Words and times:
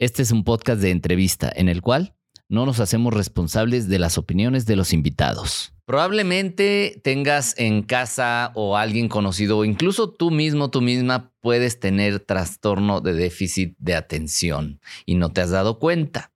Este 0.00 0.22
es 0.22 0.30
un 0.30 0.44
podcast 0.44 0.80
de 0.80 0.92
entrevista 0.92 1.52
en 1.52 1.68
el 1.68 1.82
cual 1.82 2.14
no 2.48 2.64
nos 2.64 2.78
hacemos 2.78 3.12
responsables 3.12 3.88
de 3.88 3.98
las 3.98 4.16
opiniones 4.16 4.64
de 4.64 4.76
los 4.76 4.92
invitados. 4.92 5.74
Probablemente 5.86 7.00
tengas 7.02 7.58
en 7.58 7.82
casa 7.82 8.52
o 8.54 8.76
alguien 8.76 9.08
conocido 9.08 9.58
o 9.58 9.64
incluso 9.64 10.08
tú 10.08 10.30
mismo, 10.30 10.70
tú 10.70 10.82
misma 10.82 11.32
puedes 11.40 11.80
tener 11.80 12.20
trastorno 12.20 13.00
de 13.00 13.14
déficit 13.14 13.74
de 13.78 13.96
atención 13.96 14.80
y 15.04 15.16
no 15.16 15.32
te 15.32 15.40
has 15.40 15.50
dado 15.50 15.80
cuenta. 15.80 16.30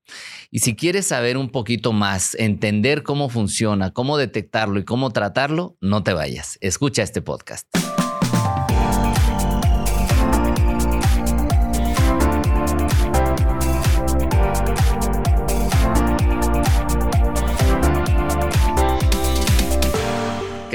Y 0.50 0.58
si 0.58 0.74
quieres 0.74 1.06
saber 1.06 1.36
un 1.36 1.50
poquito 1.50 1.92
más, 1.92 2.34
entender 2.34 3.04
cómo 3.04 3.28
funciona, 3.28 3.92
cómo 3.92 4.16
detectarlo 4.16 4.80
y 4.80 4.84
cómo 4.84 5.10
tratarlo, 5.10 5.76
no 5.80 6.02
te 6.02 6.14
vayas. 6.14 6.58
Escucha 6.60 7.04
este 7.04 7.22
podcast. 7.22 7.68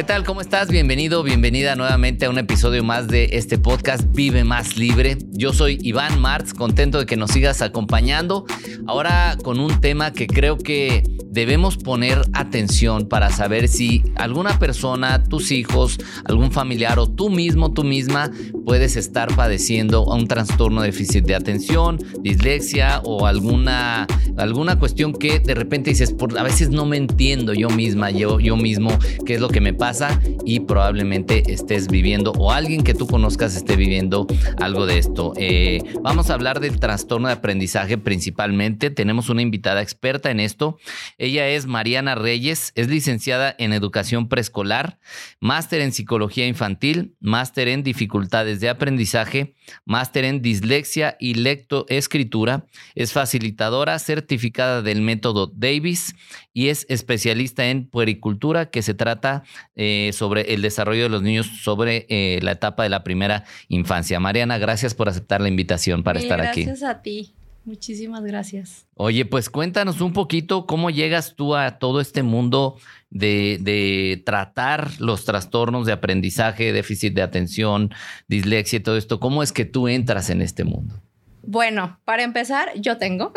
Tal? 0.07 0.23
¿Cómo 0.23 0.39
estás? 0.39 0.69
Bienvenido, 0.69 1.21
bienvenida 1.21 1.75
nuevamente 1.75 2.27
a 2.27 2.29
un 2.29 2.37
episodio 2.37 2.81
más 2.81 3.09
de 3.09 3.27
este 3.33 3.57
podcast 3.57 4.05
Vive 4.13 4.45
Más 4.45 4.77
Libre. 4.77 5.17
Yo 5.33 5.51
soy 5.51 5.79
Iván 5.81 6.21
Martz, 6.21 6.53
contento 6.53 6.99
de 6.99 7.05
que 7.05 7.17
nos 7.17 7.31
sigas 7.31 7.61
acompañando. 7.61 8.45
Ahora 8.85 9.37
con 9.43 9.59
un 9.59 9.81
tema 9.81 10.13
que 10.13 10.25
creo 10.25 10.57
que 10.57 11.03
debemos 11.29 11.75
poner 11.75 12.21
atención 12.31 13.09
para 13.09 13.29
saber 13.31 13.67
si 13.67 14.01
alguna 14.15 14.57
persona, 14.59 15.25
tus 15.25 15.51
hijos, 15.51 15.97
algún 16.23 16.53
familiar 16.53 16.99
o 16.99 17.07
tú 17.07 17.29
mismo, 17.29 17.73
tú 17.73 17.83
misma 17.83 18.31
puedes 18.65 18.95
estar 18.95 19.35
padeciendo 19.35 20.05
un 20.05 20.25
trastorno 20.27 20.81
de 20.81 20.87
déficit 20.87 21.25
de 21.25 21.35
atención, 21.35 21.99
dislexia 22.21 23.01
o 23.03 23.27
alguna, 23.27 24.07
alguna 24.37 24.79
cuestión 24.79 25.11
que 25.11 25.39
de 25.39 25.53
repente 25.53 25.89
dices, 25.89 26.13
por, 26.13 26.39
a 26.39 26.43
veces 26.43 26.69
no 26.69 26.85
me 26.85 26.95
entiendo 26.95 27.53
yo 27.53 27.69
misma, 27.69 28.09
yo, 28.09 28.39
yo 28.39 28.55
mismo, 28.55 28.97
qué 29.25 29.33
es 29.33 29.41
lo 29.41 29.49
que 29.49 29.59
me 29.59 29.73
pasa 29.73 29.96
y 30.45 30.59
probablemente 30.61 31.51
estés 31.51 31.87
viviendo 31.87 32.31
o 32.33 32.51
alguien 32.51 32.83
que 32.83 32.93
tú 32.93 33.07
conozcas 33.07 33.55
esté 33.55 33.75
viviendo 33.75 34.27
algo 34.59 34.85
de 34.85 34.99
esto. 34.99 35.33
Eh, 35.37 35.81
vamos 36.01 36.29
a 36.29 36.35
hablar 36.35 36.59
del 36.59 36.79
trastorno 36.79 37.27
de 37.27 37.33
aprendizaje 37.33 37.97
principalmente. 37.97 38.91
Tenemos 38.91 39.29
una 39.29 39.41
invitada 39.41 39.81
experta 39.81 40.29
en 40.29 40.39
esto. 40.39 40.77
Ella 41.17 41.47
es 41.47 41.65
Mariana 41.65 42.15
Reyes, 42.15 42.73
es 42.75 42.89
licenciada 42.89 43.55
en 43.57 43.73
educación 43.73 44.27
preescolar, 44.29 44.99
máster 45.39 45.81
en 45.81 45.91
psicología 45.91 46.45
infantil, 46.45 47.15
máster 47.19 47.67
en 47.67 47.83
dificultades 47.83 48.59
de 48.59 48.69
aprendizaje, 48.69 49.55
máster 49.85 50.25
en 50.25 50.41
dislexia 50.41 51.17
y 51.19 51.33
lectoescritura. 51.33 52.65
Es 52.93 53.13
facilitadora 53.13 53.97
certificada 53.97 54.81
del 54.81 55.01
método 55.01 55.47
Davis 55.47 56.15
y 56.53 56.69
es 56.69 56.85
especialista 56.89 57.67
en 57.67 57.87
puericultura, 57.87 58.71
que 58.71 58.81
se 58.81 58.93
trata 58.93 59.43
eh, 59.87 60.11
sobre 60.11 60.53
el 60.53 60.61
desarrollo 60.61 61.03
de 61.03 61.09
los 61.09 61.21
niños 61.21 61.47
sobre 61.61 62.05
eh, 62.09 62.39
la 62.41 62.51
etapa 62.51 62.83
de 62.83 62.89
la 62.89 63.03
primera 63.05 63.45
infancia. 63.69 64.19
Mariana, 64.19 64.57
gracias 64.57 64.93
por 64.93 65.07
aceptar 65.07 65.39
la 65.39 65.47
invitación 65.47 66.03
para 66.03 66.19
estar 66.19 66.41
aquí. 66.41 66.65
Gracias 66.65 66.89
a 66.89 67.01
ti. 67.01 67.33
Muchísimas 67.63 68.23
gracias. 68.23 68.85
Oye, 68.95 69.25
pues 69.25 69.49
cuéntanos 69.49 70.01
un 70.01 70.11
poquito 70.11 70.65
cómo 70.65 70.89
llegas 70.89 71.35
tú 71.35 71.55
a 71.55 71.79
todo 71.79 72.01
este 72.01 72.21
mundo 72.21 72.77
de, 73.09 73.59
de, 73.61 74.21
tratar 74.25 74.91
los 74.99 75.23
trastornos 75.23 75.85
de 75.85 75.93
aprendizaje, 75.93 76.73
déficit 76.73 77.13
de 77.13 77.21
atención, 77.21 77.91
dislexia 78.27 78.77
y 78.77 78.79
todo 78.81 78.97
esto. 78.97 79.19
¿Cómo 79.19 79.43
es 79.43 79.51
que 79.53 79.65
tú 79.65 79.87
entras 79.87 80.29
en 80.29 80.41
este 80.41 80.63
mundo? 80.65 81.01
Bueno, 81.49 81.97
para 82.03 82.23
empezar, 82.23 82.73
yo 82.75 82.97
tengo 82.97 83.31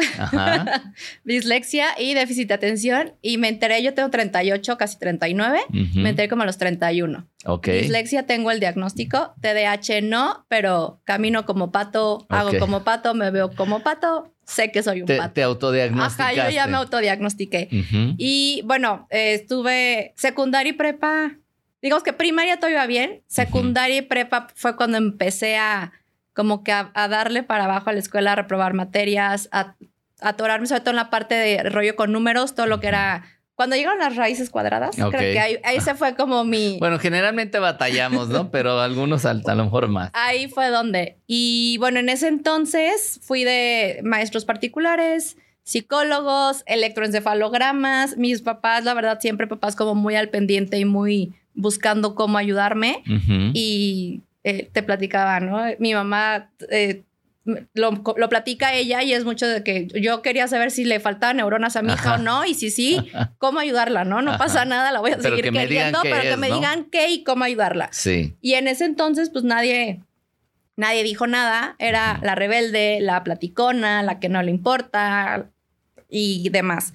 dislexia 1.24 1.90
y 1.96 2.14
déficit 2.14 2.48
de 2.48 2.54
atención 2.54 3.12
y 3.22 3.38
me 3.38 3.46
enteré, 3.46 3.80
yo 3.84 3.94
tengo 3.94 4.10
38, 4.10 4.76
casi 4.76 4.98
39, 4.98 5.60
me 5.94 6.08
enteré 6.08 6.28
como 6.28 6.42
a 6.42 6.46
los 6.46 6.58
31. 6.58 7.28
Ok. 7.44 7.68
Dislexia 7.68 8.26
tengo 8.26 8.50
el 8.50 8.58
diagnóstico, 8.58 9.32
TDAH 9.40 10.02
no, 10.02 10.44
pero 10.48 11.00
camino 11.04 11.46
como 11.46 11.70
pato, 11.70 12.26
hago 12.30 12.50
como 12.58 12.82
pato, 12.82 13.14
me 13.14 13.30
veo 13.30 13.52
como 13.54 13.84
pato, 13.84 14.34
sé 14.44 14.72
que 14.72 14.82
soy 14.82 15.02
un 15.02 15.06
te, 15.06 15.16
pato. 15.16 15.34
Te 15.34 15.42
autodiagnosticaste. 15.44 16.40
Ajá, 16.40 16.48
yo 16.48 16.52
ya 16.52 16.66
me 16.66 16.78
autodiagnostiqué. 16.78 17.68
Y 18.18 18.62
bueno, 18.64 19.06
eh, 19.10 19.34
estuve 19.34 20.14
secundaria 20.16 20.70
y 20.70 20.72
prepa, 20.72 21.36
digamos 21.80 22.02
que 22.02 22.12
primaria 22.12 22.58
todo 22.58 22.70
iba 22.70 22.86
bien, 22.86 23.22
secundaria 23.28 23.98
y 23.98 24.02
prepa 24.02 24.48
fue 24.56 24.74
cuando 24.74 24.98
empecé 24.98 25.56
a 25.56 25.92
como 26.34 26.62
que 26.62 26.72
a, 26.72 26.90
darle 26.94 27.42
para 27.42 27.64
abajo 27.64 27.90
a 27.90 27.92
la 27.92 27.98
escuela, 27.98 28.32
a 28.32 28.36
reprobar 28.36 28.74
materias, 28.74 29.48
a, 29.52 29.74
atorarme 30.20 30.66
sobre 30.66 30.80
todo 30.80 30.90
en 30.90 30.96
la 30.96 31.10
parte 31.10 31.34
de 31.34 31.62
rollo 31.64 31.96
con 31.96 32.12
números, 32.12 32.54
todo 32.54 32.66
lo 32.66 32.80
que 32.80 32.88
era... 32.88 33.24
Cuando 33.54 33.76
llegaron 33.76 33.98
las 33.98 34.16
raíces 34.16 34.48
cuadradas, 34.48 34.96
creo 34.96 35.10
que 35.10 35.38
ahí, 35.38 35.80
se 35.80 35.94
fue 35.94 36.14
como 36.14 36.44
mi... 36.44 36.78
Bueno, 36.78 36.98
generalmente 36.98 37.58
batallamos, 37.58 38.28
¿no? 38.28 38.50
Pero 38.52 38.80
algunos 38.80 39.26
a 39.26 39.34
lo 39.34 39.64
mejor 39.64 39.88
más. 39.88 40.10
Ahí 40.14 40.48
fue 40.48 40.70
donde. 40.70 41.18
Y 41.26 41.76
bueno, 41.76 42.00
en 42.00 42.08
ese 42.08 42.28
entonces 42.28 43.20
fui 43.22 43.44
de 43.44 44.00
maestros 44.02 44.46
particulares, 44.46 45.36
psicólogos, 45.62 46.62
electroencefalogramas. 46.64 48.16
Mis 48.16 48.40
papás, 48.40 48.84
la 48.84 48.94
verdad, 48.94 49.20
siempre 49.20 49.46
papás 49.46 49.76
como 49.76 49.94
muy 49.94 50.16
al 50.16 50.30
pendiente 50.30 50.78
y 50.78 50.86
muy 50.86 51.34
buscando 51.54 52.14
cómo 52.14 52.38
ayudarme. 52.38 53.02
Y 53.52 54.22
eh, 54.44 54.70
te 54.72 54.82
platicaba, 54.82 55.40
¿no? 55.40 55.62
Mi 55.78 55.94
mamá 55.94 56.50
eh, 56.70 57.04
lo, 57.44 58.02
lo, 58.16 58.28
platica 58.28 58.74
ella 58.74 59.02
y 59.02 59.12
es 59.12 59.24
mucho 59.24 59.46
de 59.46 59.62
que 59.62 59.88
yo 60.00 60.22
quería 60.22 60.46
saber 60.48 60.70
si 60.70 60.84
le 60.84 61.00
faltaban 61.00 61.38
neuronas 61.38 61.76
a 61.76 61.82
mi 61.82 61.92
hija 61.92 62.14
o 62.14 62.18
no 62.18 62.44
y 62.44 62.54
si 62.54 62.70
sí, 62.70 62.98
cómo 63.38 63.60
ayudarla, 63.60 64.04
¿no? 64.04 64.22
No 64.22 64.38
pasa 64.38 64.64
nada, 64.64 64.92
la 64.92 65.00
voy 65.00 65.12
a 65.12 65.20
seguir 65.20 65.50
queriendo, 65.50 66.00
pero 66.02 66.22
que 66.22 66.36
me 66.36 66.50
digan 66.50 66.84
qué 66.84 67.10
y 67.10 67.24
cómo 67.24 67.44
ayudarla. 67.44 67.88
Sí. 67.92 68.36
Y 68.40 68.54
en 68.54 68.68
ese 68.68 68.84
entonces, 68.84 69.30
pues 69.30 69.44
nadie, 69.44 70.00
nadie 70.76 71.02
dijo 71.02 71.26
nada, 71.26 71.76
era 71.78 72.20
la 72.22 72.34
rebelde, 72.34 72.98
la 73.00 73.24
platicona, 73.24 74.02
la 74.02 74.20
que 74.20 74.28
no 74.28 74.42
le 74.42 74.50
importa 74.50 75.50
y 76.08 76.48
demás. 76.50 76.92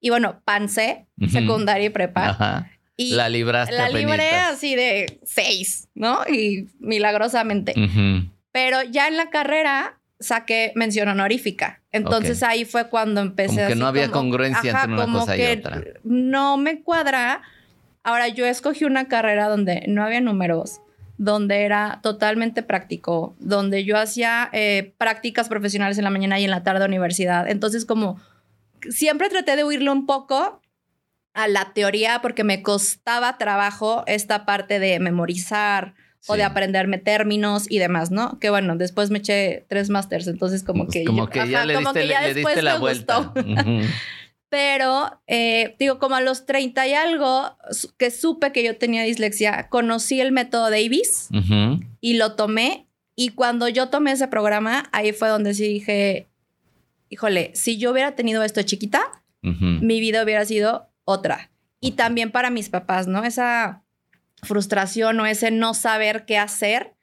Y 0.00 0.10
bueno, 0.10 0.40
pansé, 0.44 1.06
secundaria 1.28 1.86
y 1.86 1.90
prepa. 1.90 2.28
Ajá 2.28 2.70
la 2.96 3.28
libraste. 3.28 3.74
La 3.74 3.88
libré 3.88 4.30
así 4.30 4.74
de 4.74 5.20
seis, 5.24 5.88
¿no? 5.94 6.20
Y 6.28 6.68
milagrosamente. 6.78 7.74
Pero 8.52 8.82
ya 8.82 9.08
en 9.08 9.16
la 9.16 9.30
carrera 9.30 9.98
saqué 10.18 10.72
mención 10.74 11.08
honorífica. 11.08 11.82
Entonces 11.92 12.42
ahí 12.42 12.64
fue 12.64 12.88
cuando 12.88 13.20
empecé 13.20 13.56
como 13.56 13.68
que 13.68 13.74
no 13.74 13.86
había 13.86 14.10
congruencia 14.10 14.70
entre 14.70 14.92
una 14.92 15.12
cosa 15.12 15.36
y 15.36 15.44
otra. 15.44 15.82
No 16.04 16.56
me 16.56 16.82
cuadra. 16.82 17.42
Ahora 18.02 18.28
yo 18.28 18.46
escogí 18.46 18.84
una 18.84 19.08
carrera 19.08 19.48
donde 19.48 19.84
no 19.88 20.04
había 20.04 20.20
números, 20.20 20.80
donde 21.18 21.62
era 21.64 22.00
totalmente 22.02 22.62
práctico, 22.62 23.34
donde 23.40 23.84
yo 23.84 23.98
hacía 23.98 24.48
eh, 24.52 24.94
prácticas 24.96 25.48
profesionales 25.48 25.98
en 25.98 26.04
la 26.04 26.10
mañana 26.10 26.38
y 26.38 26.44
en 26.44 26.50
la 26.50 26.62
tarde 26.62 26.80
de 26.80 26.86
universidad. 26.86 27.48
Entonces 27.48 27.84
como 27.84 28.20
siempre 28.88 29.28
traté 29.28 29.56
de 29.56 29.64
huirlo 29.64 29.92
un 29.92 30.06
poco 30.06 30.60
a 31.36 31.48
la 31.48 31.74
teoría 31.74 32.20
porque 32.22 32.44
me 32.44 32.62
costaba 32.62 33.36
trabajo 33.36 34.04
esta 34.06 34.46
parte 34.46 34.78
de 34.78 34.98
memorizar 35.00 35.94
o 36.26 36.34
de 36.34 36.42
aprenderme 36.42 36.96
términos 36.96 37.66
y 37.68 37.78
demás, 37.78 38.10
¿no? 38.10 38.40
Que 38.40 38.48
bueno, 38.48 38.74
después 38.76 39.10
me 39.10 39.18
eché 39.18 39.66
tres 39.68 39.90
másters, 39.90 40.26
entonces 40.26 40.64
como 40.64 40.88
que... 40.88 41.04
Como 41.04 41.28
que 41.28 41.46
ya, 41.46 41.66
le, 41.66 41.76
diste, 42.34 42.62
la 42.62 42.78
vuelta. 42.78 43.34
Pero, 44.48 45.20
eh, 45.26 45.76
digo, 45.78 45.98
como 45.98 46.16
a 46.16 46.22
los 46.22 46.46
30 46.46 46.86
y 46.86 46.94
algo, 46.94 47.54
que 47.98 48.10
supe 48.10 48.50
que 48.50 48.64
yo 48.64 48.78
tenía 48.78 49.02
dislexia, 49.02 49.68
conocí 49.68 50.20
el 50.20 50.32
método 50.32 50.70
Davis 50.70 51.28
y 52.00 52.14
lo 52.14 52.34
tomé. 52.34 52.86
Y 53.14 53.30
cuando 53.30 53.68
yo 53.68 53.88
tomé 53.88 54.12
ese 54.12 54.28
programa, 54.28 54.88
ahí 54.92 55.12
fue 55.12 55.28
donde 55.28 55.52
sí 55.52 55.68
dije, 55.68 56.28
híjole, 57.10 57.50
si 57.54 57.76
yo 57.76 57.90
hubiera 57.90 58.14
tenido 58.14 58.42
esto 58.42 58.62
chiquita, 58.62 59.02
mi 59.42 60.00
vida 60.00 60.24
hubiera 60.24 60.44
sido 60.44 60.88
otra. 61.06 61.50
Y 61.80 61.92
también 61.92 62.30
para 62.30 62.50
mis 62.50 62.68
papás, 62.68 63.06
¿no? 63.06 63.24
Esa 63.24 63.82
frustración 64.42 65.18
o 65.20 65.26
ese 65.26 65.50
no 65.50 65.72
saber 65.72 66.26
qué 66.26 66.36
hacer. 66.36 66.94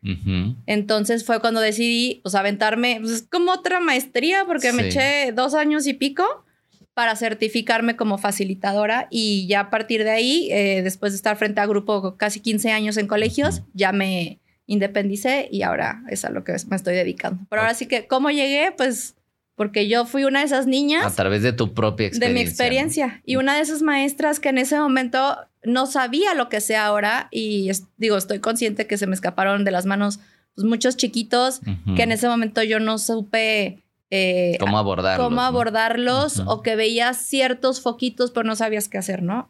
Entonces 0.68 1.26
fue 1.26 1.40
cuando 1.40 1.62
decidí, 1.62 2.20
pues, 2.22 2.36
aventarme, 2.36 3.00
pues, 3.02 3.24
como 3.24 3.52
otra 3.52 3.80
maestría, 3.80 4.46
porque 4.46 4.72
me 4.72 4.88
eché 4.88 5.32
dos 5.32 5.56
años 5.56 5.88
y 5.88 5.94
pico 5.94 6.46
para 6.94 7.16
certificarme 7.16 7.96
como 7.96 8.20
facilitadora 8.20 9.08
y 9.10 9.48
ya 9.48 9.62
a 9.62 9.70
partir 9.72 10.04
de 10.04 10.12
ahí, 10.12 10.50
eh, 10.52 10.82
después 10.84 11.12
de 11.12 11.16
estar 11.16 11.36
frente 11.38 11.60
a 11.60 11.66
grupo 11.66 12.18
casi 12.18 12.40
15 12.40 12.72
años 12.72 12.98
en 12.98 13.08
colegios, 13.08 13.64
ya 13.74 13.92
me 13.92 14.40
independicé 14.68 15.48
y 15.52 15.64
ahora 15.64 16.04
es 16.10 16.24
a 16.24 16.30
lo 16.30 16.44
que 16.44 16.56
me 16.70 16.76
estoy 16.76 16.94
dedicando. 16.94 17.46
Pero 17.50 17.64
ahora 17.64 17.74
sí 17.74 17.88
que, 17.88 18.06
¿cómo 18.06 18.30
llegué? 18.30 18.72
Pues 18.76 19.16
porque 19.56 19.88
yo 19.88 20.06
fui 20.06 20.24
una 20.24 20.40
de 20.40 20.46
esas 20.46 20.68
niñas. 20.68 21.06
A 21.06 21.16
través 21.16 21.44
de 21.44 21.54
tu 21.54 21.74
propia 21.74 22.08
experiencia. 22.08 22.28
De 22.28 22.34
mi 22.34 22.42
experiencia. 22.42 23.22
Y 23.26 23.36
una 23.36 23.56
de 23.56 23.62
esas 23.62 23.82
maestras 23.82 24.40
que 24.40 24.50
en 24.50 24.58
ese 24.58 24.80
momento 24.80 25.38
no 25.64 25.86
sabía 25.86 26.34
lo 26.34 26.50
que 26.50 26.62
sé 26.62 26.76
ahora 26.76 27.28
y 27.32 27.72
digo, 27.98 28.18
estoy 28.18 28.40
consciente 28.40 28.88
que 28.88 28.98
se 28.98 29.08
me 29.08 29.16
escaparon 29.16 29.64
de 29.64 29.72
las 29.72 29.86
manos 29.86 30.20
pues, 30.56 30.68
muchos 30.68 30.98
chiquitos 30.98 31.62
que 31.96 32.04
en 32.04 32.12
ese 32.12 32.28
momento 32.28 32.64
yo 32.64 32.80
no 32.80 32.98
supe 32.98 33.84
eh, 34.10 34.58
cómo 34.60 34.78
abordarlos. 34.78 35.26
Cómo 35.26 35.42
abordarlos 35.42 36.44
o 36.46 36.62
que 36.62 36.76
veías 36.76 37.18
ciertos 37.18 37.82
foquitos 37.82 38.32
pero 38.32 38.46
no 38.46 38.56
sabías 38.56 38.90
qué 38.90 38.98
hacer, 38.98 39.24
¿no? 39.24 39.50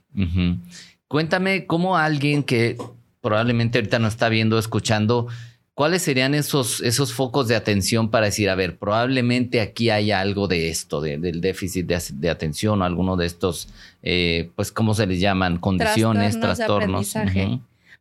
Cuéntame 1.07 1.65
cómo 1.65 1.97
alguien 1.97 2.43
que 2.43 2.77
probablemente 3.21 3.77
ahorita 3.77 3.99
no 3.99 4.07
está 4.07 4.29
viendo, 4.29 4.59
escuchando, 4.59 5.27
¿cuáles 5.73 6.01
serían 6.01 6.35
esos, 6.35 6.81
esos 6.81 7.13
focos 7.13 7.47
de 7.47 7.55
atención 7.55 8.09
para 8.09 8.27
decir, 8.27 8.49
a 8.49 8.55
ver, 8.55 8.77
probablemente 8.77 9.61
aquí 9.61 9.89
hay 9.89 10.11
algo 10.11 10.47
de 10.47 10.69
esto, 10.69 11.01
del 11.01 11.41
déficit 11.41 11.87
de, 11.87 12.29
atención 12.29 12.81
o 12.81 12.85
alguno 12.85 13.15
de 13.17 13.25
estos, 13.25 13.69
eh, 14.01 14.51
pues, 14.55 14.71
¿cómo 14.71 14.93
se 14.93 15.07
les 15.07 15.19
llaman? 15.19 15.57
Condiciones, 15.57 16.39
trastornos. 16.39 17.13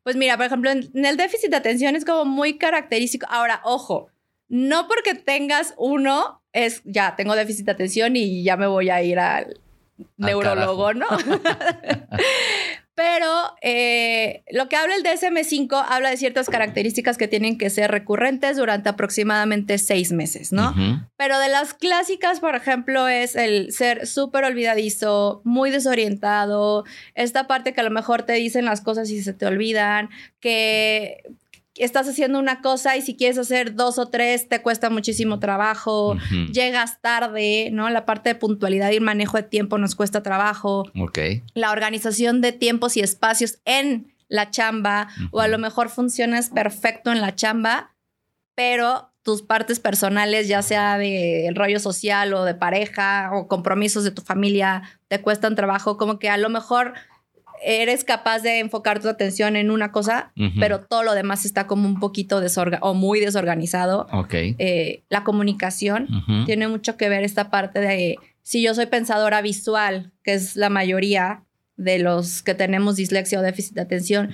Pues 0.03 0.17
mira, 0.17 0.37
por 0.37 0.47
ejemplo, 0.47 0.71
en, 0.71 0.91
el 0.95 1.17
déficit 1.17 1.51
de 1.51 1.57
atención 1.57 1.95
es 1.95 2.05
como 2.05 2.25
muy 2.25 2.59
característico. 2.59 3.27
Ahora, 3.31 3.61
ojo, 3.65 4.09
no 4.49 4.89
porque 4.89 5.15
tengas 5.15 5.75
uno 5.77 6.43
es 6.53 6.83
ya 6.85 7.17
tengo 7.17 7.35
déficit 7.35 7.65
de 7.65 7.73
atención 7.73 8.15
y 8.17 8.43
ya 8.43 8.59
me 8.59 8.67
voy 8.67 8.91
a 8.91 9.03
ir 9.03 9.19
al 9.19 9.59
neurólogo, 10.19 10.93
¿no? 10.93 11.07
Pero 13.05 13.33
eh, 13.63 14.45
lo 14.53 14.69
que 14.69 14.77
habla 14.77 14.95
el 14.95 15.03
DSM5 15.03 15.87
habla 15.89 16.11
de 16.11 16.17
ciertas 16.17 16.49
características 16.49 17.19
que 17.19 17.27
tienen 17.27 17.59
que 17.59 17.69
ser 17.69 17.91
recurrentes 17.91 18.57
durante 18.57 18.91
aproximadamente 18.91 19.79
seis 19.79 20.13
meses, 20.13 20.53
¿no? 20.53 20.73
Pero 21.17 21.41
de 21.41 21.49
las 21.49 21.75
clásicas, 21.75 22.39
por 22.39 22.55
ejemplo, 22.55 23.09
es 23.09 23.35
el 23.35 23.73
ser 23.73 24.07
súper 24.07 24.45
olvidadizo, 24.45 25.41
muy 25.43 25.73
desorientado, 25.73 26.85
esta 27.17 27.49
parte 27.49 27.73
que 27.73 27.81
a 27.81 27.85
lo 27.85 27.91
mejor 27.91 28.23
te 28.23 28.35
dicen 28.35 28.67
las 28.67 28.81
cosas 28.81 29.11
y 29.11 29.21
se 29.21 29.33
te 29.33 29.47
olvidan, 29.47 30.09
que 30.39 31.25
estás 31.77 32.09
haciendo 32.09 32.39
una 32.39 32.61
cosa 32.61 32.97
y 32.97 33.03
si 33.03 33.17
quieres 33.17 33.39
hacer 33.39 33.75
dos 33.75 33.99
o 33.99 34.07
tres 34.07 34.49
te 34.49 34.63
cuesta 34.63 34.91
muchísimo 34.91 35.39
trabajo, 35.39 36.17
llegas 36.53 37.01
tarde, 37.01 37.71
¿no? 37.73 37.89
La 37.91 38.05
parte 38.05 38.31
de 38.31 38.35
puntualidad 38.35 38.91
y 38.91 39.01
manejo 39.01 39.37
de 39.37 39.43
tiempo 39.45 39.79
nos 39.79 39.95
cuesta 39.95 40.23
trabajo. 40.23 40.85
Ok. 40.99 41.19
La 41.55 41.71
organización 41.73 42.41
de 42.41 42.53
tiempos 42.53 42.97
y 42.97 43.01
espacios 43.01 43.59
en 43.65 44.13
la 44.29 44.51
chamba 44.51 45.09
o 45.31 45.41
a 45.41 45.49
lo 45.49 45.59
mejor 45.59 45.89
funcionas 45.89 46.51
perfecto 46.51 47.13
en 47.13 47.21
la 47.21 47.35
chamba, 47.35 47.95
pero 48.55 49.11
tus 49.23 49.43
partes 49.43 49.79
personales, 49.79 50.49
ya 50.49 50.63
sea 50.63 50.99
de 50.99 51.51
rollo 51.55 51.79
social 51.79 52.35
o 52.35 52.45
de 52.45 52.55
pareja 52.55 53.31
o 53.33 53.47
compromisos 53.47 54.05
de 54.05 54.11
tu 54.11 54.23
familia, 54.23 54.83
te 55.09 55.21
cuestan 55.21 55.55
trabajo, 55.55 55.97
como 55.97 56.19
que 56.19 56.29
a 56.29 56.37
lo 56.37 56.49
mejor 56.49 56.95
eres 57.65 58.05
capaz 58.05 58.41
de 58.41 58.59
enfocar 58.59 59.01
tu 59.01 59.09
atención 59.09 59.57
en 59.57 59.71
una 59.71 59.93
cosa, 59.93 60.33
pero 60.59 60.81
todo 60.81 61.03
lo 61.03 61.15
demás 61.15 61.45
está 61.45 61.67
como 61.67 61.87
un 61.89 62.01
poquito 62.01 62.41
desorganizado 62.41 62.91
o 62.91 62.95
muy 62.95 63.21
desorganizado. 63.21 64.07
Ok. 64.13 64.35
Eh, 64.35 65.03
la 65.09 65.25
comunicación 65.25 66.09
tiene 66.47 66.69
mucho 66.69 66.97
que 66.97 67.09
ver 67.09 67.25
esta 67.25 67.51
parte 67.51 67.81
de 67.81 68.17
si 68.43 68.63
yo 68.63 68.75
soy 68.75 68.87
pensadora 68.87 69.41
visual, 69.43 70.13
que 70.25 70.35
es 70.35 70.57
la 70.57 70.69
mayoría 70.69 71.45
de 71.77 71.99
los 71.99 72.43
que 72.43 72.55
tenemos 72.55 72.97
dislexia 72.97 73.39
o 73.39 73.43
déficit 73.43 73.75
de 73.75 73.81
atención, 73.81 74.31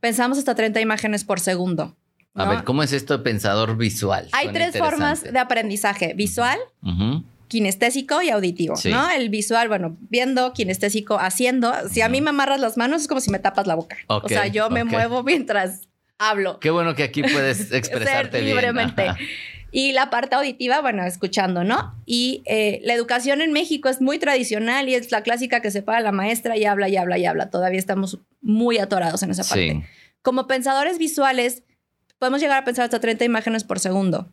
pensamos 0.00 0.38
hasta 0.38 0.54
30 0.54 0.80
imágenes 0.80 1.24
por 1.24 1.40
segundo. 1.40 1.96
A 2.34 2.48
ver, 2.48 2.64
¿cómo 2.64 2.82
es 2.82 2.92
esto 2.92 3.16
de 3.16 3.22
pensador 3.22 3.76
visual? 3.76 4.28
Hay 4.32 4.48
tres 4.48 4.76
formas 4.76 5.22
de 5.22 5.38
aprendizaje, 5.38 6.14
visual, 6.14 6.58
kinestésico 7.54 8.20
y 8.20 8.30
auditivo, 8.30 8.74
¿no? 8.86 9.08
El 9.10 9.28
visual, 9.28 9.68
bueno, 9.68 9.96
viendo, 10.10 10.52
kinestésico, 10.52 11.20
haciendo. 11.20 11.72
Si 11.88 12.00
a 12.00 12.08
mí 12.08 12.20
me 12.20 12.30
amarras 12.30 12.58
las 12.60 12.76
manos 12.76 13.02
es 13.02 13.06
como 13.06 13.20
si 13.20 13.30
me 13.30 13.38
tapas 13.38 13.68
la 13.68 13.76
boca. 13.76 13.96
o 14.08 14.28
sea, 14.28 14.48
yo 14.48 14.70
me 14.70 14.82
muevo 14.82 15.22
mientras 15.22 15.88
hablo. 16.18 16.58
Qué 16.58 16.70
bueno 16.70 16.96
que 16.96 17.04
aquí 17.04 17.22
puedes 17.22 17.70
expresarte 17.72 18.42
libremente. 18.42 19.06
Y 19.70 19.92
la 19.92 20.10
parte 20.10 20.34
auditiva, 20.34 20.80
bueno, 20.80 21.04
escuchando, 21.04 21.62
¿no? 21.62 21.94
Y 22.06 22.42
eh, 22.46 22.80
la 22.82 22.92
educación 22.94 23.40
en 23.40 23.52
México 23.52 23.88
es 23.88 24.00
muy 24.00 24.18
tradicional 24.18 24.88
y 24.88 24.96
es 24.96 25.12
la 25.12 25.22
clásica 25.22 25.60
que 25.60 25.70
se 25.70 25.82
para 25.82 26.00
la 26.00 26.10
maestra 26.10 26.56
y 26.56 26.64
habla 26.64 26.88
y 26.88 26.96
habla 26.96 27.18
y 27.18 27.24
habla. 27.24 27.50
Todavía 27.50 27.78
estamos 27.78 28.18
muy 28.42 28.78
atorados 28.78 29.22
en 29.22 29.30
esa 29.30 29.44
parte. 29.44 29.86
Como 30.22 30.48
pensadores 30.48 30.98
visuales, 30.98 31.62
podemos 32.18 32.40
llegar 32.40 32.62
a 32.62 32.64
pensar 32.64 32.84
hasta 32.84 33.00
30 33.00 33.24
imágenes 33.24 33.64
por 33.64 33.78
segundo. 33.78 34.28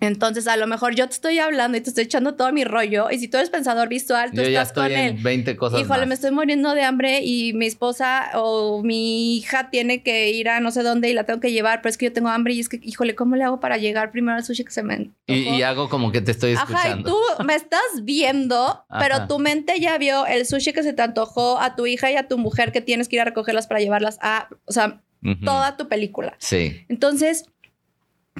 Entonces, 0.00 0.46
a 0.48 0.56
lo 0.56 0.66
mejor 0.66 0.94
yo 0.94 1.06
te 1.06 1.14
estoy 1.14 1.38
hablando 1.38 1.78
y 1.78 1.80
te 1.80 1.90
estoy 1.90 2.04
echando 2.04 2.34
todo 2.34 2.52
mi 2.52 2.64
rollo. 2.64 3.10
Y 3.10 3.18
si 3.18 3.28
tú 3.28 3.38
eres 3.38 3.50
pensador 3.50 3.88
visual, 3.88 4.32
tú 4.32 4.40
estás 4.40 4.72
con 4.72 4.90
él. 4.90 5.16
20 5.20 5.56
cosas. 5.56 5.80
Híjole, 5.80 6.06
me 6.06 6.14
estoy 6.14 6.30
muriendo 6.30 6.74
de 6.74 6.82
hambre 6.82 7.20
y 7.22 7.52
mi 7.54 7.66
esposa 7.66 8.30
o 8.34 8.82
mi 8.82 9.36
hija 9.36 9.70
tiene 9.70 10.02
que 10.02 10.30
ir 10.30 10.48
a 10.48 10.60
no 10.60 10.70
sé 10.70 10.82
dónde 10.82 11.08
y 11.08 11.14
la 11.14 11.24
tengo 11.24 11.40
que 11.40 11.52
llevar, 11.52 11.80
pero 11.80 11.90
es 11.90 11.98
que 11.98 12.06
yo 12.06 12.12
tengo 12.12 12.28
hambre 12.28 12.54
y 12.54 12.60
es 12.60 12.68
que, 12.68 12.80
híjole, 12.82 13.14
¿cómo 13.14 13.36
le 13.36 13.44
hago 13.44 13.60
para 13.60 13.76
llegar 13.76 14.10
primero 14.10 14.36
al 14.36 14.44
sushi 14.44 14.64
que 14.64 14.70
se 14.70 14.82
me. 14.82 15.10
Y, 15.26 15.62
hago 15.62 15.88
como 15.88 16.12
que 16.12 16.20
te 16.20 16.30
estoy 16.30 16.52
escuchando. 16.52 16.78
Ajá, 16.78 17.00
y 17.00 17.02
tú 17.04 17.44
me 17.44 17.54
estás 17.54 17.80
viendo, 18.02 18.84
pero 18.98 19.26
tu 19.26 19.38
mente 19.38 19.80
ya 19.80 19.96
vio 19.98 20.26
el 20.26 20.46
sushi 20.46 20.72
que 20.72 20.82
se 20.82 20.92
te 20.92 21.02
antojó 21.02 21.58
a 21.58 21.74
tu 21.74 21.86
hija 21.86 22.10
y 22.10 22.16
a 22.16 22.28
tu 22.28 22.38
mujer 22.38 22.72
que 22.72 22.80
tienes 22.80 23.08
que 23.08 23.16
ir 23.16 23.22
a 23.22 23.24
recogerlas 23.24 23.66
para 23.66 23.80
llevarlas 23.80 24.18
a. 24.20 24.48
O 24.66 24.72
sea, 24.72 25.00
toda 25.44 25.76
tu 25.76 25.88
película. 25.88 26.34
Sí. 26.38 26.84
Entonces, 26.88 27.46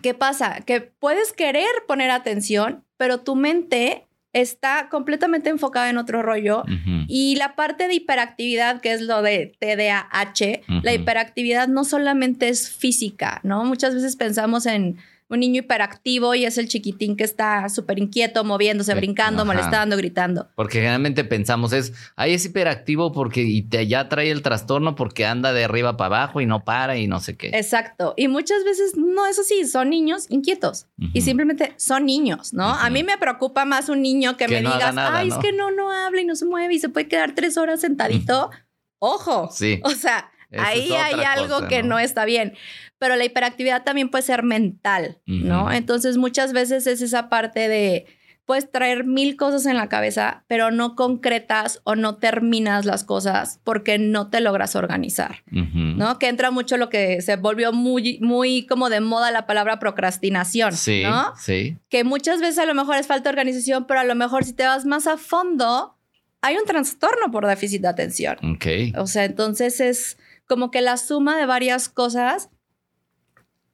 ¿qué 0.03 0.15
pasa? 0.15 0.61
Que 0.67 0.81
puedes 0.81 1.33
querer 1.33 1.71
poner 1.87 2.11
atención, 2.11 2.85
pero 2.97 3.21
tu 3.21 3.37
mente 3.37 4.07
está 4.33 4.89
completamente 4.91 5.51
enfocada 5.51 5.91
en 5.91 5.99
otro 5.99 6.23
rollo. 6.23 6.65
Y 7.07 7.37
la 7.37 7.55
parte 7.55 7.87
de 7.89 7.95
hiperactividad, 7.95 8.81
que 8.81 8.93
es 8.93 9.03
lo 9.03 9.23
de 9.23 9.53
TDAH, 9.59 10.63
la 10.83 10.95
hiperactividad 10.95 11.69
no 11.69 11.85
solamente 11.85 12.49
es 12.49 12.71
física, 12.71 13.41
¿no? 13.43 13.65
Muchas 13.65 13.95
veces 13.95 14.17
pensamos 14.17 14.67
en 14.67 14.99
un 15.33 15.41
niño 15.41 15.61
hiperactivo 15.61 16.35
y 16.35 16.45
es 16.45 16.59
el 16.59 16.69
chiquitín 16.69 17.17
que 17.17 17.25
está 17.25 17.69
súper 17.71 17.99
inquieto, 17.99 18.45
moviéndose, 18.45 18.95
brincando, 18.95 19.47
molestando, 19.47 19.97
gritando. 19.97 20.49
Porque 20.55 20.79
generalmente 20.79 21.25
pensamos 21.25 21.73
es, 21.73 21.95
ahí 22.17 22.35
es 22.35 22.45
hiperactivo 22.45 23.13
porque 23.13 23.41
y 23.41 23.63
te 23.63 23.87
ya 23.87 24.11
trae 24.11 24.31
el 24.31 24.43
trastorno 24.43 24.95
porque 24.95 25.25
anda 25.25 25.55
de 25.55 25.65
arriba 25.65 25.97
para 25.97 26.17
abajo 26.17 26.43
y 26.43 26.47
no 26.47 26.65
para 26.65 26.99
y 26.99 27.07
no 27.07 27.19
sé 27.19 27.37
qué. 27.37 27.49
Exacto. 27.49 28.13
Y 28.17 28.29
muchas 28.29 28.63
veces 28.65 28.95
no 28.97 29.27
es 29.27 29.39
así, 29.39 29.65
son 29.65 29.89
niños 29.89 30.27
inquietos 30.29 30.87
y 31.15 31.23
simplemente 31.23 31.73
son 31.79 32.05
niños, 32.05 32.53
¿no? 32.53 32.69
A 32.69 32.91
mí 32.91 33.03
me 33.03 33.17
preocupa 33.17 33.65
más 33.65 33.89
un 33.89 34.03
niño 34.03 34.37
que, 34.37 34.49
me 34.49 34.61
digas, 34.61 34.95
ay, 34.99 35.29
es 35.29 35.37
que 35.37 35.53
no, 35.53 35.71
no 35.71 35.91
habla 35.91 36.21
y 36.21 36.27
no 36.27 36.37
se 36.37 36.45
mueve 36.45 36.75
y 36.75 36.79
se 36.79 36.91
puede 36.91 37.09
quedar 37.09 37.35
tres 37.35 37.57
horas 37.57 37.81
sentadito. 37.81 38.51
Ojo. 38.99 39.49
Sí. 39.51 39.81
O 39.83 39.91
sea, 39.91 40.31
ahí 40.59 40.93
hay 40.93 41.21
algo 41.25 41.67
que 41.69 41.83
¿no? 41.83 41.99
está 41.99 42.25
bien. 42.25 42.55
Pero 43.03 43.17
la 43.17 43.25
hiperactividad 43.25 43.83
también 43.83 44.11
puede 44.11 44.23
ser 44.23 44.45
mental, 44.45 45.19
¿no? 45.27 45.73
Entonces 45.73 46.19
muchas 46.19 46.53
veces 46.53 46.87
es 46.87 47.03
esa 47.03 47.29
parte 47.29 47.67
de, 47.67 48.07
puedes 48.47 48.71
traer 48.71 49.03
mil 49.03 49.35
cosas 49.35 49.67
en 49.67 49.77
la 49.77 49.89
cabeza, 49.89 50.45
pero 50.47 50.71
no 50.71 50.95
concretas 50.95 51.81
o 51.83 51.97
no 51.97 52.19
terminas 52.19 52.85
las 52.85 53.03
cosas 53.03 53.59
porque 53.65 53.99
no 53.99 54.31
te 54.31 54.41
logras 54.41 54.77
organizar, 54.77 55.43
¿no? 55.51 56.21
Que 56.21 56.29
entra 56.29 56.53
mucho 56.53 56.77
lo 56.77 56.91
que 56.91 57.21
se 57.23 57.35
volvió 57.35 57.73
muy, 57.73 58.21
muy 58.21 58.67
como 58.67 58.89
de 58.89 59.01
moda 59.01 59.33
la 59.33 59.49
palabra 59.49 59.81
procrastinación, 59.81 60.73
sí, 60.73 61.03
¿no? 61.03 61.35
Sí. 61.37 61.79
Que 61.89 62.05
muchas 62.05 62.41
veces 62.41 62.61
a 62.61 62.67
lo 62.67 62.75
mejor 62.75 62.99
es 62.99 63.09
falta 63.09 63.25
de 63.25 63.31
organización, 63.31 63.85
pero 63.89 63.99
a 63.99 64.05
lo 64.05 64.15
mejor 64.15 64.45
si 64.45 64.53
te 64.53 64.65
vas 64.65 64.85
más 64.85 65.09
a 65.09 65.17
fondo, 65.17 65.97
hay 66.41 66.55
un 66.55 66.67
trastorno 66.67 67.33
por 67.33 67.49
déficit 67.49 67.83
de 67.83 67.89
atención. 67.89 68.37
Ok. 68.55 68.97
O 68.97 69.09
sea, 69.09 69.25
entonces 69.25 69.81
es 69.81 70.19
como 70.47 70.71
que 70.71 70.83
la 70.83 70.99
suma 70.99 71.37
de 71.37 71.47
varias 71.47 71.89
cosas 71.89 72.51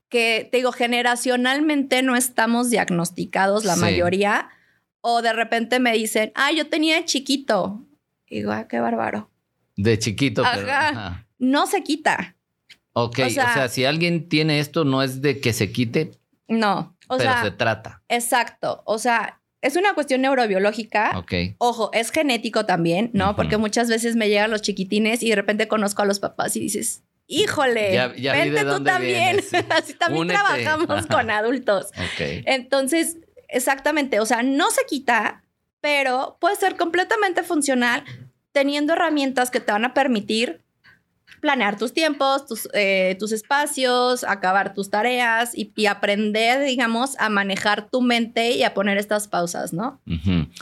que, 0.08 0.48
te 0.50 0.58
digo, 0.58 0.72
generacionalmente 0.72 2.02
no 2.02 2.16
estamos 2.16 2.70
diagnosticados 2.70 3.64
la 3.64 3.76
mayoría, 3.76 4.48
o 5.00 5.22
de 5.22 5.32
repente 5.32 5.80
me 5.80 5.92
dicen, 5.92 6.32
ah, 6.34 6.50
yo 6.52 6.68
tenía 6.68 7.04
chiquito. 7.04 7.84
Y 8.26 8.36
digo, 8.36 8.52
ah, 8.52 8.66
qué 8.68 8.80
bárbaro. 8.80 9.30
De 9.76 9.98
chiquito, 9.98 10.42
pero... 10.54 11.16
No 11.38 11.66
se 11.66 11.82
quita. 11.84 12.36
Ok, 12.92 13.20
o 13.26 13.30
sea, 13.30 13.68
si 13.68 13.84
alguien 13.84 14.28
tiene 14.28 14.58
esto, 14.58 14.84
no 14.84 15.02
es 15.02 15.22
de 15.22 15.40
que 15.40 15.52
se 15.52 15.70
quite. 15.70 16.10
No, 16.48 16.96
o 17.06 17.16
pero 17.16 17.32
se 17.42 17.52
trata. 17.52 18.02
Exacto, 18.08 18.82
o 18.86 18.98
sea, 18.98 19.40
es 19.60 19.76
una 19.76 19.94
cuestión 19.94 20.22
neurobiológica. 20.22 21.16
Ok. 21.16 21.32
Ojo, 21.58 21.90
es 21.92 22.10
genético 22.10 22.66
también, 22.66 23.10
¿no? 23.12 23.36
Porque 23.36 23.56
muchas 23.56 23.88
veces 23.88 24.16
me 24.16 24.28
llegan 24.28 24.50
los 24.50 24.62
chiquitines 24.62 25.22
y 25.22 25.28
de 25.28 25.36
repente 25.36 25.68
conozco 25.68 26.02
a 26.02 26.06
los 26.06 26.20
papás 26.20 26.56
y 26.56 26.60
dices, 26.60 27.02
híjole, 27.28 28.08
vente 28.16 28.64
tú 28.64 28.82
también. 28.82 29.38
Así 29.70 29.94
también 29.94 30.26
trabajamos 30.26 31.06
con 31.06 31.30
adultos. 31.30 31.88
Entonces, 32.18 33.18
exactamente, 33.48 34.18
o 34.18 34.26
sea, 34.26 34.42
no 34.42 34.70
se 34.70 34.84
quita, 34.88 35.44
pero 35.80 36.38
puede 36.40 36.56
ser 36.56 36.76
completamente 36.76 37.44
funcional 37.44 38.02
teniendo 38.52 38.94
herramientas 38.94 39.50
que 39.50 39.60
te 39.60 39.70
van 39.70 39.84
a 39.84 39.94
permitir 39.94 40.64
planear 41.40 41.78
tus 41.78 41.92
tiempos, 41.92 42.46
tus, 42.46 42.68
eh, 42.74 43.16
tus 43.20 43.30
espacios, 43.30 44.24
acabar 44.24 44.74
tus 44.74 44.90
tareas 44.90 45.52
y, 45.54 45.86
aprender, 45.86 46.64
digamos, 46.64 47.16
a 47.20 47.28
manejar 47.28 47.88
tu 47.90 48.02
mente 48.02 48.52
y 48.52 48.64
a 48.64 48.74
poner 48.74 48.98
estas 48.98 49.28
pausas, 49.28 49.72
¿no? 49.72 50.00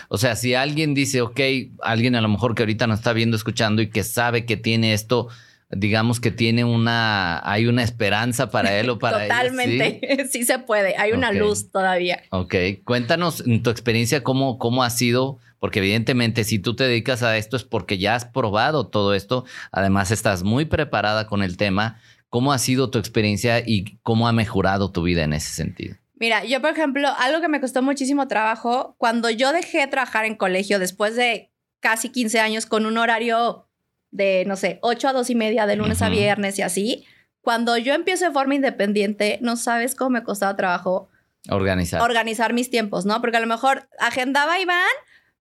O 0.08 0.18
sea, 0.18 0.36
si 0.36 0.54
alguien 0.54 0.92
dice, 0.92 1.22
ok, 1.22 1.40
alguien 1.80 2.14
a 2.14 2.20
lo 2.20 2.28
mejor 2.28 2.54
que 2.54 2.62
ahorita 2.62 2.86
nos 2.86 2.98
está 2.98 3.14
viendo, 3.14 3.36
escuchando 3.36 3.80
y 3.80 3.88
que 3.88 4.04
sabe 4.04 4.44
que 4.44 4.58
tiene 4.58 4.92
esto, 4.92 5.28
digamos 5.70 6.20
que 6.20 6.30
tiene 6.30 6.64
una, 6.64 7.40
hay 7.48 7.66
una 7.66 7.82
esperanza 7.82 8.50
para 8.50 8.78
él 8.78 8.88
o 8.90 8.98
para 8.98 9.24
ella. 9.24 9.34
Totalmente, 9.34 10.28
¿sí? 10.30 10.44
se 10.44 10.58
puede, 10.60 10.96
hay 10.96 11.12
una 11.12 11.32
luz 11.32 11.70
todavía. 11.70 12.22
Ok, 12.30 12.54
cuéntanos 12.84 13.40
en 13.46 13.62
tu 13.62 13.70
experiencia 13.70 14.22
cómo, 14.22 14.58
cómo 14.58 14.84
ha 14.84 14.90
sido, 14.90 15.38
porque 15.58 15.80
evidentemente 15.80 16.44
si 16.44 16.58
tú 16.58 16.76
te 16.76 16.84
dedicas 16.84 17.22
a 17.22 17.36
esto 17.36 17.56
es 17.56 17.64
porque 17.64 17.98
ya 17.98 18.14
has 18.14 18.24
probado 18.24 18.86
todo 18.86 19.14
esto, 19.14 19.44
además 19.72 20.10
estás 20.10 20.42
muy 20.42 20.64
preparada 20.66 21.26
con 21.26 21.42
el 21.42 21.56
tema. 21.56 22.00
¿Cómo 22.28 22.52
ha 22.52 22.58
sido 22.58 22.90
tu 22.90 22.98
experiencia 22.98 23.60
y 23.64 23.98
cómo 24.02 24.28
ha 24.28 24.32
mejorado 24.32 24.90
tu 24.90 25.02
vida 25.02 25.24
en 25.24 25.32
ese 25.32 25.50
sentido? 25.50 25.96
Mira, 26.18 26.44
yo 26.44 26.60
por 26.60 26.70
ejemplo, 26.70 27.08
algo 27.18 27.40
que 27.40 27.48
me 27.48 27.60
costó 27.60 27.82
muchísimo 27.82 28.26
trabajo, 28.26 28.94
cuando 28.98 29.30
yo 29.30 29.52
dejé 29.52 29.78
de 29.78 29.86
trabajar 29.86 30.24
en 30.24 30.34
colegio 30.34 30.78
después 30.78 31.14
de 31.14 31.50
casi 31.80 32.10
15 32.10 32.40
años 32.40 32.66
con 32.66 32.86
un 32.86 32.98
horario 32.98 33.66
de, 34.10 34.44
no 34.46 34.56
sé, 34.56 34.78
8 34.82 35.08
a 35.08 35.12
2 35.12 35.30
y 35.30 35.34
media 35.34 35.66
de 35.66 35.76
lunes 35.76 36.02
a 36.02 36.08
viernes 36.08 36.58
y 36.58 36.62
así, 36.62 37.04
cuando 37.40 37.76
yo 37.76 37.94
empiezo 37.94 38.24
de 38.24 38.32
forma 38.32 38.54
independiente, 38.54 39.38
no 39.40 39.56
sabes 39.56 39.94
cómo 39.94 40.10
me 40.10 40.22
costaba 40.22 40.56
trabajo 40.56 41.08
organizar. 41.48 42.00
Organizar 42.02 42.52
mis 42.52 42.70
tiempos, 42.70 43.06
¿no? 43.06 43.20
Porque 43.20 43.36
a 43.36 43.40
lo 43.40 43.46
mejor 43.46 43.88
agendaba 43.98 44.58
Iván, 44.58 44.82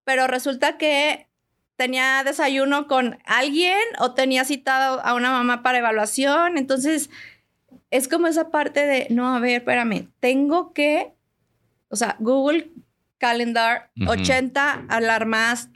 pero 0.04 0.26
resulta 0.26 0.76
que 0.76 1.28
tenía 1.76 2.22
desayuno 2.24 2.86
con 2.86 3.18
alguien 3.24 3.78
o 3.98 4.12
tenía 4.12 4.44
citado 4.44 5.00
a 5.04 5.14
una 5.14 5.30
mamá 5.30 5.62
para 5.62 5.78
evaluación, 5.78 6.58
entonces 6.58 7.10
es 7.90 8.08
como 8.08 8.26
esa 8.26 8.50
parte 8.50 8.86
de, 8.86 9.06
no, 9.10 9.34
a 9.34 9.40
ver, 9.40 9.60
espérame, 9.60 10.08
tengo 10.20 10.72
que, 10.72 11.12
o 11.88 11.96
sea, 11.96 12.16
Google 12.18 12.70
Calendar, 13.18 13.90
80 14.06 14.86
alarmas, 14.88 15.70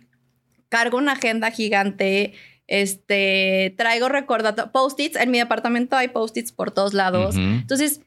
cargo 0.68 0.98
una 0.98 1.12
agenda 1.12 1.50
gigante, 1.50 2.34
este, 2.68 3.74
traigo 3.76 4.08
recordatorios, 4.08 4.70
post-its, 4.70 5.16
en 5.16 5.30
mi 5.30 5.38
departamento 5.38 5.96
hay 5.96 6.08
post-its 6.08 6.52
por 6.52 6.70
todos 6.70 6.94
lados. 6.94 7.34
Entonces, 7.36 8.02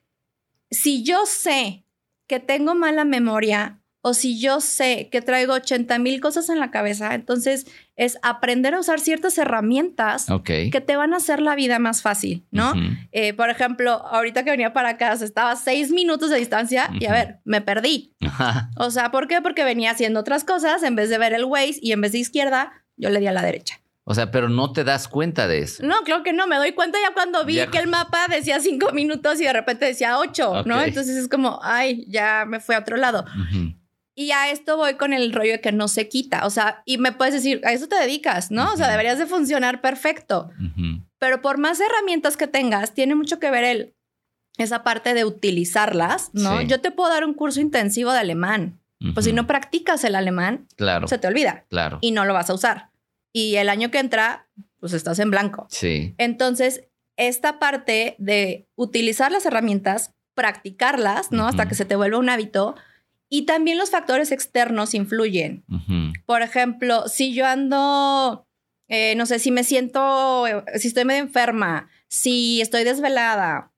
si 0.69 1.03
yo 1.03 1.25
sé 1.25 1.83
que 2.27 2.39
tengo 2.39 2.75
mala 2.75 3.03
memoria 3.03 3.81
o 4.03 4.13
si 4.13 4.39
yo 4.39 4.61
sé 4.61 5.09
que 5.11 5.21
traigo 5.21 5.53
80 5.53 5.99
mil 5.99 6.21
cosas 6.21 6.49
en 6.49 6.59
la 6.59 6.71
cabeza, 6.71 7.13
entonces 7.13 7.67
es 7.95 8.17
aprender 8.23 8.73
a 8.73 8.79
usar 8.79 8.99
ciertas 8.99 9.37
herramientas 9.37 10.25
que 10.43 10.81
te 10.81 10.95
van 10.95 11.13
a 11.13 11.17
hacer 11.17 11.39
la 11.41 11.53
vida 11.55 11.77
más 11.77 12.01
fácil, 12.01 12.45
¿no? 12.49 12.73
Eh, 13.11 13.33
por 13.33 13.49
ejemplo, 13.49 13.91
ahorita 13.91 14.43
que 14.43 14.51
venía 14.51 14.73
para 14.73 14.89
acá, 14.89 15.13
estaba 15.13 15.55
seis 15.55 15.91
minutos 15.91 16.31
de 16.31 16.37
distancia 16.37 16.89
y 16.99 17.05
a 17.05 17.11
ver, 17.11 17.39
me 17.43 17.61
perdí. 17.61 18.15
O 18.77 18.89
sea, 18.89 19.11
¿por 19.11 19.27
qué? 19.27 19.41
Porque 19.41 19.63
venía 19.63 19.91
haciendo 19.91 20.19
otras 20.21 20.43
cosas, 20.43 20.81
en 20.81 20.95
vez 20.95 21.09
de 21.09 21.19
ver 21.19 21.33
el 21.33 21.45
Waze 21.45 21.79
y 21.81 21.91
en 21.91 22.01
vez 22.01 22.13
de 22.13 22.19
izquierda, 22.19 22.71
yo 22.97 23.09
le 23.09 23.19
di 23.19 23.27
a 23.27 23.31
la 23.31 23.43
derecha. 23.43 23.80
O 24.03 24.15
sea, 24.15 24.31
pero 24.31 24.49
no 24.49 24.73
te 24.73 24.83
das 24.83 25.07
cuenta 25.07 25.47
de 25.47 25.59
eso. 25.59 25.85
No, 25.85 26.01
creo 26.03 26.23
que 26.23 26.33
no. 26.33 26.47
Me 26.47 26.57
doy 26.57 26.71
cuenta 26.73 26.97
ya 27.01 27.13
cuando 27.13 27.45
vi 27.45 27.65
que 27.67 27.77
el 27.77 27.87
mapa 27.87 28.27
decía 28.27 28.59
cinco 28.59 28.91
minutos 28.93 29.39
y 29.39 29.43
de 29.43 29.53
repente 29.53 29.85
decía 29.85 30.17
ocho, 30.17 30.63
¿no? 30.65 30.81
Entonces 30.81 31.15
es 31.15 31.27
como, 31.27 31.59
ay, 31.63 32.05
ya 32.07 32.45
me 32.47 32.59
fui 32.59 32.75
a 32.75 32.79
otro 32.79 32.97
lado. 32.97 33.25
Y 34.13 34.31
a 34.31 34.51
esto 34.51 34.75
voy 34.75 34.95
con 34.95 35.13
el 35.13 35.31
rollo 35.31 35.53
de 35.53 35.61
que 35.61 35.71
no 35.71 35.87
se 35.87 36.09
quita. 36.09 36.45
O 36.45 36.49
sea, 36.49 36.81
y 36.85 36.97
me 36.97 37.11
puedes 37.11 37.33
decir, 37.33 37.61
a 37.63 37.73
eso 37.73 37.87
te 37.87 37.95
dedicas, 37.95 38.51
¿no? 38.51 38.73
O 38.73 38.77
sea, 38.77 38.89
deberías 38.89 39.17
de 39.19 39.27
funcionar 39.27 39.81
perfecto. 39.81 40.49
Pero 41.19 41.41
por 41.41 41.59
más 41.59 41.79
herramientas 41.79 42.37
que 42.37 42.47
tengas, 42.47 42.93
tiene 42.93 43.15
mucho 43.15 43.39
que 43.39 43.51
ver 43.51 43.63
el, 43.63 43.93
esa 44.57 44.83
parte 44.83 45.13
de 45.13 45.25
utilizarlas, 45.25 46.31
¿no? 46.33 46.61
Yo 46.61 46.81
te 46.81 46.91
puedo 46.91 47.09
dar 47.09 47.23
un 47.23 47.33
curso 47.33 47.61
intensivo 47.61 48.11
de 48.11 48.19
alemán. 48.19 48.79
Pues 49.13 49.25
si 49.25 49.33
no 49.33 49.47
practicas 49.47 50.03
el 50.03 50.15
alemán, 50.15 50.67
claro. 50.75 51.07
se 51.07 51.17
te 51.17 51.27
olvida. 51.27 51.65
Claro. 51.69 51.97
Y 52.01 52.11
no 52.11 52.25
lo 52.25 52.33
vas 52.33 52.49
a 52.49 52.53
usar. 52.53 52.90
Y 53.33 53.55
el 53.55 53.69
año 53.69 53.91
que 53.91 53.99
entra, 53.99 54.47
pues 54.79 54.93
estás 54.93 55.19
en 55.19 55.31
blanco. 55.31 55.67
Sí. 55.69 56.15
Entonces, 56.17 56.83
esta 57.17 57.59
parte 57.59 58.15
de 58.17 58.67
utilizar 58.75 59.31
las 59.31 59.45
herramientas, 59.45 60.13
practicarlas, 60.33 61.31
¿no? 61.31 61.47
Hasta 61.47 61.67
que 61.67 61.75
se 61.75 61.85
te 61.85 61.95
vuelva 61.95 62.17
un 62.17 62.29
hábito, 62.29 62.75
y 63.29 63.43
también 63.43 63.77
los 63.77 63.91
factores 63.91 64.31
externos 64.31 64.93
influyen. 64.93 65.63
Por 66.25 66.41
ejemplo, 66.41 67.07
si 67.07 67.33
yo 67.33 67.45
ando, 67.45 68.45
eh, 68.89 69.15
no 69.15 69.25
sé, 69.25 69.39
si 69.39 69.51
me 69.51 69.63
siento, 69.63 70.45
si 70.75 70.89
estoy 70.89 71.05
medio 71.05 71.21
enferma, 71.21 71.89
si 72.09 72.59
estoy 72.59 72.83
desvelada, 72.83 73.71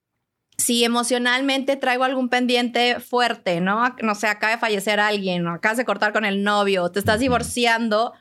si 0.58 0.84
emocionalmente 0.84 1.76
traigo 1.76 2.04
algún 2.04 2.30
pendiente 2.30 3.00
fuerte, 3.00 3.62
¿no? 3.62 3.96
No 4.02 4.16
sé, 4.16 4.28
acaba 4.28 4.54
de 4.54 4.60
fallecer 4.60 5.00
alguien, 5.00 5.46
o 5.46 5.52
acabas 5.52 5.78
de 5.78 5.86
cortar 5.86 6.14
con 6.14 6.26
el 6.26 6.44
novio, 6.44 6.90
te 6.90 6.98
estás 6.98 7.20
divorciando, 7.20 8.14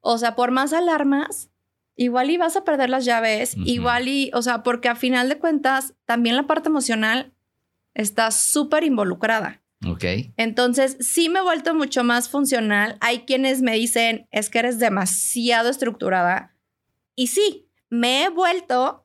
o 0.00 0.18
sea, 0.18 0.34
por 0.36 0.50
más 0.50 0.72
alarmas, 0.72 1.50
igual 1.96 2.30
y 2.30 2.36
vas 2.36 2.56
a 2.56 2.64
perder 2.64 2.90
las 2.90 3.04
llaves, 3.04 3.56
igual 3.64 4.08
y, 4.08 4.30
o 4.34 4.42
sea, 4.42 4.62
porque 4.62 4.88
a 4.88 4.94
final 4.94 5.28
de 5.28 5.38
cuentas, 5.38 5.94
también 6.04 6.36
la 6.36 6.46
parte 6.46 6.68
emocional 6.68 7.34
está 7.94 8.30
súper 8.30 8.84
involucrada. 8.84 9.62
Ok. 9.86 10.04
Entonces, 10.36 10.96
sí 11.00 11.28
me 11.28 11.40
he 11.40 11.42
vuelto 11.42 11.74
mucho 11.74 12.04
más 12.04 12.28
funcional. 12.28 12.96
Hay 13.00 13.20
quienes 13.20 13.62
me 13.62 13.74
dicen, 13.74 14.28
es 14.30 14.50
que 14.50 14.60
eres 14.60 14.78
demasiado 14.78 15.68
estructurada. 15.68 16.56
Y 17.14 17.28
sí, 17.28 17.68
me 17.88 18.24
he 18.24 18.28
vuelto 18.28 19.04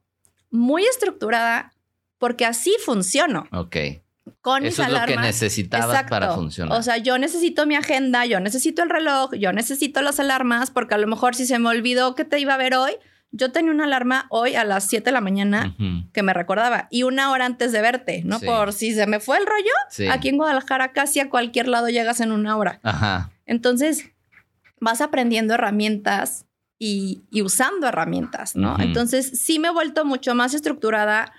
muy 0.50 0.84
estructurada 0.86 1.74
porque 2.18 2.46
así 2.46 2.76
funciono. 2.84 3.48
Ok. 3.52 3.76
Con 4.42 4.66
Eso 4.66 4.84
es 4.84 4.90
lo 4.90 5.06
que 5.06 5.18
necesitabas 5.18 6.04
para 6.04 6.34
funcionar. 6.34 6.78
O 6.78 6.82
sea, 6.82 6.98
yo 6.98 7.18
necesito 7.18 7.66
mi 7.66 7.76
agenda, 7.76 8.26
yo 8.26 8.40
necesito 8.40 8.84
el 8.84 8.90
reloj, 8.90 9.34
yo 9.36 9.52
necesito 9.54 10.02
las 10.02 10.20
alarmas, 10.20 10.72
porque 10.72 10.96
a 10.96 10.98
lo 10.98 11.08
mejor 11.08 11.36
si 11.36 11.46
se 11.46 11.60
me 11.60 11.70
olvidó 11.70 12.16
que 12.16 12.26
te 12.26 12.40
iba 12.40 12.54
a 12.54 12.58
ver 12.58 12.76
hoy, 12.76 12.94
yo 13.32 13.52
tenía 13.52 13.72
una 13.72 13.86
alarma 13.86 14.28
hoy 14.30 14.56
a 14.56 14.64
las 14.64 14.88
7 14.88 15.06
de 15.06 15.12
la 15.12 15.20
mañana 15.20 15.76
que 16.14 16.24
me 16.24 16.34
recordaba 16.34 16.88
y 16.92 17.04
una 17.04 17.32
hora 17.32 17.46
antes 17.46 17.72
de 17.72 17.82
verte, 17.82 18.22
¿no? 18.24 18.40
Por 18.40 18.74
si 18.74 18.94
se 18.94 19.08
me 19.08 19.20
fue 19.20 19.38
el 19.38 19.46
rollo, 19.46 20.12
aquí 20.14 20.30
en 20.30 20.38
Guadalajara 20.38 20.94
casi 20.94 21.20
a 21.20 21.30
cualquier 21.30 21.68
lado 21.68 21.90
llegas 21.90 22.20
en 22.22 22.32
una 22.32 22.56
hora. 22.56 22.80
Ajá. 22.84 23.32
Entonces, 23.46 24.12
vas 24.80 25.02
aprendiendo 25.02 25.56
herramientas 25.56 26.46
y, 26.78 27.24
usando 27.42 27.88
herramientas, 27.88 28.56
¿no? 28.56 28.78
Entonces, 28.80 29.40
sí 29.42 29.58
me 29.58 29.70
he 29.70 29.72
vuelto 29.72 30.06
mucho 30.06 30.36
más 30.36 30.54
estructurada. 30.54 31.34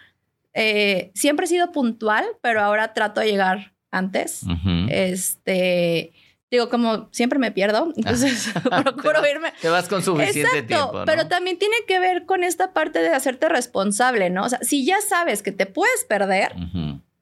Eh, 0.55 1.11
siempre 1.15 1.45
he 1.45 1.49
sido 1.49 1.73
puntual, 1.73 2.25
pero 2.41 2.61
ahora 2.63 2.95
trato 2.95 3.21
de 3.21 3.27
llegar 3.27 3.75
antes. 3.91 4.43
Este 4.89 6.13
digo, 6.55 6.69
como 6.69 7.09
siempre 7.11 7.39
me 7.39 7.51
pierdo, 7.51 7.93
entonces 7.97 8.51
procuro 8.83 9.27
irme. 9.29 9.53
Te 9.61 9.69
vas 9.69 9.89
con 9.89 10.03
suficiente 10.03 10.63
tiempo. 10.63 11.01
¿no? 11.01 11.05
Pero 11.05 11.29
también 11.29 11.59
tiene 11.59 11.77
que 11.87 11.99
ver 11.99 12.25
con 12.27 12.45
esta 12.45 12.73
parte 12.73 13.01
de 13.01 13.09
hacerte 13.09 13.49
responsable, 13.49 14.31
¿no? 14.31 14.45
O 14.45 14.49
sea, 14.49 14.61
si 14.63 14.85
ya 14.85 15.01
sabes 15.07 15.43
que 15.43 15.53
te 15.53 15.67
puedes 15.67 16.05
perder, 16.05 16.55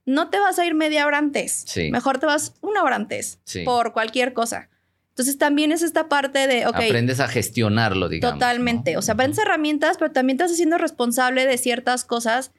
no 0.05 0.31
te 0.31 0.39
vas 0.39 0.59
a 0.59 0.67
ir 0.67 0.75
media 0.75 1.07
hora 1.07 1.19
antes. 1.19 1.65
Sí. 1.67 1.91
Mejor 1.91 2.19
te 2.19 2.27
vas 2.27 2.55
una 2.61 2.83
hora 2.83 2.97
antes 2.97 3.41
por 3.65 3.93
cualquier 3.93 4.33
cosa. 4.33 4.69
Entonces 5.11 5.37
también 5.37 5.73
es 5.73 5.83
esta 5.83 6.09
parte 6.09 6.47
de, 6.47 6.67
ok. 6.67 6.75
Aprendes 6.75 7.21
a 7.21 7.29
gestionarlo, 7.29 8.09
digamos. 8.09 8.39
Totalmente. 8.39 8.97
O 8.97 9.03
sea, 9.03 9.12
aprendes 9.12 9.39
herramientas, 9.39 9.99
pero 9.99 10.11
también 10.11 10.39
te 10.39 10.45
estás 10.45 10.55
haciendo 10.55 10.79
responsable 10.79 11.47
de 11.47 11.59
ciertas 11.59 12.05
cosas 12.05 12.53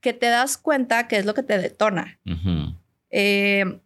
que 0.00 0.12
te 0.12 0.26
das 0.26 0.56
cuenta 0.58 1.08
que 1.08 1.16
es 1.16 1.26
lo 1.26 1.34
que 1.34 1.42
te 1.42 1.58
detona. 1.58 2.18
eh, 3.10 3.80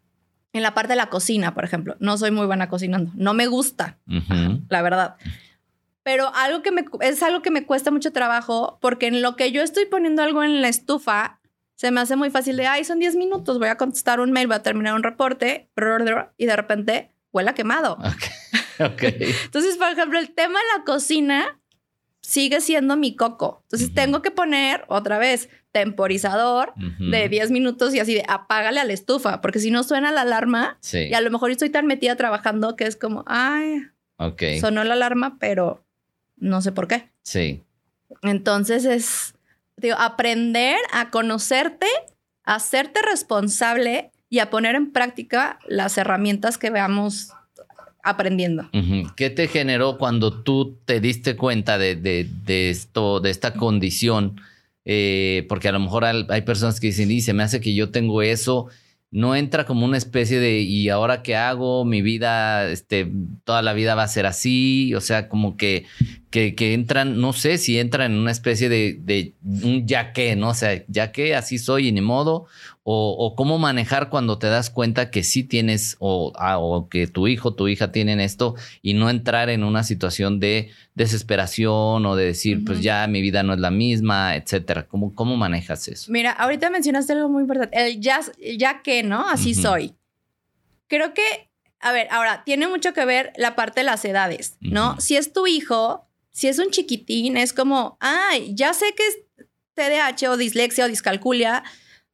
en 0.55 0.63
la 0.63 0.75
parte 0.75 0.93
de 0.93 0.97
la 0.97 1.09
cocina, 1.09 1.55
por 1.55 1.65
ejemplo, 1.65 1.97
no 1.99 2.19
soy 2.19 2.31
muy 2.31 2.47
buena 2.47 2.69
cocinando. 2.69 3.11
No 3.15 3.33
me 3.33 3.47
gusta, 3.47 3.99
la 4.69 4.83
verdad. 4.83 5.17
Pero 6.03 6.35
algo 6.35 6.63
que 6.63 6.73
me, 6.73 6.85
es 7.01 7.23
algo 7.23 7.43
que 7.43 7.51
me 7.51 7.65
cuesta 7.65 7.91
mucho 7.91 8.13
trabajo 8.13 8.79
porque 8.81 9.07
en 9.07 9.23
lo 9.23 9.37
que 9.37 9.53
yo 9.53 9.63
estoy 9.63 9.87
poniendo 9.87 10.23
algo 10.23 10.43
en 10.43 10.61
la 10.61 10.69
estufa, 10.69 11.41
se 11.75 11.91
me 11.91 12.01
hace 12.01 12.17
muy 12.17 12.31
fácil 12.31 12.57
de, 12.57 12.67
ay, 12.67 12.85
son 12.85 12.99
10 12.99 13.17
minutos, 13.17 13.59
voy 13.59 13.69
a 13.69 13.77
contestar 13.77 14.21
un 14.21 14.31
mail, 14.31 14.47
voy 14.47 14.57
a 14.57 14.63
terminar 14.63 14.95
un 14.95 15.03
reporte 15.03 15.71
y 16.37 16.47
de 16.47 16.57
repente 16.57 17.13
huele 17.33 17.55
quemado. 17.55 17.99
Entonces, 18.79 19.77
por 19.77 19.89
ejemplo, 19.89 20.19
el 20.19 20.33
tema 20.35 20.59
de 20.59 20.79
la 20.79 20.85
cocina 20.85 21.61
sigue 22.21 22.61
siendo 22.61 22.97
mi 22.97 23.17
coco. 23.17 23.61
Entonces 23.65 23.95
tengo 23.95 24.23
que 24.23 24.31
poner 24.31 24.85
otra 24.89 25.19
vez 25.19 25.49
temporizador 25.73 26.75
de 26.77 27.29
10 27.29 27.51
minutos 27.51 27.95
y 27.95 28.01
así 28.01 28.15
de 28.15 28.25
apágale 28.29 28.79
a 28.79 28.85
la 28.85 28.93
estufa, 28.93 29.41
porque 29.41 29.59
si 29.59 29.71
no 29.71 29.83
suena 29.83 30.13
la 30.13 30.21
alarma 30.21 30.79
y 30.93 31.15
a 31.15 31.21
lo 31.21 31.31
mejor 31.31 31.51
estoy 31.51 31.71
tan 31.71 31.87
metida 31.87 32.15
trabajando 32.17 32.77
que 32.77 32.85
es 32.85 32.97
como, 32.97 33.25
ay, 33.27 33.83
sonó 34.61 34.85
la 34.85 34.95
alarma, 34.95 35.39
pero 35.41 35.83
no 36.37 36.61
sé 36.61 36.73
por 36.73 36.89
qué. 36.89 37.09
Sí. 37.23 37.63
Entonces 38.23 38.85
es, 38.85 39.35
digo, 39.77 39.97
aprender 39.99 40.77
a 40.93 41.11
conocerte, 41.11 41.87
a 42.45 42.57
hacerte 42.57 43.01
responsable 43.03 44.11
y 44.29 44.41
a 44.41 44.51
poner 44.51 44.75
en 44.75 44.93
práctica 44.93 45.59
las 45.67 45.97
herramientas 45.97 46.59
que 46.59 46.71
veamos 46.71 47.33
aprendiendo. 48.03 48.69
¿Qué 49.17 49.31
te 49.31 49.49
generó 49.49 49.97
cuando 49.97 50.43
tú 50.43 50.79
te 50.85 51.01
diste 51.01 51.37
cuenta 51.37 51.79
de, 51.79 52.29
esto, 52.47 53.21
de 53.21 53.31
esta 53.31 53.55
condición? 53.55 54.41
Eh, 54.85 55.47
porque 55.49 55.69
a 55.69 55.73
lo 55.73 55.81
mejor 55.81 56.05
hay 56.05 56.43
personas 56.43 56.81
que 56.81 56.89
dicen, 56.89 57.11
y 57.11 57.21
se 57.21 57.33
me 57.33 57.43
hace 57.43 57.61
que 57.61 57.75
yo 57.75 57.91
tengo 57.91 58.23
eso, 58.23 58.69
no 59.11 59.37
entra 59.37 59.67
como 59.67 59.85
una 59.85 59.99
especie 59.99 60.41
de, 60.41 60.61
¿y 60.61 60.89
ahora 60.89 61.23
qué 61.23 61.37
hago? 61.37 61.85
Mi 61.85 62.01
vida, 62.03 62.69
este, 62.71 63.13
toda 63.45 63.63
la 63.63 63.75
vida 63.75 63.95
va 63.95 64.05
a 64.05 64.09
ser 64.09 64.27
así, 64.27 64.95
o 64.95 65.01
sea, 65.01 65.29
como 65.29 65.57
que, 65.57 65.85
que, 66.33 66.75
entran, 66.75 67.21
no 67.21 67.35
sé 67.35 67.59
si 67.59 67.79
entran 67.79 68.13
en 68.13 68.19
una 68.19 68.31
especie 68.31 68.71
de, 68.71 68.99
de 68.99 69.35
un 69.43 69.87
ya 69.87 70.13
que, 70.13 70.35
¿no? 70.35 70.49
O 70.49 70.55
sea, 70.55 70.83
ya 70.89 71.13
que 71.13 71.37
así 71.37 71.59
soy 71.59 71.89
y 71.89 71.93
ni 71.93 72.01
modo, 72.01 72.47
o, 72.85 73.35
cómo 73.37 73.59
manejar 73.59 74.09
cuando 74.09 74.39
te 74.39 74.49
das 74.49 74.71
cuenta 74.71 75.11
que 75.11 75.23
sí 75.23 75.45
tienes 75.45 75.97
o, 76.01 76.33
ah, 76.37 76.59
o, 76.59 76.89
que 76.89 77.07
tu 77.07 77.29
hijo, 77.29 77.55
tu 77.55 77.69
hija 77.69 77.93
tienen 77.93 78.19
esto 78.19 78.57
y 78.81 78.95
no 78.95 79.11
entrar 79.11 79.51
en 79.51 79.63
una 79.63 79.85
situación 79.85 80.41
de 80.41 80.71
desesperación 80.95 82.05
o 82.07 82.17
de 82.17 82.25
decir, 82.25 82.65
pues 82.65 82.81
ya 82.81 83.07
mi 83.07 83.21
vida 83.21 83.43
no 83.43 83.53
es 83.53 83.61
la 83.61 83.71
misma, 83.71 84.35
etcétera. 84.35 84.87
¿Cómo, 84.89 85.15
¿Cómo 85.15 85.37
manejas 85.37 85.87
eso? 85.87 86.11
Mira, 86.11 86.33
ahorita 86.33 86.71
mencionaste 86.71 87.13
algo 87.13 87.29
muy 87.29 87.43
importante, 87.43 87.79
el 87.79 88.01
ya, 88.01 88.21
ya 88.59 88.83
que, 88.83 89.03
¿no? 89.03 89.29
Así 89.29 89.55
soy. 89.55 89.95
Creo 90.89 91.15
que, 91.15 91.51
a 91.79 91.93
ver, 91.93 92.09
ahora, 92.11 92.43
tiene 92.45 92.67
mucho 92.69 92.95
que 92.95 93.05
ver 93.05 93.33
la 93.37 93.55
parte 93.55 93.81
de 93.81 93.85
las 93.85 94.05
edades, 94.05 94.57
¿no? 94.61 94.99
Si 95.01 95.17
es 95.17 95.33
tu 95.33 95.47
hijo, 95.47 96.09
si 96.33 96.49
es 96.49 96.59
un 96.59 96.71
chiquitín, 96.71 97.37
es 97.37 97.53
como, 97.53 97.97
ay, 98.01 98.55
ya 98.55 98.75
sé 98.75 98.87
que 98.97 99.07
es 99.07 99.19
TDAH 99.75 100.31
o 100.31 100.37
dislexia 100.37 100.87
o 100.87 100.89
discalculia, 100.89 101.63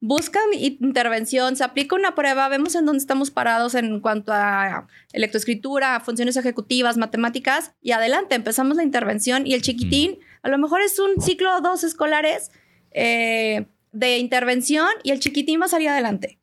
buscan 0.01 0.43
intervención, 0.53 1.57
se 1.57 1.65
aplica 1.65 1.97
una 1.97 2.15
prueba, 2.15 2.49
vemos 2.49 2.75
en 2.75 2.87
dónde 2.87 3.01
estamos 3.01 3.31
parados 3.31 3.75
en 3.75 4.01
cuanto 4.01 4.33
a 4.33 4.87
electroescritura, 5.13 6.01
funciones 6.01 6.37
ejecutivas, 6.37 6.97
matemáticas, 6.97 7.73
y 7.81 7.93
adelante, 7.93 8.35
empezamos 8.35 8.77
la 8.77 8.85
intervención 8.85 9.47
y 9.47 9.55
el 9.55 9.63
chiquitín, 9.63 10.19
a 10.43 10.49
lo 10.49 10.59
mejor 10.59 10.83
es 10.83 10.99
un 10.99 11.21
ciclo 11.21 11.57
o 11.57 11.61
dos 11.61 11.83
escolares 11.83 12.51
eh, 12.93 13.67
de 13.93 14.19
intervención 14.19 14.89
y 15.03 15.11
el 15.11 15.21
chiquitín 15.21 15.61
va 15.61 15.67
a 15.67 15.69
salir 15.69 15.89
adelante. 15.89 16.39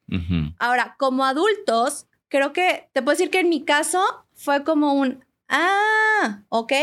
Ahora, 0.59 0.95
como 0.97 1.25
adultos, 1.25 2.07
creo 2.27 2.53
que 2.53 2.89
te 2.93 3.01
puedo 3.01 3.17
decir 3.17 3.29
que 3.29 3.39
en 3.39 3.49
mi 3.49 3.63
caso 3.63 4.01
fue 4.33 4.63
como 4.63 4.93
un, 4.93 5.23
ah, 5.47 6.43
ok, 6.49 6.73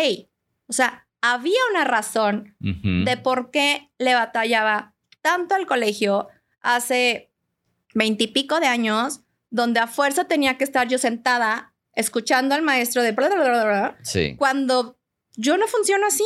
o 0.72 0.74
sea, 0.74 1.06
había 1.20 1.58
una 1.70 1.84
razón 1.84 2.56
de 2.58 3.18
por 3.18 3.50
qué 3.50 3.90
le 3.98 4.14
batallaba 4.14 4.94
tanto 5.20 5.54
al 5.54 5.66
colegio, 5.66 6.28
hace 6.62 7.30
veintipico 7.92 8.58
de 8.58 8.68
años, 8.68 9.20
donde 9.50 9.80
a 9.80 9.86
fuerza 9.86 10.24
tenía 10.24 10.56
que 10.56 10.64
estar 10.64 10.88
yo 10.88 10.96
sentada 10.96 11.74
escuchando 11.94 12.54
al 12.54 12.62
maestro 12.62 13.02
de 13.02 13.14
sí. 14.00 14.34
cuando 14.38 14.96
yo 15.36 15.58
no 15.58 15.66
funciono 15.66 16.06
así. 16.06 16.24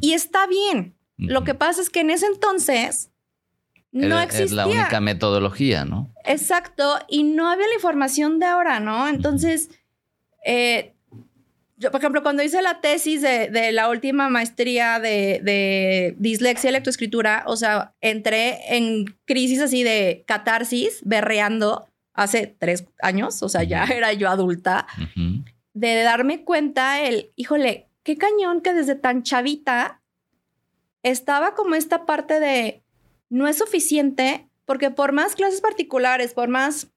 Y 0.00 0.12
está 0.12 0.46
bien. 0.46 0.96
Lo 1.16 1.42
que 1.42 1.54
pasa 1.54 1.82
es 1.82 1.90
que 1.90 2.00
en 2.00 2.10
ese 2.10 2.26
entonces 2.26 3.10
no 3.90 4.20
existía. 4.20 4.44
Es 4.44 4.52
la 4.52 4.68
única 4.68 5.00
metodología, 5.00 5.84
¿no? 5.84 6.14
Exacto. 6.24 7.00
Y 7.08 7.24
no 7.24 7.48
había 7.48 7.66
la 7.66 7.74
información 7.74 8.38
de 8.38 8.46
ahora, 8.46 8.78
¿no? 8.78 9.08
Entonces, 9.08 9.70
eh, 10.46 10.93
yo, 11.84 11.90
por 11.90 12.00
ejemplo, 12.00 12.22
cuando 12.22 12.42
hice 12.42 12.62
la 12.62 12.80
tesis 12.80 13.20
de, 13.20 13.70
la 13.72 13.88
última 13.90 14.28
maestría 14.28 14.98
de, 14.98 16.14
dislexia 16.18 16.70
y 16.70 16.72
lectoescritura, 16.72 17.44
o 17.46 17.56
sea, 17.56 17.94
entré 18.00 18.76
en 18.76 19.04
crisis 19.26 19.60
así 19.60 19.82
de 19.82 20.24
catarsis, 20.26 21.00
berreando 21.04 21.86
hace 22.14 22.46
tres 22.46 22.86
años, 23.02 23.42
o 23.42 23.48
sea, 23.48 23.62
ya 23.64 23.84
era 23.84 24.12
yo 24.12 24.30
adulta, 24.30 24.86
de 25.74 26.02
darme 26.02 26.44
cuenta 26.44 27.02
el, 27.02 27.32
híjole, 27.36 27.88
qué 28.02 28.16
cañón 28.16 28.60
que 28.62 28.72
desde 28.72 28.94
tan 28.94 29.22
chavita 29.22 30.00
estaba 31.02 31.54
como 31.54 31.74
esta 31.74 32.06
parte 32.06 32.40
de 32.40 32.82
no 33.28 33.46
es 33.46 33.58
suficiente, 33.58 34.48
porque 34.64 34.90
por 34.90 35.12
más 35.12 35.34
clases 35.34 35.60
particulares, 35.60 36.32
por 36.32 36.48
más 36.48 36.88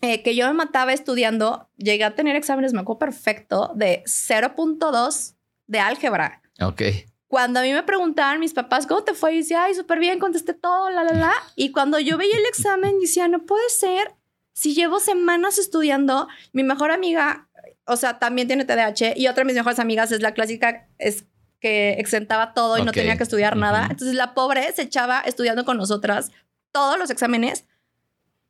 eh, 0.00 0.22
que 0.22 0.36
yo 0.36 0.46
me 0.46 0.52
mataba 0.52 0.92
estudiando, 0.92 1.68
llegué 1.76 2.04
a 2.04 2.14
tener 2.14 2.36
exámenes, 2.36 2.72
me 2.72 2.80
acuerdo 2.80 3.00
perfecto, 3.00 3.72
de 3.74 4.02
0.2 4.06 5.34
de 5.66 5.80
álgebra. 5.80 6.42
Ok. 6.60 6.82
Cuando 7.26 7.60
a 7.60 7.62
mí 7.62 7.72
me 7.72 7.82
preguntaban 7.82 8.40
mis 8.40 8.54
papás, 8.54 8.86
¿cómo 8.86 9.04
te 9.04 9.12
fue? 9.14 9.34
Y 9.34 9.38
decía, 9.38 9.64
ay, 9.64 9.74
súper 9.74 9.98
bien, 9.98 10.18
contesté 10.18 10.54
todo, 10.54 10.88
la, 10.90 11.04
la, 11.04 11.12
la. 11.12 11.34
Y 11.56 11.72
cuando 11.72 11.98
yo 11.98 12.16
veía 12.16 12.36
el 12.36 12.46
examen, 12.46 12.98
decía, 13.00 13.28
no 13.28 13.44
puede 13.44 13.68
ser. 13.68 14.14
Si 14.54 14.74
llevo 14.74 14.98
semanas 14.98 15.58
estudiando, 15.58 16.26
mi 16.52 16.62
mejor 16.62 16.90
amiga, 16.90 17.48
o 17.86 17.96
sea, 17.96 18.18
también 18.18 18.48
tiene 18.48 18.64
TDAH 18.64 19.14
y 19.16 19.28
otra 19.28 19.42
de 19.42 19.46
mis 19.46 19.54
mejores 19.54 19.78
amigas 19.78 20.10
es 20.10 20.20
la 20.20 20.32
clásica, 20.32 20.88
es 20.98 21.26
que 21.60 21.92
exentaba 21.94 22.54
todo 22.54 22.78
y 22.78 22.82
no 22.82 22.92
tenía 22.92 23.16
que 23.16 23.22
estudiar 23.22 23.56
nada. 23.56 23.88
Entonces 23.90 24.14
la 24.14 24.34
pobre 24.34 24.72
se 24.72 24.82
echaba 24.82 25.20
estudiando 25.20 25.64
con 25.64 25.76
nosotras 25.76 26.30
todos 26.70 26.98
los 26.98 27.10
exámenes 27.10 27.66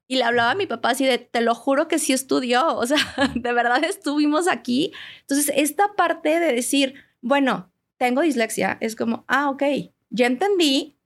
y 0.08 0.16
le 0.16 0.24
hablaba 0.24 0.52
a 0.52 0.54
mi 0.54 0.66
papá 0.66 0.90
así 0.90 1.04
de, 1.04 1.18
te 1.18 1.42
lo 1.42 1.54
juro 1.54 1.86
que 1.86 1.98
sí 1.98 2.14
estudió, 2.14 2.74
o 2.74 2.86
sea, 2.86 2.96
de 3.34 3.52
verdad 3.52 3.84
estuvimos 3.84 4.48
aquí. 4.48 4.92
Entonces, 5.20 5.52
esta 5.54 5.94
parte 5.96 6.40
de 6.40 6.52
decir, 6.52 6.94
bueno, 7.20 7.70
tengo 7.98 8.22
dislexia, 8.22 8.78
es 8.80 8.96
como, 8.96 9.24
ah, 9.28 9.50
ok, 9.50 9.62
ya 10.08 10.26
entendí 10.26 10.96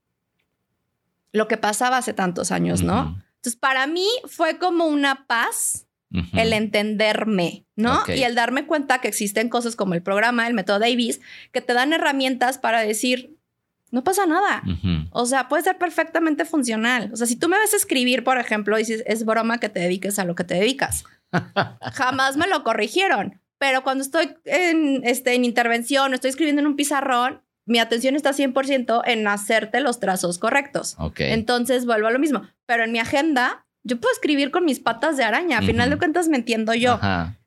lo 1.32 1.48
que 1.48 1.56
pasaba 1.56 1.96
hace 1.96 2.12
tantos 2.12 2.52
años, 2.52 2.82
¿no? 2.82 3.20
Entonces, 3.36 3.56
para 3.56 3.86
mí 3.88 4.06
fue 4.26 4.58
como 4.58 4.86
una 4.86 5.26
paz 5.26 5.86
el 6.34 6.52
entenderme, 6.52 7.64
¿no? 7.74 8.02
Y 8.06 8.22
el 8.22 8.34
darme 8.34 8.66
cuenta 8.66 9.00
que 9.00 9.08
existen 9.08 9.48
cosas 9.48 9.76
como 9.76 9.94
el 9.94 10.02
programa, 10.02 10.46
el 10.46 10.52
método 10.52 10.78
Davis, 10.78 11.22
que 11.52 11.62
te 11.62 11.72
dan 11.72 11.94
herramientas 11.94 12.58
para 12.58 12.82
decir, 12.82 13.38
no 13.92 14.02
pasa 14.02 14.26
nada. 14.26 14.62
O 15.11 15.26
sea, 15.26 15.48
puede 15.48 15.62
ser 15.62 15.78
perfectamente 15.78 16.44
funcional. 16.44 17.11
O 17.12 17.16
sea, 17.16 17.26
si 17.26 17.37
tú 17.37 17.48
me 17.48 17.59
ves 17.59 17.74
escribir, 17.74 18.24
por 18.24 18.38
ejemplo, 18.38 18.76
dices, 18.76 19.05
es 19.07 19.24
broma 19.24 19.61
que 19.61 19.68
te 19.68 19.81
dediques 19.81 20.18
a 20.18 20.24
lo 20.24 20.35
que 20.35 20.44
te 20.44 20.55
dedicas. 20.55 21.05
Jamás 21.92 22.37
me 22.37 22.48
lo 22.48 22.64
corrigieron. 22.64 23.40
Pero 23.59 23.85
cuando 23.85 24.02
estoy 24.02 24.35
en, 24.46 25.02
este, 25.05 25.35
en 25.35 25.44
intervención, 25.44 26.14
estoy 26.14 26.31
escribiendo 26.31 26.61
en 26.61 26.66
un 26.66 26.74
pizarrón, 26.74 27.42
mi 27.66 27.78
atención 27.78 28.16
está 28.16 28.33
100% 28.33 29.02
en 29.05 29.28
hacerte 29.28 29.81
los 29.81 30.00
trazos 30.00 30.38
correctos. 30.38 30.96
Entonces 31.18 31.85
vuelvo 31.85 32.09
a 32.09 32.11
lo 32.11 32.18
mismo. 32.18 32.42
Pero 32.66 32.85
en 32.85 32.92
mi 32.92 32.98
agenda, 32.98 33.66
yo 33.85 34.00
puedo 34.00 34.12
escribir 34.12 34.50
con 34.50 34.64
mis 34.64 34.81
patas 34.81 35.18
de 35.18 35.24
araña. 35.24 35.59
A 35.59 35.62
final 35.62 35.90
de 35.90 35.98
cuentas 35.98 36.28
me 36.28 36.38
entiendo 36.38 36.72
yo. 36.74 36.98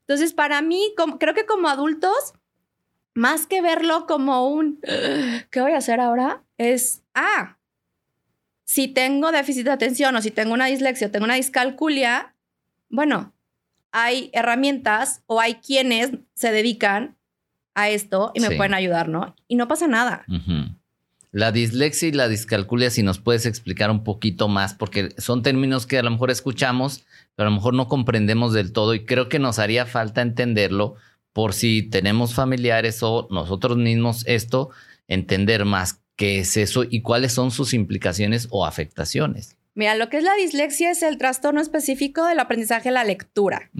Entonces, 0.06 0.32
para 0.32 0.62
mí, 0.62 0.80
creo 1.18 1.34
que 1.34 1.44
como 1.44 1.68
adultos, 1.68 2.34
más 3.16 3.46
que 3.46 3.62
verlo 3.62 4.06
como 4.06 4.46
un, 4.46 4.78
¿qué 5.50 5.60
voy 5.62 5.72
a 5.72 5.78
hacer 5.78 6.00
ahora? 6.00 6.42
Es, 6.58 7.02
ah, 7.14 7.56
si 8.64 8.88
tengo 8.88 9.32
déficit 9.32 9.64
de 9.64 9.70
atención 9.70 10.14
o 10.16 10.22
si 10.22 10.30
tengo 10.30 10.52
una 10.52 10.66
dislexia 10.66 11.06
o 11.06 11.10
tengo 11.10 11.24
una 11.24 11.36
discalculia, 11.36 12.34
bueno, 12.90 13.32
hay 13.90 14.28
herramientas 14.34 15.22
o 15.26 15.40
hay 15.40 15.54
quienes 15.54 16.10
se 16.34 16.52
dedican 16.52 17.16
a 17.74 17.88
esto 17.88 18.32
y 18.34 18.40
me 18.40 18.50
pueden 18.50 18.74
ayudar, 18.74 19.08
¿no? 19.08 19.34
Y 19.48 19.56
no 19.56 19.66
pasa 19.66 19.86
nada. 19.86 20.26
La 21.32 21.52
dislexia 21.52 22.08
y 22.08 22.12
la 22.12 22.28
discalculia, 22.28 22.90
si 22.90 23.02
nos 23.02 23.18
puedes 23.18 23.46
explicar 23.46 23.90
un 23.90 24.04
poquito 24.04 24.48
más, 24.48 24.74
porque 24.74 25.14
son 25.16 25.42
términos 25.42 25.86
que 25.86 25.98
a 25.98 26.02
lo 26.02 26.10
mejor 26.10 26.30
escuchamos, 26.30 27.06
pero 27.34 27.48
a 27.48 27.50
lo 27.50 27.56
mejor 27.56 27.72
no 27.72 27.88
comprendemos 27.88 28.52
del 28.52 28.72
todo 28.72 28.92
y 28.92 29.06
creo 29.06 29.30
que 29.30 29.38
nos 29.38 29.58
haría 29.58 29.86
falta 29.86 30.20
entenderlo 30.20 30.96
por 31.36 31.52
si 31.52 31.82
tenemos 31.82 32.32
familiares 32.32 33.02
o 33.02 33.28
nosotros 33.30 33.76
mismos 33.76 34.24
esto, 34.26 34.70
entender 35.06 35.66
más 35.66 36.00
qué 36.16 36.38
es 36.38 36.56
eso 36.56 36.82
y 36.88 37.02
cuáles 37.02 37.34
son 37.34 37.50
sus 37.50 37.74
implicaciones 37.74 38.48
o 38.50 38.64
afectaciones. 38.64 39.58
Mira, 39.74 39.96
lo 39.96 40.08
que 40.08 40.16
es 40.16 40.24
la 40.24 40.34
dislexia 40.34 40.90
es 40.90 41.02
el 41.02 41.18
trastorno 41.18 41.60
específico 41.60 42.24
del 42.24 42.40
aprendizaje 42.40 42.88
de 42.88 42.94
la 42.94 43.04
lectura 43.04 43.70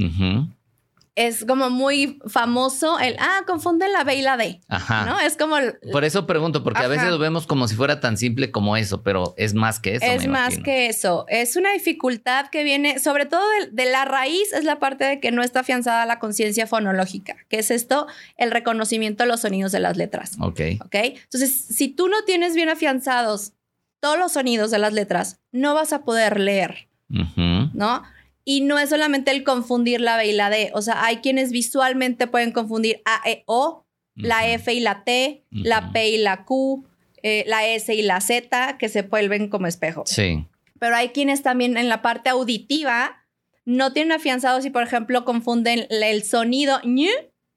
es 1.16 1.46
como 1.46 1.70
muy 1.70 2.20
famoso 2.26 2.98
el, 2.98 3.16
ah, 3.18 3.42
confunden 3.46 3.90
la 3.90 4.04
B 4.04 4.16
y 4.16 4.22
la 4.22 4.36
D. 4.36 4.60
Ajá. 4.68 5.06
¿No? 5.06 5.18
Es 5.18 5.36
como... 5.36 5.56
Por 5.90 6.04
eso 6.04 6.26
pregunto, 6.26 6.62
porque 6.62 6.82
a 6.82 6.88
veces 6.88 7.08
lo 7.08 7.18
vemos 7.18 7.46
como 7.46 7.66
si 7.68 7.74
fuera 7.74 8.00
tan 8.00 8.18
simple 8.18 8.50
como 8.50 8.76
eso, 8.76 9.02
pero 9.02 9.34
es 9.38 9.54
más 9.54 9.80
que 9.80 9.96
eso. 9.96 10.04
Es 10.04 10.28
más 10.28 10.58
que 10.58 10.88
eso. 10.88 11.24
Es 11.28 11.56
una 11.56 11.72
dificultad 11.72 12.48
que 12.48 12.64
viene, 12.64 12.98
sobre 12.98 13.24
todo 13.24 13.42
de, 13.72 13.86
la 13.86 14.04
raíz, 14.04 14.52
es 14.52 14.64
la 14.64 14.78
parte 14.78 15.04
de 15.04 15.18
que 15.18 15.32
no 15.32 15.42
está 15.42 15.60
afianzada 15.60 16.04
la 16.04 16.18
conciencia 16.18 16.66
fonológica, 16.66 17.36
que 17.48 17.60
es 17.60 17.70
esto, 17.70 18.06
el 18.36 18.50
reconocimiento 18.50 19.24
de 19.24 19.28
los 19.28 19.40
sonidos 19.40 19.72
de 19.72 19.80
las 19.80 19.96
letras. 19.96 20.36
Ok. 20.38 20.60
Ok. 20.84 20.94
Entonces, 20.94 21.66
si 21.70 21.88
tú 21.88 22.08
no 22.08 22.24
tienes 22.24 22.54
bien 22.54 22.68
afianzados 22.68 23.54
todos 24.00 24.18
los 24.18 24.32
sonidos 24.32 24.70
de 24.70 24.78
las 24.78 24.92
letras, 24.92 25.40
no 25.50 25.72
vas 25.74 25.94
a 25.94 26.04
poder 26.04 26.38
leer. 26.38 26.88
¿No? 27.08 28.02
Y 28.48 28.60
no 28.60 28.78
es 28.78 28.90
solamente 28.90 29.32
el 29.32 29.42
confundir 29.42 30.00
la 30.00 30.16
B 30.16 30.28
y 30.28 30.32
la 30.32 30.50
D. 30.50 30.70
O 30.72 30.80
sea, 30.80 31.04
hay 31.04 31.16
quienes 31.16 31.50
visualmente 31.50 32.28
pueden 32.28 32.52
confundir 32.52 33.02
A, 33.04 33.20
E, 33.28 33.42
O, 33.46 33.84
la 34.14 34.48
F 34.48 34.72
y 34.72 34.78
la 34.80 35.02
T, 35.02 35.44
la 35.50 35.92
P 35.92 36.10
y 36.10 36.18
la 36.18 36.44
Q, 36.44 36.86
eh, 37.22 37.44
la 37.48 37.66
S 37.66 37.92
y 37.92 38.02
la 38.02 38.20
Z, 38.20 38.78
que 38.78 38.88
se 38.88 39.02
vuelven 39.02 39.48
como 39.48 39.66
espejo. 39.66 40.04
Sí. 40.06 40.46
Pero 40.78 40.94
hay 40.94 41.08
quienes 41.08 41.42
también 41.42 41.76
en 41.76 41.88
la 41.88 42.02
parte 42.02 42.30
auditiva 42.30 43.24
no 43.64 43.92
tienen 43.92 44.12
afianzado 44.12 44.62
si, 44.62 44.70
por 44.70 44.84
ejemplo, 44.84 45.24
confunden 45.24 45.88
el 45.90 46.22
sonido 46.22 46.80
ñ 46.84 47.08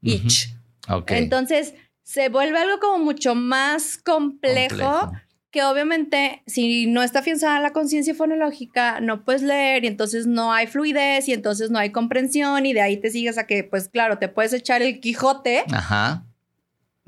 y 0.01 0.27
ch. 0.27 0.55
Entonces, 1.07 1.75
se 2.01 2.29
vuelve 2.29 2.57
algo 2.57 2.79
como 2.79 3.03
mucho 3.05 3.35
más 3.35 3.99
complejo 3.99 5.11
que 5.51 5.63
obviamente 5.63 6.43
si 6.45 6.85
no 6.87 7.01
está 7.01 7.19
afianzada 7.19 7.59
la 7.59 7.71
conciencia 7.73 8.13
fonológica, 8.13 8.99
no 9.01 9.25
puedes 9.25 9.41
leer 9.41 9.83
y 9.83 9.87
entonces 9.87 10.27
no 10.27 10.53
hay 10.53 10.67
fluidez 10.67 11.27
y 11.27 11.33
entonces 11.33 11.71
no 11.71 11.79
hay 11.79 11.91
comprensión 11.91 12.65
y 12.65 12.73
de 12.73 12.81
ahí 12.81 12.97
te 12.97 13.09
sigues 13.09 13.37
a 13.37 13.47
que, 13.47 13.63
pues 13.63 13.89
claro, 13.89 14.19
te 14.19 14.27
puedes 14.27 14.53
echar 14.53 14.81
el 14.81 14.99
Quijote. 14.99 15.63
Ajá. 15.71 16.25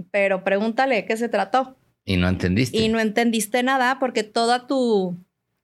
pero 0.10 0.43
pregúntale 0.43 1.06
qué 1.06 1.15
se 1.17 1.30
trató. 1.30 1.77
Y 2.04 2.17
no 2.17 2.27
entendiste. 2.27 2.77
Y 2.77 2.89
no 2.89 2.99
entendiste 2.99 3.62
nada 3.62 3.99
porque 3.99 4.23
toda 4.23 4.65
tu 4.65 5.15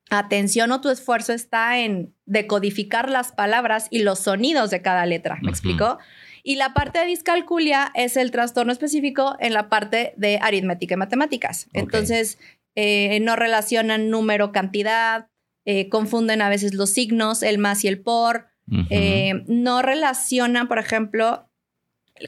atención 0.10 0.72
o 0.72 0.80
tu 0.80 0.90
esfuerzo 0.90 1.34
está 1.34 1.80
en 1.80 2.14
decodificar 2.26 3.10
las 3.10 3.32
palabras 3.32 3.88
y 3.90 4.00
los 4.00 4.20
sonidos 4.20 4.70
de 4.70 4.82
cada 4.82 5.06
letra. 5.06 5.40
¿Me 5.42 5.50
explico? 5.50 5.98
Y 6.44 6.56
la 6.56 6.74
parte 6.74 7.00
de 7.00 7.08
discalculia 7.08 7.92
es 7.94 8.16
el 8.16 8.32
trastorno 8.32 8.72
específico 8.72 9.36
en 9.40 9.54
la 9.54 9.68
parte 9.68 10.14
de 10.16 10.40
aritmética 10.42 10.94
y 10.94 10.98
matemáticas. 10.98 11.68
Entonces, 11.74 12.38
eh, 12.80 13.20
no 13.22 13.36
relacionan 13.36 14.12
número, 14.12 14.52
cantidad, 14.52 15.30
eh, 15.66 15.90
confunden 15.90 16.44
a 16.44 16.50
veces 16.50 16.76
los 16.76 16.92
signos, 16.92 17.42
el 17.42 17.58
más 17.58 17.84
y 17.84 17.88
el 17.88 18.00
por. 18.00 18.50
Eh, 18.92 19.44
no 19.48 19.82
relacionan, 19.82 20.68
por 20.68 20.78
ejemplo, 20.78 21.50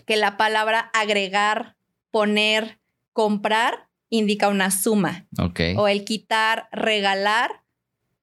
que 0.07 0.17
la 0.17 0.37
palabra 0.37 0.89
agregar, 0.93 1.75
poner, 2.09 2.79
comprar 3.13 3.89
indica 4.09 4.47
una 4.49 4.71
suma. 4.71 5.27
O 5.77 5.87
el 5.87 6.03
quitar, 6.03 6.67
regalar 6.71 7.61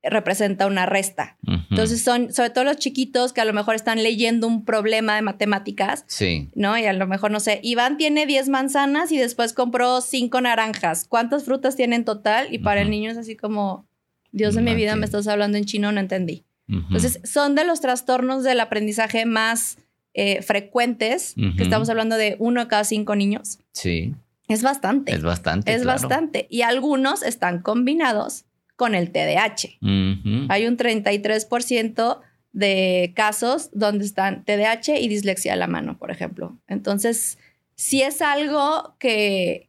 representa 0.03 0.67
una 0.67 0.87
resta. 0.87 1.37
Entonces 1.71 2.03
son, 2.03 2.33
sobre 2.33 2.51
todo 2.51 2.65
los 2.65 2.77
chiquitos 2.77 3.33
que 3.33 3.41
a 3.41 3.45
lo 3.45 3.53
mejor 3.53 3.75
están 3.75 4.03
leyendo 4.03 4.47
un 4.47 4.65
problema 4.65 5.17
de 5.17 5.23
matemáticas. 5.23 6.05
Sí. 6.07 6.49
¿No? 6.55 6.79
Y 6.79 6.87
a 6.87 6.93
lo 6.93 7.07
mejor, 7.07 7.31
no 7.31 7.41
sé, 7.41 7.61
Iván 7.63 7.97
tiene 7.97 8.27
10 8.27 8.49
manzanas 8.49 9.11
y 9.13 9.19
después 9.19 9.53
compró 9.53 10.01
5 10.01 10.41
naranjas. 10.41 11.07
¿Cuántas 11.09 11.45
frutas 11.45 11.77
tiene 11.77 11.97
en 11.97 12.05
total? 12.05 12.53
Y 12.53 12.59
para 12.59 12.83
el 12.83 12.91
niño 12.91 13.11
es 13.11 13.19
así 13.19 13.37
como, 13.37 13.87
Dios 14.33 14.55
de 14.55 14.63
mi 14.63 14.75
vida, 14.75 14.97
me 14.97 15.07
estás 15.07 15.27
hablando 15.29 15.59
en 15.59 15.65
chino, 15.65 15.93
no 15.93 16.01
entendí. 16.01 16.45
Entonces, 16.69 17.21
son 17.25 17.55
de 17.55 17.65
los 17.65 17.81
trastornos 17.81 18.43
del 18.43 18.59
aprendizaje 18.59 19.25
más 19.25 19.79
eh, 20.15 20.43
frecuentes, 20.43 21.35
que 21.57 21.63
estamos 21.63 21.89
hablando 21.89 22.17
de 22.17 22.37
uno 22.39 22.61
de 22.61 22.69
cada 22.69 22.85
cinco 22.85 23.15
niños. 23.15 23.59
Sí. 23.73 24.15
Es 24.49 24.63
bastante. 24.63 25.15
Es 25.15 25.23
bastante. 25.23 25.73
Es 25.73 25.85
bastante. 25.85 26.47
Y 26.51 26.63
algunos 26.63 27.23
están 27.23 27.61
combinados 27.61 28.45
con 28.77 28.95
el 28.95 29.11
TDAH. 29.11 29.79
Hay 30.49 30.67
un 30.67 30.77
33% 30.77 32.21
de 32.53 33.13
casos 33.15 33.71
donde 33.73 34.05
están 34.05 34.45
TDAH 34.45 34.99
y 34.99 35.09
dislexia 35.09 35.55
a 35.55 35.57
la 35.57 35.67
mano, 35.67 35.99
por 35.99 36.11
ejemplo. 36.11 36.59
Entonces, 36.69 37.39
si 37.75 38.03
es 38.03 38.23
algo 38.23 38.97
que, 38.99 39.69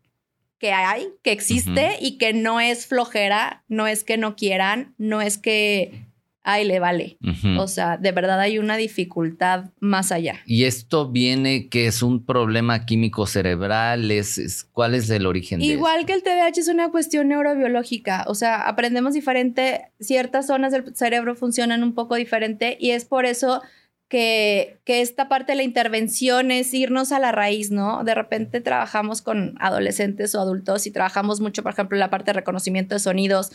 que 0.58 0.72
hay, 0.72 1.08
que 1.24 1.32
existe 1.32 1.98
y 2.00 2.18
que 2.18 2.34
no 2.34 2.60
es 2.60 2.88
flojera, 2.88 3.64
no 3.68 3.88
es 3.88 4.04
que 4.04 4.18
no 4.18 4.36
quieran, 4.36 4.94
no 4.98 5.22
es 5.22 5.38
que 5.38 6.07
ay, 6.48 6.64
le 6.64 6.80
vale. 6.80 7.18
O 7.60 7.68
sea, 7.68 7.98
de 7.98 8.14
verdad 8.14 8.40
hay 8.40 8.58
una 8.58 8.78
dificultad 8.78 9.72
más 9.82 10.14
allá. 10.14 10.40
Y 10.46 10.64
esto 10.64 11.12
viene 11.12 11.68
que 11.68 11.88
es 11.88 12.02
un 12.02 12.26
problema 12.26 12.86
químico 12.86 13.28
cerebral, 13.28 14.10
es, 14.10 14.66
¿cuál 14.72 14.96
es 14.96 15.10
el 15.10 15.26
origen 15.26 15.62
Igual 15.62 16.06
que 16.06 16.14
el 16.14 16.24
TDAH 16.24 16.62
es 16.62 16.68
una 16.70 16.90
cuestión 16.90 17.28
neurobiológica, 17.28 18.24
o 18.28 18.34
sea, 18.34 18.66
aprendemos 18.66 19.14
diferente, 19.14 19.92
ciertas 20.00 20.48
zonas 20.48 20.72
del 20.72 20.96
cerebro 20.96 21.36
funcionan 21.36 21.84
un 21.84 21.94
poco 21.94 22.16
diferente 22.16 22.78
y 22.80 22.92
es 22.92 23.04
por 23.04 23.26
eso 23.26 23.62
que, 24.08 24.80
esta 24.86 25.28
parte 25.28 25.52
de 25.52 25.58
la 25.58 25.64
intervención 25.64 26.52
es 26.52 26.74
irnos 26.74 27.12
a 27.12 27.20
la 27.20 27.32
raíz, 27.32 27.72
¿no? 27.72 28.04
De 28.04 28.16
repente 28.16 28.62
trabajamos 28.62 29.22
con 29.22 29.56
adolescentes 29.60 30.34
o 30.36 30.40
adultos 30.40 30.88
y 30.88 30.92
trabajamos 30.92 31.42
mucho, 31.42 31.62
por 31.64 31.74
ejemplo, 31.74 31.98
la 31.98 32.10
parte 32.10 32.28
de 32.32 32.34
reconocimiento 32.34 32.96
de 32.96 33.00
sonidos 33.00 33.52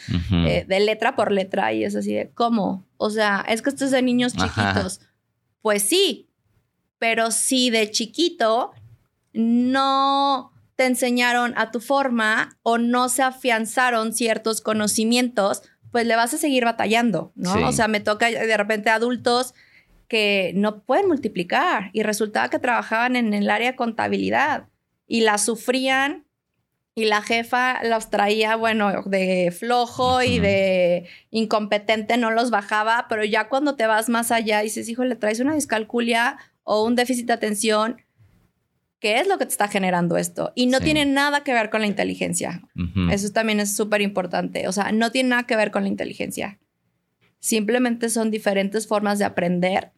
eh, 0.46 0.64
de 0.68 0.80
letra 0.80 1.16
por 1.16 1.32
letra 1.32 1.72
y 1.72 1.84
es 1.84 1.96
así 1.96 2.12
de, 2.14 2.30
¿cómo? 2.30 2.86
O 2.98 3.10
sea, 3.10 3.44
es 3.48 3.62
que 3.62 3.70
esto 3.70 3.84
es 3.84 3.90
de 3.90 4.02
niños 4.02 4.34
chiquitos. 4.34 5.00
Pues 5.62 5.82
sí, 5.82 6.28
pero 6.98 7.30
si 7.30 7.70
de 7.70 7.90
chiquito 7.90 8.72
no 9.32 10.52
te 10.76 10.86
enseñaron 10.86 11.54
a 11.56 11.70
tu 11.70 11.80
forma 11.80 12.58
o 12.62 12.78
no 12.78 13.08
se 13.08 13.22
afianzaron 13.22 14.12
ciertos 14.12 14.60
conocimientos, 14.60 15.62
pues 15.90 16.06
le 16.06 16.16
vas 16.16 16.34
a 16.34 16.38
seguir 16.38 16.64
batallando, 16.64 17.32
¿no? 17.34 17.68
O 17.68 17.72
sea, 17.72 17.88
me 17.88 18.00
toca 18.00 18.26
de 18.26 18.56
repente 18.56 18.90
adultos 18.90 19.54
que 20.12 20.52
no 20.54 20.82
pueden 20.82 21.08
multiplicar 21.08 21.88
y 21.94 22.02
resultaba 22.02 22.50
que 22.50 22.58
trabajaban 22.58 23.16
en 23.16 23.32
el 23.32 23.48
área 23.48 23.70
de 23.70 23.76
contabilidad 23.76 24.68
y 25.06 25.22
la 25.22 25.38
sufrían 25.38 26.26
y 26.94 27.06
la 27.06 27.22
jefa 27.22 27.82
los 27.82 28.10
traía, 28.10 28.56
bueno, 28.56 29.04
de 29.06 29.50
flojo 29.58 30.22
y 30.22 30.38
de 30.38 31.06
incompetente, 31.30 32.18
no 32.18 32.30
los 32.30 32.50
bajaba, 32.50 33.06
pero 33.08 33.24
ya 33.24 33.48
cuando 33.48 33.74
te 33.74 33.86
vas 33.86 34.10
más 34.10 34.30
allá 34.30 34.60
dices, 34.60 34.86
hijo, 34.90 35.02
le 35.02 35.16
traes 35.16 35.40
una 35.40 35.54
discalculia 35.54 36.36
o 36.62 36.84
un 36.84 36.94
déficit 36.94 37.28
de 37.28 37.32
atención, 37.32 38.02
¿qué 38.98 39.18
es 39.18 39.26
lo 39.26 39.38
que 39.38 39.46
te 39.46 39.52
está 39.52 39.68
generando 39.68 40.18
esto? 40.18 40.52
Y 40.54 40.66
no 40.66 40.80
tiene 40.80 41.06
nada 41.06 41.42
que 41.42 41.54
ver 41.54 41.70
con 41.70 41.80
la 41.80 41.86
inteligencia. 41.86 42.68
Eso 43.10 43.32
también 43.32 43.60
es 43.60 43.74
súper 43.74 44.02
importante. 44.02 44.68
O 44.68 44.72
sea, 44.72 44.92
no 44.92 45.10
tiene 45.10 45.30
nada 45.30 45.44
que 45.44 45.56
ver 45.56 45.70
con 45.70 45.84
la 45.84 45.88
inteligencia. 45.88 46.58
Simplemente 47.38 48.10
son 48.10 48.30
diferentes 48.30 48.86
formas 48.86 49.18
de 49.18 49.24
aprender 49.24 49.90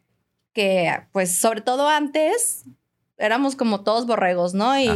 que 0.54 1.02
pues 1.12 1.38
sobre 1.38 1.60
todo 1.60 1.88
antes 1.88 2.64
éramos 3.18 3.56
como 3.56 3.82
todos 3.82 4.06
borregos, 4.06 4.54
¿no? 4.54 4.78
Y 4.78 4.88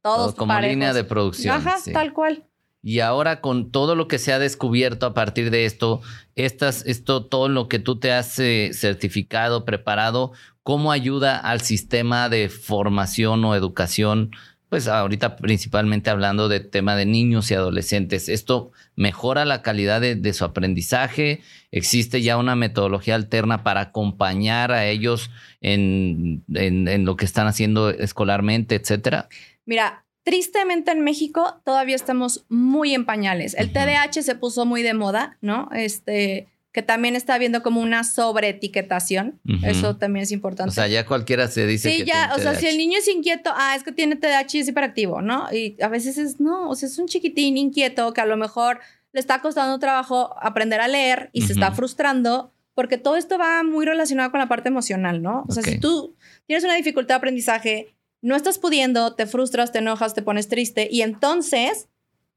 todos 0.00 0.34
como 0.34 0.58
línea 0.60 0.94
de 0.94 1.04
producción. 1.04 1.54
Ajá, 1.54 1.76
tal 1.92 2.12
cual. 2.12 2.46
Y 2.84 2.98
ahora 2.98 3.40
con 3.40 3.70
todo 3.70 3.94
lo 3.94 4.08
que 4.08 4.18
se 4.18 4.32
ha 4.32 4.40
descubierto 4.40 5.06
a 5.06 5.14
partir 5.14 5.50
de 5.50 5.66
esto, 5.66 6.00
estas, 6.34 6.84
esto, 6.86 7.26
todo 7.26 7.48
lo 7.48 7.68
que 7.68 7.78
tú 7.78 8.00
te 8.00 8.10
has 8.10 8.38
eh, 8.40 8.70
certificado, 8.72 9.64
preparado, 9.64 10.32
¿cómo 10.64 10.90
ayuda 10.90 11.38
al 11.38 11.60
sistema 11.60 12.28
de 12.28 12.48
formación 12.48 13.44
o 13.44 13.54
educación 13.54 14.32
pues 14.72 14.88
ahorita 14.88 15.36
principalmente 15.36 16.08
hablando 16.08 16.48
de 16.48 16.58
tema 16.60 16.96
de 16.96 17.04
niños 17.04 17.50
y 17.50 17.54
adolescentes. 17.54 18.30
¿Esto 18.30 18.72
mejora 18.96 19.44
la 19.44 19.60
calidad 19.60 20.00
de, 20.00 20.32
su 20.32 20.46
aprendizaje? 20.46 21.42
¿Existe 21.70 22.22
ya 22.22 22.38
una 22.38 22.56
metodología 22.56 23.16
alterna 23.16 23.64
para 23.64 23.82
acompañar 23.82 24.72
a 24.72 24.86
ellos 24.86 25.30
en, 25.60 26.42
lo 26.48 27.16
que 27.16 27.26
están 27.26 27.48
haciendo 27.48 27.90
escolarmente, 27.90 28.74
etcétera? 28.76 29.28
Mira, 29.66 30.06
tristemente 30.22 30.90
en 30.90 31.04
México 31.04 31.60
todavía 31.66 31.94
estamos 31.96 32.46
muy 32.48 32.94
en 32.94 33.04
pañales. 33.04 33.52
El 33.52 33.74
TDAH 33.74 34.22
se 34.22 34.36
puso 34.36 34.64
muy 34.64 34.82
de 34.82 34.94
moda, 34.94 35.36
¿no? 35.42 35.68
Este, 35.74 36.48
que 36.72 36.82
también 36.82 37.14
está 37.16 37.34
habiendo 37.34 37.62
como 37.62 37.82
una 37.82 38.02
sobreetiquetación. 38.02 39.40
Eso 39.62 39.96
también 39.96 40.22
es 40.22 40.32
importante. 40.32 40.70
O 40.70 40.72
sea, 40.72 40.88
ya 40.88 41.04
cualquiera 41.04 41.46
se 41.48 41.66
dice 41.66 41.90
sí, 41.90 42.04
ya, 42.04 42.32
o 42.34 42.38
sea, 42.38 42.54
si 42.54 42.66
el 42.66 42.78
niño 42.78 42.98
es 42.98 43.08
inquieto, 43.08 43.50
ah, 43.54 43.76
es 43.76 43.82
que 43.82 43.92
tiene 43.92 44.16
TDAH 44.16 44.46
y 44.54 44.58
es 44.60 44.68
hiperactivo, 44.68 45.20
¿no? 45.20 45.52
Y 45.52 45.76
a 45.82 45.88
veces 45.88 46.16
es, 46.16 46.40
no, 46.40 46.70
o 46.70 46.74
sea, 46.74 46.88
es 46.88 46.98
un 46.98 47.06
chiquitín 47.06 47.58
inquieto 47.58 48.14
que 48.14 48.22
a 48.22 48.26
lo 48.26 48.38
mejor 48.38 48.80
le 49.12 49.20
está 49.20 49.42
costando 49.42 49.78
trabajo 49.78 50.34
aprender 50.40 50.80
a 50.80 50.88
leer 50.88 51.28
y 51.34 51.42
se 51.42 51.52
está 51.52 51.72
frustrando 51.72 52.52
porque 52.74 52.96
todo 52.96 53.16
esto 53.16 53.36
va 53.36 53.62
muy 53.62 53.84
relacionado 53.84 54.30
con 54.30 54.40
la 54.40 54.48
parte 54.48 54.70
emocional, 54.70 55.20
¿no? 55.20 55.44
O 55.46 55.52
sea, 55.52 55.62
si 55.62 55.78
tú 55.78 56.16
tienes 56.46 56.64
una 56.64 56.74
dificultad 56.74 57.16
de 57.16 57.18
aprendizaje, 57.18 57.94
no 58.22 58.34
estás 58.34 58.58
pudiendo, 58.58 59.14
te 59.14 59.26
frustras, 59.26 59.72
te 59.72 59.80
enojas, 59.80 60.14
te 60.14 60.22
pones 60.22 60.48
triste 60.48 60.88
y 60.90 61.02
entonces 61.02 61.88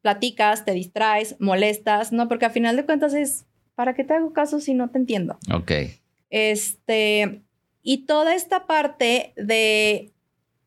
platicas, 0.02 0.65
te 0.65 0.74
distraes, 0.74 1.38
molestas, 1.39 2.12
¿no? 2.12 2.28
Porque 2.28 2.45
al 2.45 2.52
final 2.52 2.76
de 2.76 2.86
cuentas 2.86 3.13
es 3.13 3.45
¿para 3.76 3.94
qué 3.94 4.04
te 4.04 4.14
hago 4.14 4.34
caso 4.34 4.60
si 4.60 4.74
no 4.74 4.90
te 4.90 4.98
entiendo? 4.98 5.38
Ok. 5.54 5.72
Este, 6.30 7.44
y 7.84 8.06
toda 8.06 8.34
esta 8.34 8.66
parte 8.66 9.34
de, 9.36 10.12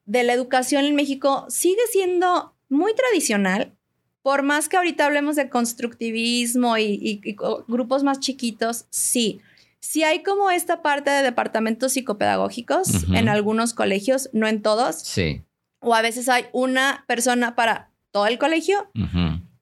de 0.05 0.23
la 0.23 0.33
educación 0.33 0.85
en 0.85 0.94
México 0.94 1.47
sigue 1.49 1.83
siendo 1.90 2.55
muy 2.68 2.94
tradicional, 2.94 3.75
por 4.23 4.42
más 4.42 4.68
que 4.68 4.77
ahorita 4.77 5.07
hablemos 5.07 5.37
de 5.37 5.49
constructivismo 5.49 6.77
y, 6.77 7.21
grupos 7.66 8.03
más 8.03 8.21
chiquitos, 8.21 8.87
sí. 8.90 9.40
Sí 9.81 10.03
hay 10.03 10.23
como 10.23 10.51
esta 10.51 10.83
parte 10.83 11.09
de 11.11 11.23
departamentos 11.23 11.92
psicopedagógicos 11.92 13.05
en 13.14 13.29
algunos 13.29 13.75
colegios, 13.75 14.29
no 14.33 14.49
en 14.49 14.61
todos. 14.61 14.97
Sí. 15.01 15.42
O 15.81 15.94
a 15.94 16.03
veces 16.03 16.29
hay 16.29 16.47
una 16.53 17.05
persona 17.07 17.55
para 17.55 17.90
todo 18.11 18.27
el 18.27 18.38
colegio 18.38 18.90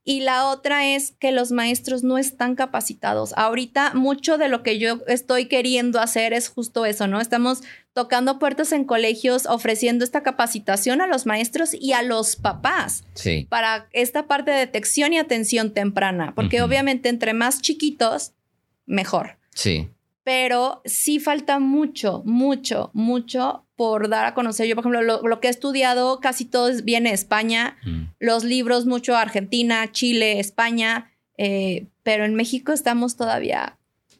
y 0.09 0.21
la 0.21 0.47
otra 0.47 0.87
es 0.87 1.15
que 1.19 1.33
los 1.33 1.51
maestros 1.51 2.05
no 2.05 2.17
están 2.17 2.55
capacitados. 2.55 3.35
Ahorita 3.37 3.93
mucho 3.93 4.39
de 4.39 4.47
lo 4.47 4.63
que 4.63 4.79
yo 4.79 5.01
estoy 5.09 5.47
queriendo 5.47 5.99
hacer 5.99 6.33
es 6.33 6.49
justo 6.49 6.87
eso, 6.87 7.09
¿no? 7.09 7.21
Estamos 7.21 7.65
tocando 7.93 8.39
puertas 8.39 8.71
en 8.71 8.85
colegios, 8.85 9.47
ofreciendo 9.47 10.05
esta 10.05 10.23
capacitación 10.23 11.01
a 11.01 11.09
los 11.09 11.27
maestros 11.27 11.75
y 11.75 11.93
a 11.93 12.03
los 12.03 12.37
papás 12.37 13.03
sí. 13.15 13.49
para 13.51 13.89
esta 13.93 14.29
parte 14.29 14.53
de 14.53 14.59
detección 14.59 15.13
y 15.13 15.19
atención 15.19 15.75
temprana, 15.75 16.35
porque 16.37 16.63
obviamente 16.63 17.09
entre 17.09 17.35
más 17.35 17.61
chiquitos, 17.61 18.33
mejor. 18.87 19.39
Sí 19.55 19.91
pero 20.27 20.83
sí 20.85 21.21
falta 21.21 21.61
mucho, 21.61 22.23
mucho, 22.25 22.91
mucho 22.95 23.65
por 23.77 24.09
dar 24.09 24.27
a 24.27 24.35
conocer. 24.35 24.67
Yo, 24.67 24.75
por 24.75 24.83
ejemplo, 24.83 25.23
lo, 25.23 25.41
que 25.41 25.47
he 25.47 25.51
estudiado 25.53 26.19
casi 26.19 26.45
todo 26.45 26.69
viene 26.83 27.11
de 27.11 27.15
España, 27.15 27.77
mm. 27.85 28.03
los 28.19 28.43
libros 28.43 28.87
mucho 28.87 29.17
Argentina, 29.17 29.93
Chile, 29.93 30.41
España, 30.41 31.13
eh, 31.39 31.87
pero 32.03 32.25
en 32.25 32.35
México 32.35 32.73
estamos 32.73 33.15
todavía 33.15 33.79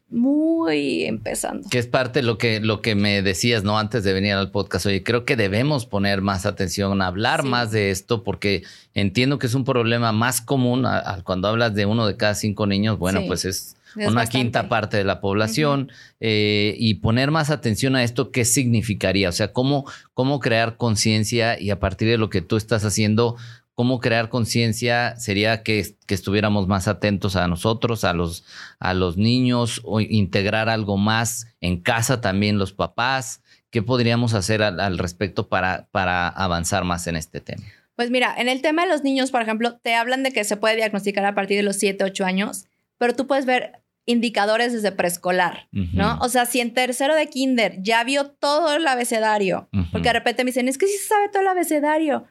muy 0.09 1.03
empezando. 1.03 1.69
Que 1.69 1.79
es 1.79 1.89
parte 1.89 2.21
de 2.21 2.23
lo 2.23 2.39
que, 2.39 2.61
lo 2.61 2.83
que 2.83 2.95
me 2.95 3.21
decías, 3.21 3.65
¿no? 3.65 3.77
Antes 3.77 4.05
de 4.05 4.13
venir 4.13 4.35
al 4.35 4.53
podcast. 4.53 4.87
Oye, 4.87 5.03
creo 5.03 5.25
que 5.25 5.35
debemos 5.35 5.87
poner 5.87 6.23
más 6.23 6.47
atención, 6.47 7.03
hablar 7.03 7.43
más 7.43 7.73
de 7.73 7.91
esto, 7.91 8.23
porque 8.23 8.63
entiendo 8.95 9.41
que 9.41 9.49
es 9.49 9.55
un 9.55 9.65
problema 9.65 10.13
más 10.13 10.41
común. 10.41 10.87
cuando 11.25 11.49
hablas 11.49 11.75
de 11.75 11.85
uno 11.85 12.07
de 12.07 12.17
cada 12.17 12.37
cinco 12.37 12.69
niños, 12.69 12.97
bueno, 12.97 13.23
pues 13.27 13.45
es, 13.45 13.77
una 13.97 14.27
quinta 14.27 14.69
parte 14.69 14.97
de 14.97 15.05
la 15.05 15.21
población. 15.21 15.91
Eh, 16.21 16.75
y 16.79 16.95
poner 16.95 17.31
más 17.31 17.51
atención 17.51 17.97
a 17.97 18.05
esto, 18.05 18.31
¿qué 18.31 18.45
significaría? 18.45 19.29
O 19.29 19.33
sea, 19.33 19.53
cómo, 19.53 19.85
cómo 20.15 20.41
crear 20.41 20.77
conciencia 20.77 21.59
y 21.61 21.71
a 21.71 21.81
partir 21.81 22.09
de 22.09 22.19
lo 22.19 22.31
que 22.31 22.43
tú 22.43 22.57
estás 22.57 22.85
haciendo, 22.85 23.37
cómo 23.77 24.01
crear 24.01 24.31
conciencia 24.31 25.17
sería 25.17 25.63
que, 25.63 25.97
estuviéramos 26.09 26.67
más 26.67 26.89
atentos 26.89 27.37
a 27.37 27.47
nosotros, 27.47 28.05
a 28.05 28.15
los, 28.15 28.45
a 28.79 28.95
los 28.95 29.19
niños, 29.19 29.83
o 29.85 30.01
integrar 30.01 30.69
algo 30.69 30.97
más 30.97 31.49
en 31.61 31.81
casa 31.81 32.21
también 32.21 32.59
los 32.59 32.73
papás. 32.73 33.43
¿Qué 33.71 33.83
podríamos 33.83 34.33
hacer 34.33 34.63
al, 34.63 34.99
respecto 34.99 35.49
para, 35.49 35.89
para 35.91 36.29
avanzar 36.29 36.85
más 36.85 37.07
en 37.07 37.17
este 37.17 37.41
tema? 37.41 37.65
Pues 37.97 38.11
mira, 38.11 38.35
en 38.37 38.49
el 38.49 38.63
tema 38.63 38.83
de 38.83 38.89
los 38.89 39.03
niños, 39.03 39.31
por 39.31 39.43
ejemplo, 39.43 39.77
te 39.77 39.95
hablan 39.95 40.23
de 40.23 40.33
que 40.33 40.45
se 40.45 40.57
puede 40.57 40.77
diagnosticar 40.77 41.27
a 41.27 41.35
partir 41.35 41.59
de 41.59 41.63
los 41.63 41.77
7, 41.77 42.03
8 42.05 42.25
años, 42.25 42.67
pero 42.99 43.15
tú 43.15 43.27
puedes 43.27 43.45
ver 43.45 43.83
indicadores 44.07 44.73
desde 44.73 44.93
preescolar, 44.93 45.69
¿no? 45.73 46.19
O 46.21 46.29
sea, 46.29 46.47
si 46.47 46.61
en 46.61 46.73
tercero 46.73 47.15
de 47.15 47.27
kinder 47.27 47.77
ya 47.83 48.03
vio 48.05 48.31
todo 48.31 48.77
el 48.77 48.87
abecedario, 48.87 49.69
porque 49.93 50.09
de 50.09 50.15
repente 50.15 50.45
me 50.45 50.51
dicen, 50.51 50.69
es 50.69 50.79
que 50.79 50.87
sí 50.87 50.97
se 50.97 51.09
sabe 51.09 51.29
todo 51.29 51.43
el 51.43 51.49
abecedario 51.49 52.27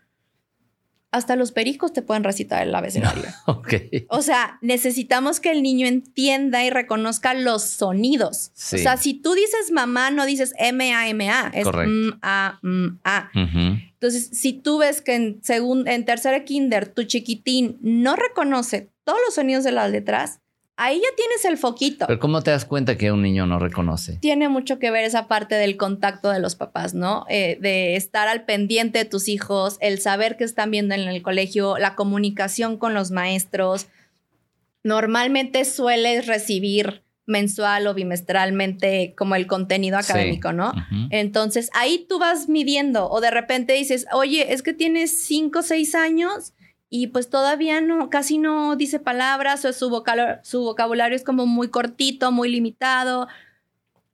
hasta 1.15 1.37
los 1.37 1.53
pericos 1.53 1.93
te 1.93 2.01
pueden 2.01 2.25
recitar 2.25 2.67
el 2.67 2.75
abecedario. 2.75 3.23
ok. 3.45 3.73
O 4.09 4.21
sea, 4.21 4.59
necesitamos 4.61 5.39
que 5.39 5.51
el 5.51 5.63
niño 5.63 5.87
entienda 5.87 6.65
y 6.65 6.69
reconozca 6.69 7.33
los 7.33 7.63
sonidos. 7.63 8.51
O 8.73 8.77
sea, 8.77 8.97
si 8.97 9.13
tú 9.13 9.33
dices 9.33 9.71
mamá, 9.71 10.11
no 10.11 10.25
dices 10.25 10.53
M-A-M-A, 10.57 11.51
es 11.53 11.65
M-A-M-A. 11.65 13.31
Entonces, 13.33 14.29
si 14.33 14.53
tú 14.53 14.79
ves 14.79 15.01
que 15.01 15.15
en, 15.15 15.39
segundo, 15.41 15.89
en 15.89 16.03
tercer 16.03 16.43
kinder 16.43 16.89
tu 16.89 17.03
chiquitín 17.03 17.77
no 17.81 18.17
reconoce 18.17 18.91
todos 19.05 19.19
los 19.25 19.35
sonidos 19.35 19.63
de 19.63 19.71
las 19.71 19.89
letras, 19.89 20.41
ahí 20.77 20.97
ya 20.97 21.15
tienes 21.15 21.45
el 21.45 21.57
foquito. 21.57 22.05
Pero 22.07 22.19
¿cómo 22.19 22.41
te 22.41 22.51
das 22.51 22.65
cuenta 22.65 22.97
que 22.97 23.11
un 23.11 23.21
niño 23.21 23.45
no 23.45 23.59
reconoce? 23.59 24.17
Tiene 24.17 24.49
mucho 24.49 24.79
que 24.79 24.91
ver 24.91 25.03
esa 25.05 25.27
parte 25.27 25.55
del 25.55 25.77
contacto 25.77 26.29
de 26.29 26.39
los 26.39 26.55
papás, 26.55 26.93
¿no? 26.93 27.25
Eh, 27.29 27.57
de 27.61 27.95
estar 27.95 28.27
al 28.27 28.45
pendiente 28.45 28.99
de 28.99 29.05
tus 29.05 29.27
hijos, 29.27 29.77
el 29.79 29.99
saber 29.99 30.37
qué 30.37 30.43
están 30.43 30.71
viendo 30.71 30.95
en 30.95 31.01
el 31.01 31.21
colegio, 31.21 31.77
la 31.77 31.95
comunicación 31.95 32.77
con 32.77 32.93
los 32.93 33.11
maestros. 33.11 33.87
Normalmente 34.83 35.65
sueles 35.65 36.27
recibir 36.27 37.03
mensual 37.27 37.87
o 37.87 37.93
bimestralmente 37.93 39.15
como 39.17 39.35
el 39.35 39.47
contenido 39.47 39.97
académico, 39.97 40.53
¿no? 40.53 40.73
Entonces 41.09 41.71
ahí 41.73 42.05
tú 42.07 42.19
vas 42.19 42.49
midiendo 42.49 43.09
o 43.09 43.19
de 43.19 43.31
repente 43.31 43.73
dices, 43.73 44.05
oye, 44.13 44.53
es 44.53 44.61
que 44.61 44.73
tienes 44.73 45.25
cinco 45.25 45.59
o 45.59 45.63
seis 45.63 45.95
años 45.95 46.53
y 46.89 47.07
pues 47.07 47.29
todavía 47.29 47.81
no, 47.81 48.09
casi 48.09 48.37
no 48.37 48.75
dice 48.75 48.99
palabras 48.99 49.65
o 49.65 49.73
su, 49.73 49.89
vocabulario, 49.89 51.15
es 51.15 51.23
como 51.23 51.45
muy 51.45 51.69
cortito, 51.69 52.31
muy 52.31 52.49
limitado. 52.49 53.27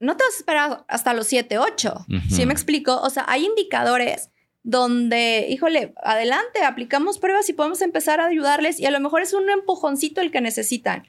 No 0.00 0.16
te 0.16 0.24
vas 0.24 0.34
a 0.34 0.38
esperar 0.38 0.84
hasta 0.88 1.14
los 1.14 1.26
7, 1.26 1.58
8. 1.58 2.06
¿Sí 2.28 2.46
me 2.46 2.52
explico? 2.52 3.00
O 3.00 3.10
sea, 3.10 3.24
hay 3.28 3.44
indicadores 3.44 4.30
donde, 4.64 5.46
híjole, 5.50 5.92
adelante, 6.02 6.62
aplicamos 6.64 7.18
pruebas 7.18 7.48
y 7.48 7.52
podemos 7.52 7.82
empezar 7.82 8.20
a 8.20 8.26
ayudarles 8.26 8.78
y 8.78 8.86
a 8.86 8.90
lo 8.90 9.00
mejor 9.00 9.22
es 9.22 9.32
un 9.32 9.48
empujoncito 9.50 10.20
el 10.20 10.30
que 10.30 10.40
necesitan. 10.40 11.02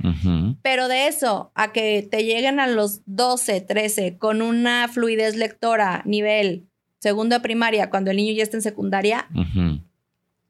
Pero 0.62 0.88
de 0.88 1.08
eso 1.08 1.52
a 1.56 1.72
que 1.72 2.08
te 2.10 2.24
lleguen 2.24 2.60
a 2.60 2.68
los 2.68 3.02
12, 3.06 3.62
13 3.62 4.18
con 4.18 4.42
una 4.42 4.88
fluidez 4.88 5.36
lectora 5.36 6.02
nivel 6.06 6.68
segundo 7.00 7.36
de 7.36 7.42
primaria 7.42 7.90
cuando 7.90 8.12
el 8.12 8.18
niño 8.18 8.34
ya 8.34 8.44
está 8.44 8.58
en 8.58 8.62
secundaria, 8.62 9.28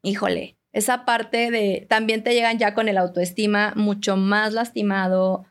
híjole, 0.02 0.56
esa 0.74 1.04
parte 1.04 1.52
de 1.52 1.86
también 1.88 2.24
te 2.24 2.34
llegan 2.34 2.58
ya 2.58 2.74
con 2.74 2.88
el 2.88 2.98
autoestima 2.98 3.72
mucho 3.76 4.16
más 4.16 4.52
lastimado, 4.52 5.46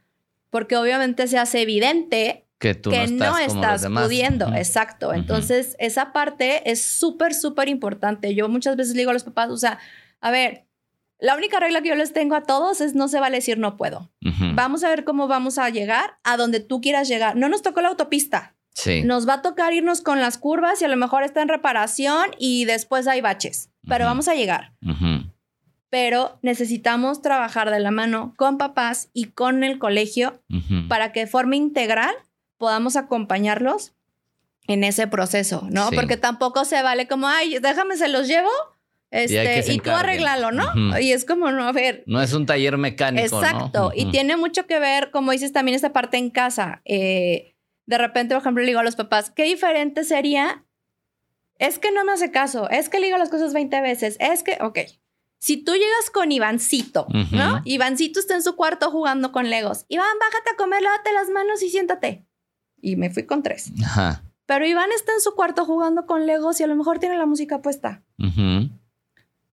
porque 0.50 0.76
obviamente 0.76 1.28
se 1.28 1.40
hace 1.40 1.62
evidente 1.62 2.46
que, 2.60 2.76
tú 2.76 2.92
no 2.92 3.38
estás, 3.38 3.88
pudiendo. 3.88 4.54
Exacto. 4.54 5.14
Entonces, 5.14 5.76
esa 5.80 6.12
parte 6.12 6.70
es 6.70 6.84
súper, 6.84 7.34
súper 7.34 7.70
importante. 7.70 8.36
Yo 8.36 8.50
muchas 8.50 8.76
veces 8.76 8.96
le 8.96 9.00
digo 9.00 9.12
a 9.12 9.14
los 9.14 9.24
papás, 9.24 9.50
o 9.50 9.58
sea, 9.58 9.80
a 10.20 10.30
ver, 10.30 10.66
la 11.20 11.36
única 11.38 11.58
regla 11.60 11.82
que 11.82 11.90
yo 11.90 11.96
les 11.96 12.12
tengo 12.12 12.36
a 12.36 12.44
todos 12.44 12.82
es 12.82 12.94
no 12.94 13.08
se 13.08 13.22
vale 13.22 13.38
decir 13.38 13.58
no 13.58 13.78
puedo. 13.78 14.12
Vamos 14.56 14.84
a 14.84 14.90
ver 14.90 15.06
cómo 15.06 15.30
vamos 15.30 15.58
a 15.58 15.70
llegar 15.70 16.18
a 16.24 16.36
donde 16.36 16.60
tú 16.60 16.82
quieras 16.82 17.08
llegar. 17.08 17.38
No 17.38 17.48
nos 17.48 17.62
tocó 17.62 17.82
la 17.82 17.88
autopista. 17.88 18.56
Sí. 18.74 19.04
Nos 19.04 19.28
va 19.28 19.36
a 19.36 19.42
tocar 19.42 19.72
irnos 19.72 20.02
con 20.02 20.20
las 20.20 20.38
curvas 20.38 20.82
y 20.82 20.86
a 20.86 20.90
lo 20.90 20.98
mejor 20.98 21.24
está 21.24 21.42
en 21.42 21.48
reparación 21.48 22.32
y 22.40 22.66
después 22.66 23.08
hay 23.08 23.22
baches 23.22 23.70
pero 23.88 24.06
vamos 24.06 24.28
a 24.28 24.34
llegar. 24.34 24.74
Pero 25.94 26.40
necesitamos 26.42 27.22
trabajar 27.22 27.70
de 27.70 27.80
la 27.80 27.92
mano 27.92 28.34
con 28.36 28.58
papás 28.58 29.12
y 29.14 29.26
con 29.26 29.64
el 29.64 29.78
colegio 29.78 30.42
para 30.90 31.12
que 31.12 31.20
de 31.20 31.28
forma 31.28 31.56
integral 31.56 32.16
podamos 32.58 32.96
acompañarlos 32.96 33.94
en 34.66 34.84
ese 34.84 35.06
proceso, 35.06 35.68
¿no? 35.70 35.92
Porque 35.92 36.18
tampoco 36.18 36.66
se 36.66 36.82
vale 36.82 37.08
como, 37.08 37.28
ay, 37.28 37.60
déjame, 37.62 37.96
se 37.96 38.08
los 38.08 38.28
llevo. 38.28 38.50
Este, 39.12 39.72
y, 39.72 39.78
tú 39.78 39.92
arreglalo, 39.92 40.52
¿no? 40.52 40.98
Y 41.00 41.12
es 41.12 41.26
como, 41.26 41.52
no, 41.52 41.68
a 41.68 41.72
ver. 41.72 42.02
No 42.08 42.24
es 42.24 42.34
un 42.34 42.48
taller 42.48 42.80
mecánico. 42.80 43.40
Exacto. 43.40 43.92
Y 43.94 44.10
tiene 44.10 44.36
mucho 44.36 44.66
que 44.66 44.80
ver, 44.80 45.12
como 45.12 45.32
dices 45.32 45.54
también, 45.54 45.76
esta 45.76 45.94
parte 45.94 46.18
en 46.18 46.32
casa. 46.32 46.82
Eh, 46.86 47.54
de 47.86 48.00
repente, 48.00 48.34
por 48.34 48.42
ejemplo, 48.42 48.64
le 48.64 48.70
digo 48.70 48.80
a 48.80 48.84
los 48.84 48.96
papás, 48.96 49.30
qué 49.30 49.44
diferente 49.44 50.04
sería 50.06 50.64
es 51.60 51.78
que 51.78 51.92
no 51.92 52.04
me 52.04 52.14
hace 52.14 52.32
caso, 52.32 52.68
es 52.72 52.90
que 52.90 53.00
le 53.00 53.06
digo 53.06 53.20
las 53.20 53.30
cosas 53.30 53.54
20 53.54 53.80
veces, 53.82 54.18
es 54.20 54.42
que, 54.42 54.58
ok. 54.60 54.80
Si 55.44 55.58
tú 55.58 55.74
llegas 55.74 56.10
con 56.10 56.32
Ivancito, 56.32 57.06
¿no? 57.34 57.62
Ivancito 57.66 58.22
está 58.22 58.34
en 58.34 58.42
su 58.42 58.56
cuarto 58.56 58.90
jugando 58.92 59.34
con 59.34 59.50
Legos. 59.50 59.84
Iván, 59.90 60.08
bájate 60.18 60.52
a 60.54 60.56
comer, 60.56 60.82
lávate 60.82 61.12
las 61.12 61.28
manos 61.28 61.62
y 61.62 61.70
siéntate. 61.70 62.26
Y 62.82 62.96
me 62.96 63.10
fui 63.10 63.26
con 63.26 63.44
tres. 63.44 63.74
Ajá. 63.84 64.24
Pero 64.46 64.66
Iván 64.66 64.90
está 64.96 65.12
en 65.12 65.20
su 65.20 65.36
cuarto 65.36 65.66
jugando 65.66 66.06
con 66.06 66.26
Legos 66.26 66.62
y 66.62 66.64
a 66.64 66.68
lo 66.68 66.78
mejor 66.78 67.00
tiene 67.00 67.18
la 67.18 67.26
música 67.26 67.62
puesta. 67.62 68.04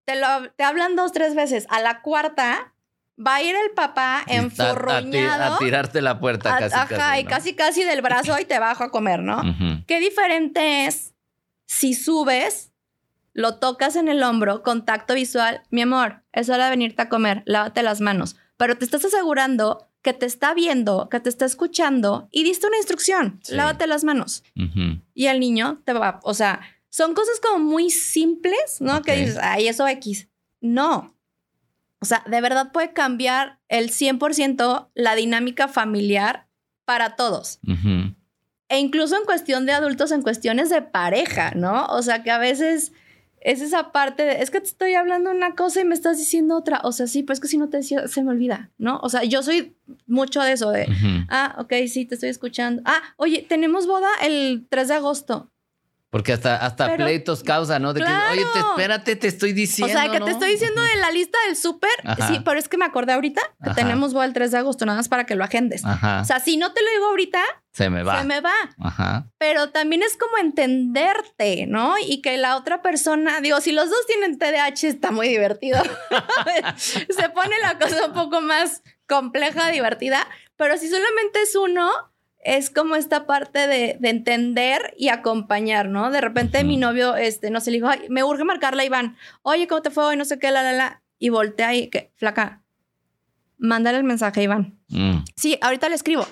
te, 0.05 0.15
lo, 0.15 0.53
te 0.55 0.63
hablan 0.63 0.95
dos, 0.95 1.11
tres 1.11 1.35
veces. 1.35 1.67
A 1.71 1.81
la 1.81 2.03
cuarta, 2.03 2.73
va 3.19 3.35
a 3.35 3.43
ir 3.43 3.57
el 3.57 3.73
papá 3.73 4.23
enfurruñado. 4.29 5.57
A, 5.57 5.59
tirarte 5.59 6.03
la 6.03 6.21
puerta 6.21 6.57
casi, 6.57 6.73
Ajá, 6.73 7.19
y 7.19 7.25
casi, 7.25 7.55
casi 7.55 7.83
del 7.83 8.01
brazo 8.01 8.39
y 8.39 8.45
te 8.45 8.61
bajo 8.61 8.85
a 8.85 8.93
comer, 8.93 9.25
¿no? 9.25 9.43
Qué 9.89 9.99
diferente 9.99 10.87
es 10.87 11.15
si 11.67 11.95
subes, 11.95 12.70
lo 13.33 13.59
tocas 13.59 13.97
en 13.97 14.09
el 14.09 14.23
hombro, 14.23 14.63
contacto 14.63 15.15
visual, 15.15 15.63
mi 15.71 15.83
amor, 15.83 16.23
es 16.33 16.49
hora 16.49 16.65
de 16.65 16.71
venirte 16.71 17.03
a 17.03 17.09
comer, 17.09 17.43
lávate 17.47 17.83
las 17.83 18.01
manos, 18.01 18.37
pero 18.57 18.77
te 18.77 18.85
estás 18.85 19.05
asegurando 19.05 19.89
que 20.03 20.13
te 20.13 20.27
está 20.27 20.55
viendo, 20.55 21.09
que 21.09 21.21
te 21.21 21.29
está 21.29 21.45
escuchando 21.45 22.29
y 22.31 22.45
diste 22.45 22.67
una 22.67 22.79
instrucción, 22.79 23.41
lávate 23.49 23.87
las 23.87 24.05
manos. 24.05 24.43
Y 25.15 25.27
el 25.27 25.41
niño 25.41 25.83
te 25.85 25.93
va, 25.93 26.21
o 26.23 26.35
sea, 26.35 26.61
son 26.89 27.15
cosas 27.15 27.41
como 27.41 27.65
muy 27.65 27.91
simples, 27.91 28.81
¿no? 28.81 29.03
Que 29.03 29.17
dices, 29.17 29.39
ay, 29.41 29.69
eso 29.69 29.87
X. 29.87 30.29
No. 30.61 31.17
O 32.01 32.05
sea, 32.05 32.25
de 32.27 32.41
verdad 32.41 32.73
puede 32.73 32.93
cambiar 32.93 33.61
el 33.69 33.91
100% 33.91 34.89
la 34.95 35.15
dinámica 35.15 35.69
familiar 35.69 36.49
para 36.85 37.15
todos. 37.15 37.61
E 38.69 38.79
incluso 38.79 39.17
en 39.17 39.25
cuestión 39.25 39.67
de 39.67 39.73
adultos, 39.73 40.11
en 40.11 40.23
cuestiones 40.23 40.71
de 40.71 40.83
pareja, 40.83 41.53
¿no? 41.55 41.87
O 41.87 42.03
sea, 42.03 42.23
que 42.23 42.31
a 42.31 42.39
veces 42.39 42.93
es 43.41 43.63
esa 43.63 43.91
parte 43.91 44.23
de, 44.23 44.43
es 44.43 44.51
que 44.51 44.61
te 44.61 44.67
estoy 44.67 44.95
hablando 44.95 45.31
una 45.31 45.55
cosa 45.55 45.81
y 45.81 45.85
me 45.85 45.95
estás 45.95 46.19
diciendo 46.19 46.57
otra. 46.57 46.81
O 46.85 46.93
sea, 46.93 47.07
sí, 47.07 47.23
pues 47.23 47.41
que 47.41 47.49
si 47.49 47.59
no 47.59 47.69
te 47.69 47.79
decía, 47.79 48.07
se 48.07 48.23
me 48.23 48.31
olvida, 48.31 48.71
¿no? 48.79 49.01
O 49.03 49.09
sea, 49.09 49.25
yo 49.25 49.43
soy 49.43 49.77
mucho 50.07 50.43
de 50.43 50.53
eso, 50.53 50.71
de, 50.71 50.87
ah, 51.29 51.57
ok, 51.59 51.73
sí, 51.89 52.05
te 52.05 52.15
estoy 52.15 52.29
escuchando. 52.29 52.83
Ah, 52.85 53.01
oye, 53.17 53.45
tenemos 53.49 53.87
boda 53.87 54.09
el 54.23 54.67
3 54.69 54.89
de 54.89 54.95
agosto. 54.95 55.51
Porque 56.11 56.33
hasta, 56.33 56.57
hasta 56.57 56.97
pleitos 56.97 57.45
causa, 57.45 57.79
¿no? 57.79 57.93
De 57.93 58.01
que, 58.01 58.13
oye, 58.33 58.45
te, 58.53 58.59
espérate, 58.59 59.15
te 59.15 59.29
estoy 59.29 59.53
diciendo. 59.53 59.97
O 59.97 59.97
sea, 59.97 60.11
que 60.11 60.21
te 60.21 60.33
estoy 60.33 60.51
diciendo 60.51 60.83
de 60.83 60.97
la 60.97 61.13
lista 61.13 61.39
del 61.47 61.57
súper. 61.57 61.91
Sí, 62.27 62.41
pero 62.45 62.59
es 62.59 62.69
que 62.69 62.77
me 62.77 62.85
acordé 62.85 63.13
ahorita 63.13 63.41
que 63.63 63.71
tenemos 63.71 64.13
boda 64.13 64.25
el 64.25 64.33
3 64.33 64.51
de 64.51 64.59
agosto, 64.59 64.85
nada 64.87 64.99
más 64.99 65.09
para 65.09 65.25
que 65.25 65.37
lo 65.37 65.45
agendes. 65.45 65.83
O 65.85 66.25
sea, 66.25 66.41
si 66.41 66.57
no 66.57 66.73
te 66.73 66.83
lo 66.83 66.91
digo 66.91 67.07
ahorita, 67.07 67.41
se 67.73 67.89
me 67.89 68.03
va. 68.03 68.19
Se 68.19 68.27
me 68.27 68.41
va. 68.41 68.53
Ajá. 68.81 69.29
Pero 69.39 69.71
también 69.71 70.03
es 70.03 70.17
como 70.17 70.39
entenderte, 70.39 71.67
¿no? 71.69 71.95
Y 72.05 72.21
que 72.21 72.37
la 72.37 72.57
otra 72.57 72.83
persona, 72.83 73.41
digo, 73.41 73.61
si 73.61 73.71
los 73.71 73.89
dos 73.89 74.07
tienen 74.07 74.39
TDAH, 74.39 74.89
está 74.89 75.13
muy 75.13 75.29
divertido. 75.29 75.81
se 76.77 77.29
pone 77.29 77.55
la 77.63 77.79
cosa 77.79 78.07
un 78.07 78.15
poco 78.15 78.41
más 78.41 78.83
compleja, 79.09 79.71
divertida. 79.71 80.27
Pero 80.57 80.77
si 80.77 80.89
solamente 80.89 81.43
es 81.43 81.55
uno, 81.55 81.91
es 82.43 82.71
como 82.71 82.97
esta 82.97 83.27
parte 83.27 83.67
de, 83.67 83.99
entender 84.03 84.95
y 84.97 85.09
acompañar, 85.09 85.89
¿no? 85.89 86.11
De 86.11 86.21
repente 86.21 86.65
mi 86.65 86.77
novio, 86.77 87.17
este, 87.17 87.51
no 87.51 87.61
sé, 87.61 87.71
le 87.71 87.79
dijo, 87.79 87.89
me 88.09 88.25
urge 88.25 88.45
marcarla, 88.45 88.85
Iván. 88.85 89.17
Oye, 89.43 89.67
¿cómo 89.67 89.83
te 89.83 89.91
fue 89.91 90.05
hoy? 90.05 90.17
No 90.17 90.25
sé 90.25 90.39
qué, 90.39 90.51
la, 90.51 90.63
la, 90.63 90.73
la. 90.73 91.03
Y 91.19 91.29
voltea 91.29 91.75
y, 91.75 91.89
que, 91.89 92.13
flaca, 92.17 92.63
mándale 93.59 93.99
el 93.99 94.05
mensaje, 94.05 94.43
Iván. 94.43 94.79
Mm. 94.89 95.19
Sí, 95.37 95.59
ahorita 95.61 95.89
le 95.89 95.95
escribo. 95.95 96.27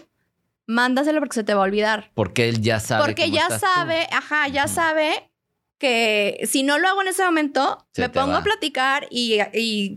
mándaselo 0.66 1.21
porque 1.21 1.35
se 1.35 1.44
te 1.44 1.55
va 1.55 1.61
a 1.61 1.64
olvidar. 1.64 2.11
Porque 2.14 2.49
él 2.49 2.62
ya 2.62 2.81
sabe. 2.81 3.05
Porque 3.05 3.31
ya 3.31 3.51
sabe, 3.59 4.07
ajá, 4.11 4.49
ya 4.49 4.66
sabe 4.66 5.31
que 5.79 6.40
si 6.51 6.64
no 6.64 6.79
lo 6.79 6.88
hago 6.88 7.03
en 7.03 7.09
ese 7.09 7.25
momento, 7.25 7.87
me 7.97 8.09
pongo 8.09 8.35
a 8.35 8.42
platicar 8.42 9.07
y, 9.11 9.38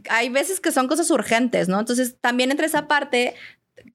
hay 0.10 0.30
veces 0.30 0.60
que 0.60 0.72
son 0.72 0.88
cosas 0.88 1.10
urgentes, 1.10 1.68
¿no? 1.70 1.80
Entonces, 1.80 2.18
también 2.22 2.52
entre 2.52 2.68
esa 2.68 2.88
parte 2.88 3.34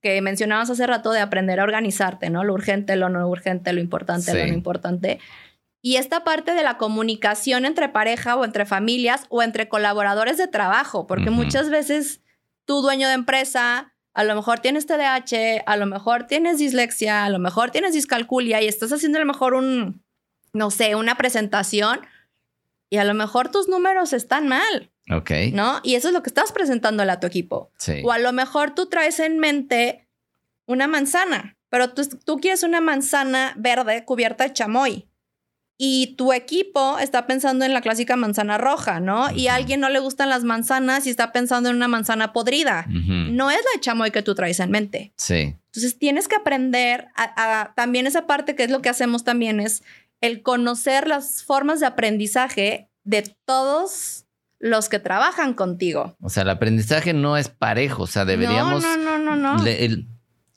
que 0.02 0.20
mencionabas 0.22 0.70
hace 0.70 0.86
rato 0.86 1.12
de 1.12 1.20
aprender 1.20 1.60
a 1.60 1.64
organizarte, 1.64 2.30
¿no? 2.30 2.44
Lo 2.44 2.54
urgente, 2.54 2.96
lo 2.96 3.08
no 3.08 3.26
urgente, 3.28 3.72
lo 3.72 3.80
importante, 3.80 4.32
lo 4.34 4.46
no 4.46 4.52
importante. 4.52 5.18
Y 5.82 5.96
esta 5.96 6.24
parte 6.24 6.54
de 6.54 6.64
la 6.64 6.78
comunicación 6.78 7.64
entre 7.64 7.88
pareja 7.88 8.34
o 8.36 8.44
entre 8.44 8.66
familias 8.66 9.26
o 9.28 9.42
entre 9.42 9.68
colaboradores 9.68 10.36
de 10.36 10.48
trabajo, 10.48 11.06
porque 11.06 11.30
muchas 11.30 11.70
veces 11.70 12.20
tú 12.64 12.82
dueño 12.82 13.06
de 13.06 13.14
empresa, 13.14 13.94
a 14.12 14.24
lo 14.24 14.34
mejor 14.34 14.58
tienes 14.58 14.86
TDAH, 14.86 15.62
a 15.64 15.76
lo 15.76 15.86
mejor 15.86 16.26
tienes 16.26 16.58
dislexia, 16.58 17.24
a 17.24 17.30
lo 17.30 17.38
mejor 17.38 17.70
tienes 17.70 17.92
discalculia 17.92 18.60
y 18.62 18.66
estás 18.66 18.92
haciendo 18.92 19.18
a 19.18 19.20
lo 19.20 19.26
mejor 19.26 19.54
un, 19.54 20.02
no 20.52 20.70
sé, 20.70 20.96
una 20.96 21.16
presentación 21.16 22.00
y 22.90 22.96
a 22.96 23.04
lo 23.04 23.14
mejor 23.14 23.50
tus 23.50 23.68
números 23.68 24.12
están 24.12 24.48
mal. 24.48 24.90
Ok. 25.10 25.30
¿No? 25.52 25.80
Y 25.82 25.94
eso 25.94 26.08
es 26.08 26.14
lo 26.14 26.22
que 26.22 26.30
estás 26.30 26.52
presentándole 26.52 27.12
a 27.12 27.20
tu 27.20 27.26
equipo. 27.26 27.70
Sí. 27.78 28.02
O 28.04 28.12
a 28.12 28.18
lo 28.18 28.32
mejor 28.32 28.74
tú 28.74 28.86
traes 28.86 29.20
en 29.20 29.38
mente 29.38 30.08
una 30.66 30.86
manzana, 30.86 31.56
pero 31.68 31.92
tú, 31.92 32.02
tú 32.24 32.38
quieres 32.38 32.62
una 32.62 32.80
manzana 32.80 33.54
verde 33.56 34.04
cubierta 34.04 34.44
de 34.44 34.52
chamoy 34.52 35.08
y 35.78 36.14
tu 36.16 36.32
equipo 36.32 36.98
está 36.98 37.26
pensando 37.26 37.64
en 37.64 37.74
la 37.74 37.82
clásica 37.82 38.16
manzana 38.16 38.56
roja, 38.56 38.98
¿no? 38.98 39.30
Y 39.30 39.48
a 39.48 39.56
alguien 39.56 39.80
no 39.80 39.90
le 39.90 39.98
gustan 39.98 40.30
las 40.30 40.42
manzanas 40.42 41.06
y 41.06 41.10
está 41.10 41.32
pensando 41.32 41.68
en 41.68 41.76
una 41.76 41.88
manzana 41.88 42.32
podrida. 42.32 42.86
No 42.88 43.50
es 43.50 43.60
la 43.74 43.80
chamoy 43.80 44.10
que 44.10 44.22
tú 44.22 44.34
traes 44.34 44.58
en 44.60 44.70
mente. 44.70 45.12
Sí. 45.16 45.54
Entonces 45.66 45.98
tienes 45.98 46.28
que 46.28 46.36
aprender 46.36 47.08
a, 47.14 47.74
también 47.76 48.06
esa 48.06 48.26
parte 48.26 48.54
que 48.54 48.64
es 48.64 48.70
lo 48.70 48.80
que 48.80 48.88
hacemos 48.88 49.24
también 49.24 49.60
es 49.60 49.82
el 50.22 50.42
conocer 50.42 51.06
las 51.06 51.44
formas 51.44 51.80
de 51.80 51.86
aprendizaje 51.86 52.88
de 53.04 53.34
todos 53.44 54.25
los 54.58 54.88
que 54.88 54.98
trabajan 54.98 55.54
contigo. 55.54 56.16
O 56.20 56.30
sea, 56.30 56.42
el 56.42 56.50
aprendizaje 56.50 57.12
no 57.12 57.36
es 57.36 57.48
parejo, 57.48 58.04
o 58.04 58.06
sea, 58.06 58.24
deberíamos... 58.24 58.82
No, 58.82 58.96
no, 58.96 59.18
no, 59.18 59.36
no, 59.36 59.56
no. 59.56 59.66
el, 59.66 60.08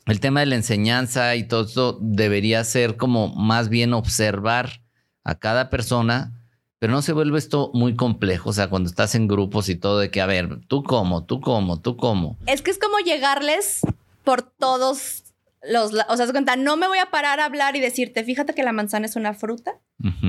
el 0.05 0.19
tema 0.19 0.39
de 0.39 0.47
la 0.47 0.55
enseñanza 0.55 1.35
y 1.35 1.43
todo 1.43 1.65
eso 1.65 1.99
debería 2.01 2.63
ser 2.63 2.97
como 2.97 3.27
más 3.35 3.69
bien 3.69 3.93
observar 3.93 4.81
a 5.23 5.35
cada 5.35 5.69
persona, 5.69 6.33
pero 6.79 6.93
no 6.93 7.01
se 7.01 7.13
vuelve 7.13 7.37
esto 7.37 7.71
muy 7.73 7.95
complejo, 7.95 8.49
o 8.49 8.53
sea, 8.53 8.69
cuando 8.69 8.89
estás 8.89 9.15
en 9.15 9.27
grupos 9.27 9.69
y 9.69 9.75
todo, 9.75 9.99
de 9.99 10.09
que, 10.09 10.21
a 10.21 10.25
ver, 10.25 10.61
tú 10.67 10.83
cómo, 10.83 11.25
tú 11.25 11.41
cómo, 11.41 11.81
tú 11.81 11.97
cómo. 11.97 12.37
Es 12.45 12.61
que 12.61 12.71
es 12.71 12.79
como 12.79 12.97
llegarles 12.99 13.81
por 14.23 14.41
todos 14.41 15.23
los, 15.61 15.91
o 16.07 16.17
sea, 16.17 16.25
se 16.25 16.31
cuenta, 16.31 16.55
no 16.55 16.77
me 16.77 16.87
voy 16.87 16.99
a 16.99 17.11
parar 17.11 17.39
a 17.39 17.45
hablar 17.45 17.75
y 17.75 17.81
decirte, 17.81 18.23
fíjate 18.23 18.53
que 18.53 18.63
la 18.63 18.71
manzana 18.71 19.05
es 19.05 19.15
una 19.15 19.33
fruta, 19.33 19.73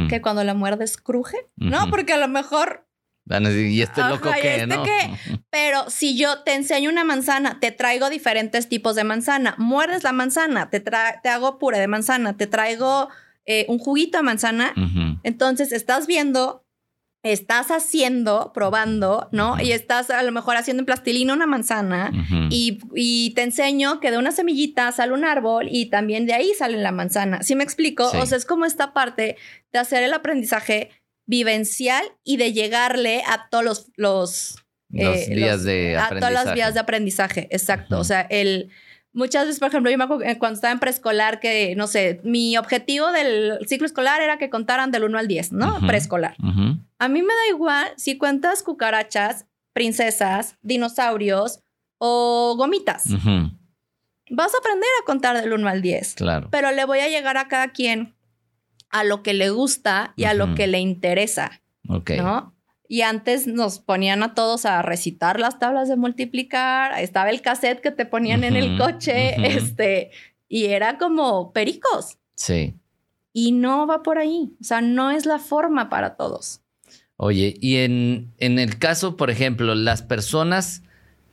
que 0.08 0.20
cuando 0.20 0.42
la 0.42 0.54
muerdes 0.54 0.96
cruje, 0.96 1.36
¿no? 1.56 1.88
Porque 1.88 2.12
a 2.12 2.18
lo 2.18 2.26
mejor... 2.26 2.86
Y 3.30 3.82
este 3.82 4.02
loco 4.02 4.30
que, 4.40 4.56
este 4.56 4.66
¿no? 4.66 4.84
Pero 5.50 5.88
si 5.88 6.16
yo 6.16 6.42
te 6.42 6.54
enseño 6.54 6.90
una 6.90 7.04
manzana, 7.04 7.58
te 7.60 7.70
traigo 7.70 8.10
diferentes 8.10 8.68
tipos 8.68 8.96
de 8.96 9.04
manzana, 9.04 9.54
muerdes 9.58 10.02
la 10.02 10.12
manzana, 10.12 10.70
te, 10.70 10.80
te 10.80 11.28
hago 11.28 11.58
puré 11.58 11.78
de 11.78 11.86
manzana, 11.86 12.36
te 12.36 12.46
traigo 12.46 13.08
eh, 13.46 13.66
un 13.68 13.78
juguito 13.78 14.18
de 14.18 14.22
manzana. 14.22 14.72
Entonces 15.22 15.72
estás 15.72 16.06
viendo, 16.06 16.64
estás 17.22 17.70
haciendo, 17.70 18.52
probando, 18.52 19.28
¿no? 19.32 19.60
Y 19.60 19.72
estás 19.72 20.10
a 20.10 20.22
lo 20.22 20.32
mejor 20.32 20.56
haciendo 20.56 20.82
en 20.82 20.86
plastilina 20.86 21.32
una 21.32 21.46
manzana 21.46 22.12
y, 22.50 23.32
te 23.34 23.42
enseño 23.42 24.00
que 24.00 24.10
de 24.10 24.18
una 24.18 24.32
semillita 24.32 24.90
sale 24.92 25.12
un 25.12 25.24
árbol 25.24 25.68
y 25.70 25.86
también 25.86 26.26
de 26.26 26.34
ahí 26.34 26.52
sale 26.56 26.78
la 26.78 26.92
manzana. 26.92 27.42
¿Sí 27.42 27.54
me 27.54 27.64
explico? 27.64 28.10
O 28.10 28.26
sea, 28.26 28.36
es 28.36 28.44
como 28.44 28.64
esta 28.64 28.92
parte 28.92 29.36
de 29.72 29.78
hacer 29.78 30.02
el 30.02 30.14
aprendizaje 30.14 30.90
vivencial 31.30 32.04
y 32.24 32.36
de 32.36 32.52
llegarle 32.52 33.22
a 33.26 33.48
todos 33.50 33.64
los... 33.64 33.86
los, 33.96 34.58
eh, 34.92 35.32
vías 35.34 35.62
de 35.62 35.96
aprendizaje. 35.96 36.16
A 36.16 36.18
todas 36.18 36.32
las 36.32 36.54
vías 36.54 36.74
de 36.74 36.80
aprendizaje, 36.80 37.48
exacto. 37.50 37.98
O 38.00 38.04
sea, 38.04 38.22
el 38.22 38.70
Muchas 39.12 39.46
veces, 39.46 39.58
por 39.58 39.68
ejemplo, 39.68 39.90
yo 39.90 39.98
me 39.98 40.04
acuerdo 40.04 40.24
cuando 40.38 40.54
estaba 40.54 40.72
en 40.72 40.78
preescolar 40.78 41.40
que, 41.40 41.74
no 41.74 41.88
sé, 41.88 42.20
mi 42.22 42.56
objetivo 42.56 43.10
del 43.10 43.58
ciclo 43.66 43.86
escolar 43.86 44.22
era 44.22 44.38
que 44.38 44.50
contaran 44.50 44.92
del 44.92 45.02
1 45.02 45.18
al 45.18 45.26
10, 45.26 45.52
¿no? 45.52 45.80
Preescolar. 45.84 46.36
A 46.98 47.08
mí 47.08 47.22
me 47.22 47.34
da 47.34 47.48
igual 47.48 47.88
si 47.96 48.16
cuentas 48.18 48.62
cucarachas, 48.62 49.46
princesas, 49.72 50.58
dinosaurios 50.62 51.58
o 51.98 52.54
gomitas. 52.56 53.04
Vas 54.30 54.54
a 54.54 54.58
aprender 54.58 54.88
a 55.02 55.04
contar 55.04 55.40
del 55.40 55.52
1 55.54 55.68
al 55.68 55.82
10. 55.82 56.14
Claro. 56.14 56.48
Pero 56.52 56.70
le 56.70 56.84
voy 56.84 57.00
a 57.00 57.08
llegar 57.08 57.36
a 57.36 57.48
cada 57.48 57.72
quien 57.72 58.14
a 58.90 59.04
lo 59.04 59.22
que 59.22 59.34
le 59.34 59.50
gusta 59.50 60.12
y 60.16 60.24
a 60.24 60.34
lo 60.34 60.54
que 60.54 60.66
le 60.66 60.80
interesa. 60.80 61.62
Ok. 61.88 62.12
¿No? 62.18 62.54
Y 62.88 63.02
antes 63.02 63.46
nos 63.46 63.78
ponían 63.78 64.22
a 64.24 64.34
todos 64.34 64.64
a 64.66 64.82
recitar 64.82 65.38
las 65.38 65.60
tablas 65.60 65.88
de 65.88 65.96
multiplicar. 65.96 66.98
Estaba 67.00 67.30
el 67.30 67.40
cassette 67.40 67.80
que 67.80 67.92
te 67.92 68.04
ponían 68.04 68.42
en 68.42 68.56
el 68.56 68.76
coche, 68.78 69.36
este, 69.56 70.10
y 70.48 70.66
era 70.66 70.98
como 70.98 71.52
pericos. 71.52 72.18
Sí. 72.34 72.74
Y 73.32 73.52
no 73.52 73.86
va 73.86 74.02
por 74.02 74.18
ahí. 74.18 74.52
O 74.60 74.64
sea, 74.64 74.80
no 74.80 75.12
es 75.12 75.24
la 75.24 75.38
forma 75.38 75.88
para 75.88 76.16
todos. 76.16 76.62
Oye, 77.16 77.54
y 77.60 77.76
en, 77.76 78.32
en 78.38 78.58
el 78.58 78.78
caso, 78.78 79.16
por 79.16 79.30
ejemplo, 79.30 79.74
las 79.76 80.02
personas 80.02 80.82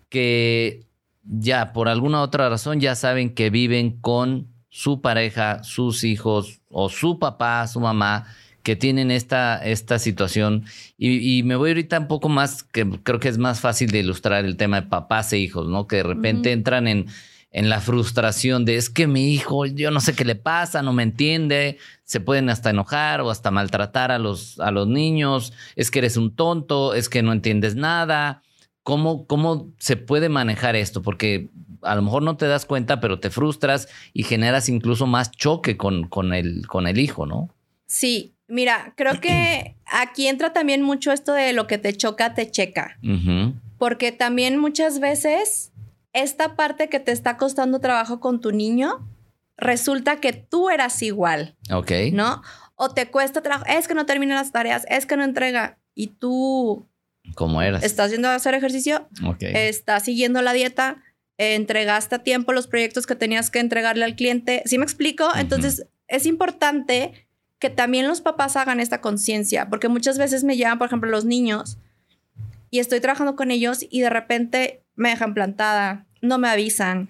que 0.09 0.85
ya 1.23 1.73
por 1.73 1.89
alguna 1.89 2.21
otra 2.21 2.49
razón 2.49 2.79
ya 2.79 2.95
saben 2.95 3.33
que 3.33 3.49
viven 3.49 3.99
con 3.99 4.47
su 4.77 5.01
pareja, 5.01 5.63
sus 5.63 6.03
hijos 6.03 6.61
o 6.69 6.87
su 6.87 7.17
papá, 7.17 7.65
su 7.65 7.79
mamá 7.79 8.27
que 8.61 8.75
tienen 8.75 9.09
esta, 9.09 9.57
esta 9.57 9.97
situación. 9.97 10.65
Y, 10.99 11.41
me 11.41 11.55
voy 11.55 11.71
ahorita 11.71 11.97
un 12.01 12.07
poco 12.07 12.29
más, 12.29 12.61
que 12.61 12.87
creo 13.01 13.19
que 13.19 13.27
es 13.27 13.39
más 13.39 13.59
fácil 13.59 13.89
de 13.89 14.01
ilustrar 14.01 14.45
el 14.45 14.55
tema 14.55 14.81
de 14.81 14.87
papás 14.87 15.33
e 15.33 15.39
hijos, 15.39 15.67
¿no? 15.67 15.87
Que 15.87 15.95
de 15.95 16.03
repente 16.03 16.51
entran 16.51 16.87
en, 16.87 17.07
en 17.51 17.69
la 17.69 17.81
frustración 17.81 18.65
de 18.65 18.75
es 18.75 18.91
que 18.91 19.07
mi 19.07 19.33
hijo, 19.33 19.65
yo 19.65 19.89
no 19.89 19.99
sé 19.99 20.13
qué 20.13 20.25
le 20.25 20.35
pasa, 20.35 20.83
no 20.83 20.93
me 20.93 21.01
entiende, 21.01 21.79
se 22.03 22.19
pueden 22.19 22.47
hasta 22.51 22.69
enojar 22.69 23.21
o 23.21 23.31
hasta 23.31 23.49
maltratar 23.49 24.11
a 24.11 24.19
los, 24.19 24.59
a 24.59 24.69
los 24.69 24.87
niños, 24.87 25.53
es 25.75 25.89
que 25.89 25.99
eres 25.99 26.17
un 26.17 26.35
tonto, 26.35 26.93
es 26.93 27.09
que 27.09 27.23
no 27.23 27.33
entiendes 27.33 27.75
nada. 27.75 28.43
¿Cómo, 28.83 29.25
¿Cómo 29.25 29.73
se 29.79 29.97
puede 29.97 30.29
manejar 30.29 30.75
esto? 30.75 31.01
Porque 31.01 31.49
a 31.81 31.95
lo 31.95 32.01
mejor 32.01 32.23
no 32.23 32.37
te 32.37 32.47
das 32.47 32.65
cuenta, 32.65 32.99
pero 32.99 33.19
te 33.19 33.29
frustras 33.29 33.87
y 34.13 34.23
generas 34.23 34.69
incluso 34.69 35.07
más 35.07 35.31
choque 35.31 35.77
con, 35.77 36.07
con, 36.07 36.33
el, 36.33 36.67
con 36.67 36.87
el 36.87 36.99
hijo, 36.99 37.25
¿no? 37.25 37.49
Sí, 37.85 38.37
Mira, 38.47 38.93
creo 38.95 39.19
que 39.19 39.75
aquí 39.85 40.27
entra 40.27 40.53
también 40.53 40.81
mucho 40.81 41.11
esto 41.11 41.33
de 41.33 41.53
lo 41.53 41.67
que 41.67 41.77
te 41.77 41.93
choca, 41.93 42.33
te 42.33 42.49
checa. 42.49 42.97
Porque 43.77 44.11
también 44.11 44.57
muchas 44.57 44.99
veces 44.99 45.71
esta 46.13 46.55
parte 46.55 46.89
que 46.89 46.99
te 46.99 47.11
está 47.11 47.37
costando 47.37 47.79
trabajo 47.79 48.19
con 48.19 48.41
tu 48.41 48.51
niño, 48.51 49.07
resulta 49.55 50.19
que 50.19 50.33
tú 50.33 50.69
eras 50.69 51.01
igual. 51.03 51.55
Ok. 51.71 51.91
¿No? 52.13 52.41
O 52.75 52.89
te 52.89 53.07
cuesta 53.09 53.41
trabajo, 53.41 53.65
es 53.67 53.87
que 53.87 53.93
no 53.93 54.05
termina 54.05 54.35
las 54.35 54.51
tareas, 54.51 54.85
es 54.89 55.05
que 55.05 55.17
no 55.17 55.23
entrega. 55.23 55.77
Y 55.93 56.07
tú... 56.07 56.87
¿Cómo 57.35 57.61
eras? 57.61 57.83
Estás 57.83 58.11
yendo 58.11 58.29
a 58.29 58.35
hacer 58.35 58.53
ejercicio, 58.53 59.09
estás 59.41 60.03
siguiendo 60.03 60.41
la 60.41 60.53
dieta, 60.53 61.03
entregaste 61.37 62.15
a 62.15 62.23
tiempo 62.23 62.53
los 62.53 62.67
proyectos 62.67 63.05
que 63.05 63.15
tenías 63.15 63.49
que 63.49 63.59
entregarle 63.59 64.05
al 64.05 64.15
cliente. 64.15 64.63
¿Sí 64.65 64.77
me 64.77 64.83
explico? 64.83 65.29
Entonces, 65.35 65.87
es 66.07 66.25
importante 66.25 67.27
que 67.59 67.69
también 67.69 68.07
los 68.07 68.21
papás 68.21 68.55
hagan 68.55 68.79
esta 68.79 69.01
conciencia, 69.01 69.69
porque 69.69 69.87
muchas 69.87 70.17
veces 70.17 70.43
me 70.43 70.57
llevan, 70.57 70.77
por 70.77 70.87
ejemplo, 70.87 71.09
los 71.09 71.25
niños 71.25 71.77
y 72.69 72.79
estoy 72.79 72.99
trabajando 72.99 73.35
con 73.35 73.51
ellos 73.51 73.85
y 73.89 74.01
de 74.01 74.09
repente 74.09 74.83
me 74.95 75.09
dejan 75.09 75.33
plantada, 75.33 76.05
no 76.21 76.37
me 76.37 76.49
avisan 76.49 77.09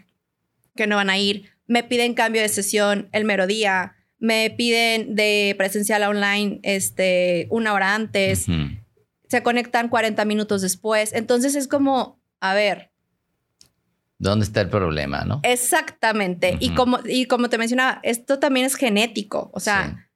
que 0.75 0.87
no 0.87 0.95
van 0.95 1.09
a 1.09 1.17
ir, 1.17 1.51
me 1.65 1.83
piden 1.83 2.13
cambio 2.13 2.41
de 2.41 2.49
sesión 2.49 3.09
el 3.11 3.25
mero 3.25 3.47
día, 3.47 3.95
me 4.19 4.49
piden 4.51 5.15
de 5.15 5.55
presencial 5.57 6.03
a 6.03 6.09
online 6.09 6.59
este, 6.63 7.47
una 7.49 7.73
hora 7.73 7.95
antes, 7.95 8.45
se 9.27 9.43
conectan 9.43 9.89
40 9.89 10.23
minutos 10.25 10.61
después, 10.61 11.11
entonces 11.13 11.55
es 11.55 11.67
como, 11.67 12.21
a 12.39 12.53
ver, 12.53 12.91
¿Dónde 14.19 14.45
está 14.45 14.61
el 14.61 14.69
problema, 14.69 15.25
no? 15.25 15.41
Exactamente. 15.43 16.57
y, 16.59 16.71
como, 16.71 16.99
y 17.05 17.25
como 17.25 17.49
te 17.49 17.57
mencionaba, 17.57 17.99
esto 18.03 18.39
también 18.39 18.65
es 18.65 18.75
genético. 18.75 19.51
O 19.53 19.59
sea, 19.59 20.07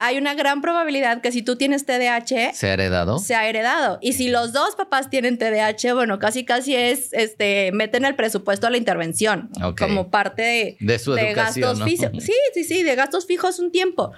hay 0.00 0.16
una 0.18 0.34
gran 0.34 0.60
probabilidad 0.60 1.20
que 1.20 1.32
si 1.32 1.42
tú 1.42 1.56
tienes 1.56 1.84
TDAH... 1.84 2.52
¿Se 2.54 2.68
ha 2.68 2.72
heredado? 2.72 3.18
Se 3.18 3.34
ha 3.34 3.48
heredado. 3.48 3.98
Y 4.00 4.12
si 4.12 4.28
los 4.28 4.52
dos 4.52 4.76
papás 4.76 5.10
tienen 5.10 5.38
TDAH, 5.38 5.94
bueno, 5.94 6.18
casi 6.18 6.44
casi 6.44 6.74
es, 6.74 7.12
este, 7.12 7.70
meten 7.72 8.04
el 8.04 8.14
presupuesto 8.14 8.66
a 8.66 8.70
la 8.70 8.76
intervención 8.76 9.50
como 9.76 10.10
parte 10.10 10.42
de, 10.42 10.76
de 10.80 10.98
su 10.98 11.14
de 11.14 11.34
gastos 11.34 11.82
fijos. 11.82 12.10
Sí, 12.20 12.32
sí, 12.54 12.64
sí, 12.64 12.82
de 12.82 12.94
gastos 12.94 13.26
fijos 13.26 13.58
un 13.58 13.72
tiempo. 13.72 14.12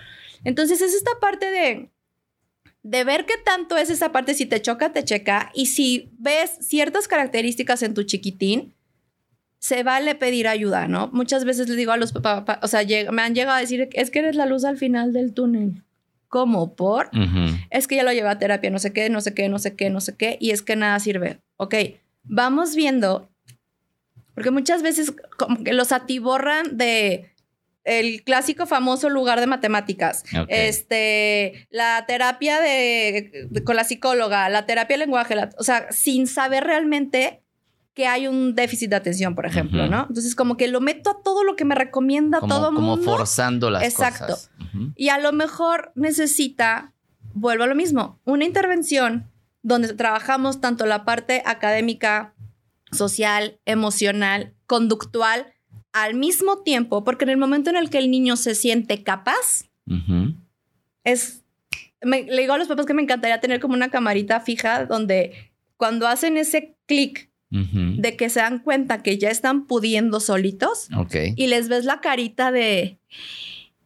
Entonces 0.45 0.81
es 0.83 0.95
esta 0.95 1.13
parte 1.21 1.51
de, 1.51 1.91
de 2.83 3.05
ver 3.05 3.25
qué 3.25 3.35
tanto 3.45 3.77
es 3.77 3.89
esa 3.89 4.13
parte, 4.13 4.35
si 4.35 4.45
te 4.47 4.61
choca, 4.61 4.93
te 4.93 5.05
checa. 5.05 5.51
Y 5.55 5.67
si 5.67 6.11
ves 6.19 6.59
ciertas 6.61 7.09
características 7.09 7.83
en 7.83 7.95
tu 7.95 8.03
chiquitín, 8.03 8.75
se 9.61 9.83
vale 9.83 10.15
pedir 10.15 10.49
ayuda, 10.49 10.89
¿no? 10.89 11.11
Muchas 11.13 11.45
veces 11.45 11.69
les 11.69 11.77
digo 11.77 11.93
a 11.93 11.99
los 11.99 12.13
papás, 12.13 12.59
o 12.63 12.67
sea, 12.67 12.83
me 13.13 13.23
han 13.23 13.35
llegado 13.35 13.59
a 13.59 13.61
decir, 13.61 13.91
es 13.93 14.11
que 14.11 14.19
eres 14.19 14.35
la 14.35 14.47
luz 14.47 14.65
al 14.65 14.79
final 14.79 15.13
del 15.13 15.35
túnel. 15.35 15.85
¿Cómo? 16.29 16.75
¿Por? 16.75 17.11
Es 17.71 17.87
que 17.87 17.97
ya 17.97 18.03
lo 18.03 18.13
llevé 18.13 18.29
a 18.29 18.39
terapia, 18.39 18.71
no 18.71 18.79
sé 18.79 18.93
qué, 18.93 19.11
no 19.11 19.21
sé 19.21 19.35
qué, 19.35 19.49
no 19.49 19.59
sé 19.59 19.77
qué, 19.77 19.91
no 19.91 20.01
sé 20.01 20.17
qué, 20.17 20.39
y 20.41 20.53
es 20.53 20.63
que 20.63 20.77
nada 20.77 20.99
sirve. 20.99 21.41
Ok, 21.57 21.75
vamos 22.23 22.75
viendo, 22.75 23.29
porque 24.35 24.51
muchas 24.51 24.83
veces 24.83 25.13
como 25.37 25.63
que 25.63 25.75
los 25.75 25.93
atiborran 25.93 26.79
de 26.79 27.31
el 27.85 28.23
clásico 28.23 28.67
famoso 28.67 29.11
lugar 29.11 29.41
de 29.41 29.47
matemáticas, 29.47 30.25
este, 30.49 31.67
la 31.71 32.05
terapia 32.07 32.61
de, 32.61 33.49
con 33.65 33.77
la 33.77 33.85
psicóloga, 33.85 34.49
la 34.49 34.65
terapia 34.65 34.95
de 34.95 35.05
lenguaje, 35.05 35.35
o 35.59 35.65
sea, 35.65 35.91
sin 35.91 36.27
saber 36.27 36.65
realmente 36.65 37.43
que 37.95 38.07
hay 38.07 38.29
un 38.29 38.55
déficit 38.55 38.91
de 38.91 38.97
atención, 38.97 39.35
por 39.35 39.47
ejemplo, 39.47 39.87
¿no? 39.89 40.07
Entonces, 40.09 40.35
como 40.35 40.57
que 40.57 40.69
lo 40.69 40.81
meto 40.81 41.11
a 41.11 41.23
todo 41.23 41.45
lo 41.45 41.57
que 41.57 41.65
me 41.65 41.75
recomienda 41.75 42.41
todo 42.41 42.73
mundo. 42.73 43.03
Como 43.03 43.17
forzando 43.17 43.71
las 43.71 43.83
Exacto. 43.83 44.27
cosas. 44.27 44.51
Exacto. 44.59 44.93
Y 44.97 45.09
a 45.09 45.19
lo 45.19 45.33
mejor 45.33 45.93
necesita, 45.97 46.95
vuelvo 47.35 47.65
a 47.65 47.67
lo 47.67 47.75
mismo, 47.75 48.21
una 48.25 48.45
intervención 48.45 49.31
donde 49.63 49.93
trabajamos 49.95 50.61
tanto 50.61 50.87
la 50.87 51.05
parte 51.05 51.43
académica, 51.45 52.35
social, 52.93 53.59
emocional, 53.65 54.55
conductual, 54.67 55.47
al 55.93 56.15
mismo 56.15 56.63
tiempo, 56.63 57.03
porque 57.03 57.25
en 57.25 57.31
el 57.31 57.37
momento 57.37 57.71
en 57.71 57.77
el 57.77 57.91
que 57.91 57.99
el 57.99 58.11
niño 58.11 58.37
se 58.37 58.55
siente 58.55 59.03
capaz, 59.03 59.65
es... 61.03 61.43
le 62.01 62.41
digo 62.41 62.53
a 62.53 62.59
los 62.59 62.69
papás 62.69 62.87
que 62.87 62.95
me 62.95 63.03
encantaría 63.03 63.41
tener 63.41 63.59
como 63.59 63.75
una 63.75 63.91
camarita 63.91 64.41
fija 64.41 64.87
donde 64.87 65.53
cuando 65.77 66.07
hacen 66.07 66.37
ese 66.37 66.77
clic 66.87 67.30
de 67.51 68.17
que 68.17 68.31
se 68.31 68.41
dan 68.41 68.61
cuenta 68.61 69.03
que 69.03 69.19
ya 69.19 69.29
están 69.31 69.67
pudiendo 69.67 70.21
solitos 70.21 70.89
y 71.37 71.47
les 71.49 71.69
ves 71.69 71.85
la 71.85 72.01
carita 72.01 72.53
de 72.53 72.99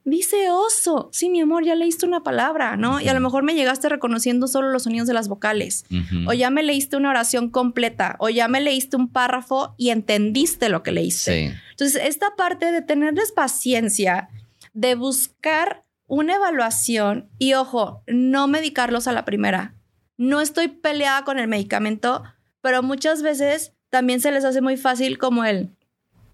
dice 0.05 0.51
oso. 0.51 1.09
Sí, 1.13 1.31
mi 1.31 1.41
amor, 1.41 1.65
ya 1.65 1.75
leíste 1.75 2.07
una 2.07 2.23
palabra, 2.23 2.77
¿no? 2.77 3.01
Y 3.01 3.09
a 3.09 3.15
lo 3.15 3.21
mejor 3.21 3.43
me 3.43 3.55
llegaste 3.55 3.89
reconociendo 3.89 4.47
solo 4.47 4.69
los 4.71 4.85
sonidos 4.85 5.09
de 5.09 5.15
las 5.15 5.29
vocales. 5.29 5.87
O 6.27 6.33
ya 6.33 6.51
me 6.51 6.63
leíste 6.63 6.97
una 6.97 7.11
oración 7.11 7.51
completa. 7.51 8.17
O 8.19 8.29
ya 8.29 8.49
me 8.49 8.61
leíste 8.61 8.97
un 8.97 9.09
párrafo 9.09 9.75
y 9.79 9.91
entendiste 9.91 10.69
lo 10.69 10.83
que 10.83 10.93
leíste. 10.93 11.55
Entonces, 11.71 12.03
esta 12.05 12.37
parte 12.37 12.71
de 12.71 12.83
tenerles 12.83 13.33
paciencia, 13.33 14.29
de 14.73 14.95
buscar 14.95 15.85
una 16.07 16.35
evaluación 16.35 17.31
y, 17.39 17.55
ojo, 17.55 18.03
no 18.07 18.47
medicarlos 18.47 19.09
a 19.09 19.13
la 19.13 19.25
primera. 19.25 19.75
No 20.17 20.41
estoy 20.41 20.69
peleada 20.69 21.25
con 21.25 21.39
el 21.39 21.49
medicamento, 21.49 22.23
pero 22.65 22.83
muchas 22.83 23.21
veces 23.21 23.75
también 23.91 24.23
se 24.23 24.33
les 24.33 24.43
hace 24.43 24.63
muy 24.63 24.79
fácil 24.79 25.19
como 25.19 25.45
el, 25.45 25.77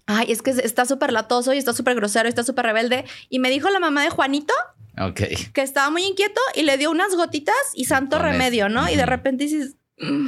ay, 0.05 0.31
es 0.31 0.41
que 0.41 0.51
está 0.51 0.85
súper 0.85 1.11
latoso 1.11 1.51
y 1.51 1.57
está 1.57 1.73
súper 1.73 1.93
grosero 1.93 2.25
y 2.25 2.29
está 2.29 2.45
súper 2.45 2.67
rebelde. 2.67 3.03
Y 3.27 3.39
me 3.39 3.49
dijo 3.49 3.69
la 3.69 3.81
mamá 3.81 4.01
de 4.01 4.11
Juanito 4.11 4.53
que 5.53 5.61
estaba 5.61 5.89
muy 5.89 6.05
inquieto 6.05 6.39
y 6.55 6.61
le 6.61 6.77
dio 6.77 6.89
unas 6.89 7.17
gotitas 7.17 7.53
y 7.73 7.83
santo 7.83 8.17
remedio, 8.17 8.69
¿no? 8.69 8.89
Y 8.89 8.95
de 8.95 9.05
repente 9.05 9.43
dices... 9.43 9.75
Mm, 9.97 10.27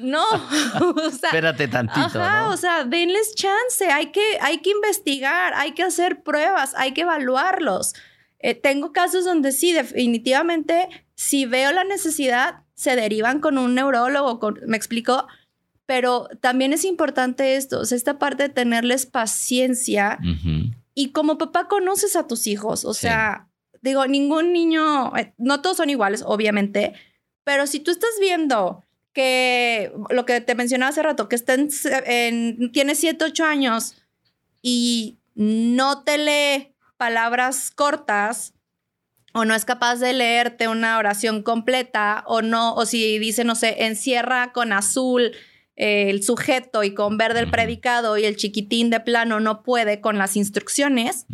no, 0.00 0.24
o 0.80 1.10
sea, 1.12 1.30
espérate 1.30 1.66
tantito. 1.68 2.20
o 2.48 2.56
sea, 2.58 2.84
denles 2.84 3.34
chance, 3.36 3.90
hay 3.90 4.12
que, 4.12 4.36
hay 4.42 4.58
que 4.58 4.68
investigar, 4.68 5.54
hay 5.54 5.72
que 5.72 5.82
hacer 5.82 6.22
pruebas, 6.22 6.74
hay 6.76 6.92
que 6.92 7.00
evaluarlos. 7.00 7.94
Eh, 8.38 8.52
tengo 8.52 8.92
casos 8.92 9.24
donde 9.24 9.52
sí, 9.52 9.72
definitivamente, 9.72 10.90
si 11.14 11.46
veo 11.46 11.72
la 11.72 11.84
necesidad, 11.84 12.64
se 12.78 12.94
derivan 12.94 13.40
con 13.40 13.58
un 13.58 13.74
neurólogo, 13.74 14.54
me 14.64 14.76
explico, 14.76 15.26
pero 15.84 16.28
también 16.40 16.72
es 16.72 16.84
importante 16.84 17.56
esto, 17.56 17.80
o 17.80 17.84
sea, 17.84 17.96
esta 17.96 18.20
parte 18.20 18.44
de 18.44 18.48
tenerles 18.50 19.04
paciencia 19.04 20.20
y 20.94 21.10
como 21.10 21.38
papá 21.38 21.66
conoces 21.66 22.14
a 22.14 22.28
tus 22.28 22.46
hijos, 22.46 22.84
o 22.84 22.94
sea, 22.94 23.48
digo, 23.82 24.06
ningún 24.06 24.52
niño, 24.52 25.16
eh, 25.16 25.34
no 25.38 25.60
todos 25.60 25.78
son 25.78 25.90
iguales, 25.90 26.22
obviamente, 26.24 26.92
pero 27.42 27.66
si 27.66 27.80
tú 27.80 27.90
estás 27.90 28.10
viendo 28.20 28.84
que 29.12 29.92
lo 30.10 30.24
que 30.24 30.40
te 30.40 30.54
mencionaba 30.54 30.90
hace 30.90 31.02
rato, 31.02 31.28
que 31.28 31.34
está 31.34 31.54
en, 31.54 32.70
tiene 32.70 32.94
7, 32.94 33.24
8 33.24 33.44
años 33.44 33.96
y 34.62 35.18
no 35.34 36.04
te 36.04 36.16
lee 36.16 36.76
palabras 36.96 37.72
cortas, 37.72 38.54
o 39.38 39.44
no 39.44 39.54
es 39.54 39.64
capaz 39.64 39.96
de 39.96 40.12
leerte 40.12 40.68
una 40.68 40.98
oración 40.98 41.42
completa 41.42 42.24
o 42.26 42.42
no, 42.42 42.74
o 42.74 42.86
si 42.86 43.18
dice, 43.18 43.44
no 43.44 43.54
sé, 43.54 43.86
encierra 43.86 44.52
con 44.52 44.72
azul 44.72 45.32
eh, 45.76 46.10
el 46.10 46.22
sujeto 46.22 46.82
y 46.82 46.92
con 46.92 47.16
verde 47.16 47.40
el 47.40 47.50
predicado 47.50 48.18
y 48.18 48.24
el 48.24 48.36
chiquitín 48.36 48.90
de 48.90 49.00
plano 49.00 49.38
no 49.38 49.62
puede 49.62 50.00
con 50.00 50.18
las 50.18 50.36
instrucciones, 50.36 51.26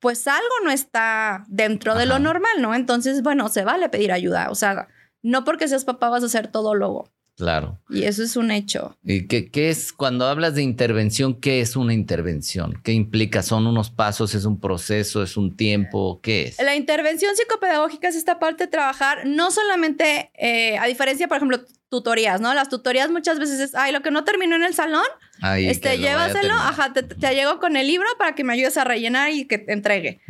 pues 0.00 0.26
algo 0.26 0.54
no 0.64 0.70
está 0.70 1.44
dentro 1.48 1.94
de 1.94 2.06
lo 2.06 2.18
normal, 2.18 2.60
¿no? 2.60 2.74
Entonces, 2.74 3.22
bueno, 3.22 3.48
se 3.48 3.64
vale 3.64 3.88
pedir 3.88 4.12
ayuda, 4.12 4.48
o 4.50 4.54
sea, 4.54 4.88
no 5.22 5.44
porque 5.44 5.68
seas 5.68 5.84
papá 5.84 6.08
vas 6.08 6.24
a 6.24 6.28
ser 6.28 6.48
todo 6.48 6.74
lobo. 6.74 7.10
Claro. 7.36 7.80
Y 7.90 8.04
eso 8.04 8.22
es 8.22 8.36
un 8.36 8.50
hecho. 8.50 8.96
¿Y 9.02 9.26
qué, 9.26 9.50
qué, 9.50 9.68
es, 9.68 9.92
cuando 9.92 10.26
hablas 10.26 10.54
de 10.54 10.62
intervención, 10.62 11.34
qué 11.40 11.60
es 11.60 11.74
una 11.74 11.92
intervención? 11.92 12.80
¿Qué 12.84 12.92
implica? 12.92 13.42
¿Son 13.42 13.66
unos 13.66 13.90
pasos? 13.90 14.34
¿Es 14.34 14.44
un 14.44 14.60
proceso? 14.60 15.22
¿Es 15.22 15.36
un 15.36 15.56
tiempo? 15.56 16.20
¿Qué 16.22 16.44
es? 16.44 16.62
La 16.62 16.76
intervención 16.76 17.34
psicopedagógica 17.34 18.08
es 18.08 18.16
esta 18.16 18.38
parte 18.38 18.64
de 18.64 18.70
trabajar, 18.70 19.26
no 19.26 19.50
solamente, 19.50 20.30
eh, 20.34 20.78
a 20.78 20.86
diferencia, 20.86 21.26
por 21.26 21.38
ejemplo, 21.38 21.58
tutorías, 21.88 22.40
¿no? 22.40 22.54
Las 22.54 22.68
tutorías 22.68 23.10
muchas 23.10 23.38
veces 23.38 23.60
es, 23.60 23.74
ay, 23.74 23.92
lo 23.92 24.02
que 24.02 24.10
no 24.10 24.24
terminó 24.24 24.56
en 24.56 24.64
el 24.64 24.74
salón, 24.74 25.04
este, 25.58 25.98
llévaselo, 25.98 26.54
ajá, 26.54 26.92
te, 26.92 27.34
llego 27.34 27.60
con 27.60 27.76
el 27.76 27.86
libro 27.86 28.06
para 28.18 28.34
que 28.34 28.44
me 28.44 28.52
ayudes 28.52 28.76
a 28.76 28.84
rellenar 28.84 29.30
y 29.30 29.46
que 29.46 29.58
te 29.58 29.72
entregue. 29.72 30.20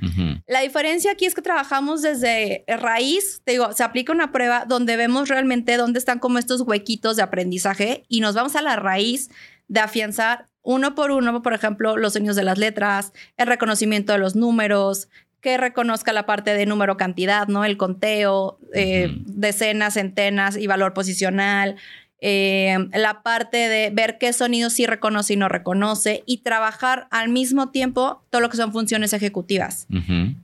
La 0.46 0.60
diferencia 0.60 1.12
aquí 1.12 1.24
es 1.24 1.34
que 1.34 1.42
trabajamos 1.42 2.02
desde 2.02 2.64
raíz, 2.68 3.40
te 3.44 3.52
digo, 3.52 3.72
se 3.72 3.82
aplica 3.82 4.12
una 4.12 4.30
prueba 4.32 4.64
donde 4.66 4.96
vemos 4.96 5.28
realmente 5.28 5.76
dónde 5.76 5.98
están 5.98 6.18
como 6.18 6.38
estos 6.38 6.60
huequitos 6.62 7.16
de 7.16 7.22
aprendizaje 7.22 8.04
y 8.08 8.20
nos 8.20 8.34
vamos 8.34 8.56
a 8.56 8.62
la 8.62 8.76
raíz 8.76 9.30
de 9.68 9.80
afianzar 9.80 10.48
uno 10.64 10.94
por 10.94 11.10
uno, 11.10 11.42
por 11.42 11.52
ejemplo, 11.52 11.96
los 11.96 12.14
sonidos 12.14 12.36
de 12.36 12.42
las 12.42 12.58
letras, 12.58 13.12
el 13.36 13.46
reconocimiento 13.46 14.12
de 14.12 14.18
los 14.18 14.34
números, 14.34 15.08
que 15.44 15.58
reconozca 15.58 16.14
la 16.14 16.24
parte 16.24 16.54
de 16.54 16.64
número 16.64 16.96
cantidad, 16.96 17.48
¿no? 17.48 17.66
El 17.66 17.76
conteo, 17.76 18.58
eh, 18.72 19.10
decenas, 19.26 19.92
centenas 19.92 20.56
y 20.56 20.66
valor 20.66 20.94
posicional. 20.94 21.76
Eh, 22.18 22.78
la 22.94 23.22
parte 23.22 23.68
de 23.68 23.90
ver 23.90 24.16
qué 24.16 24.32
sonidos 24.32 24.72
sí 24.72 24.86
reconoce 24.86 25.34
y 25.34 25.36
no 25.36 25.50
reconoce 25.50 26.22
y 26.24 26.38
trabajar 26.38 27.08
al 27.10 27.28
mismo 27.28 27.68
tiempo 27.68 28.24
todo 28.30 28.40
lo 28.40 28.48
que 28.48 28.56
son 28.56 28.72
funciones 28.72 29.12
ejecutivas. 29.12 29.86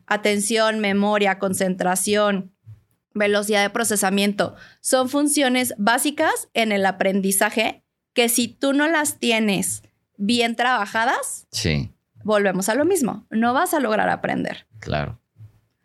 Atención, 0.07 0.81
memoria, 0.81 1.39
concentración, 1.39 2.53
velocidad 3.15 3.63
de 3.63 3.71
procesamiento. 3.71 4.55
Son 4.83 5.09
funciones 5.09 5.73
básicas 5.79 6.51
en 6.53 6.73
el 6.73 6.85
aprendizaje 6.85 7.85
que 8.13 8.29
si 8.29 8.49
tú 8.49 8.75
no 8.75 8.87
las 8.87 9.19
tienes 9.19 9.83
bien 10.19 10.57
trabajadas, 10.57 11.47
sí 11.53 11.91
volvemos 12.23 12.69
a 12.69 12.75
lo 12.75 12.85
mismo, 12.85 13.27
no 13.31 13.55
vas 13.55 13.75
a 13.75 13.81
lograr 13.81 14.09
aprender. 14.09 14.67
Claro. 14.79 15.21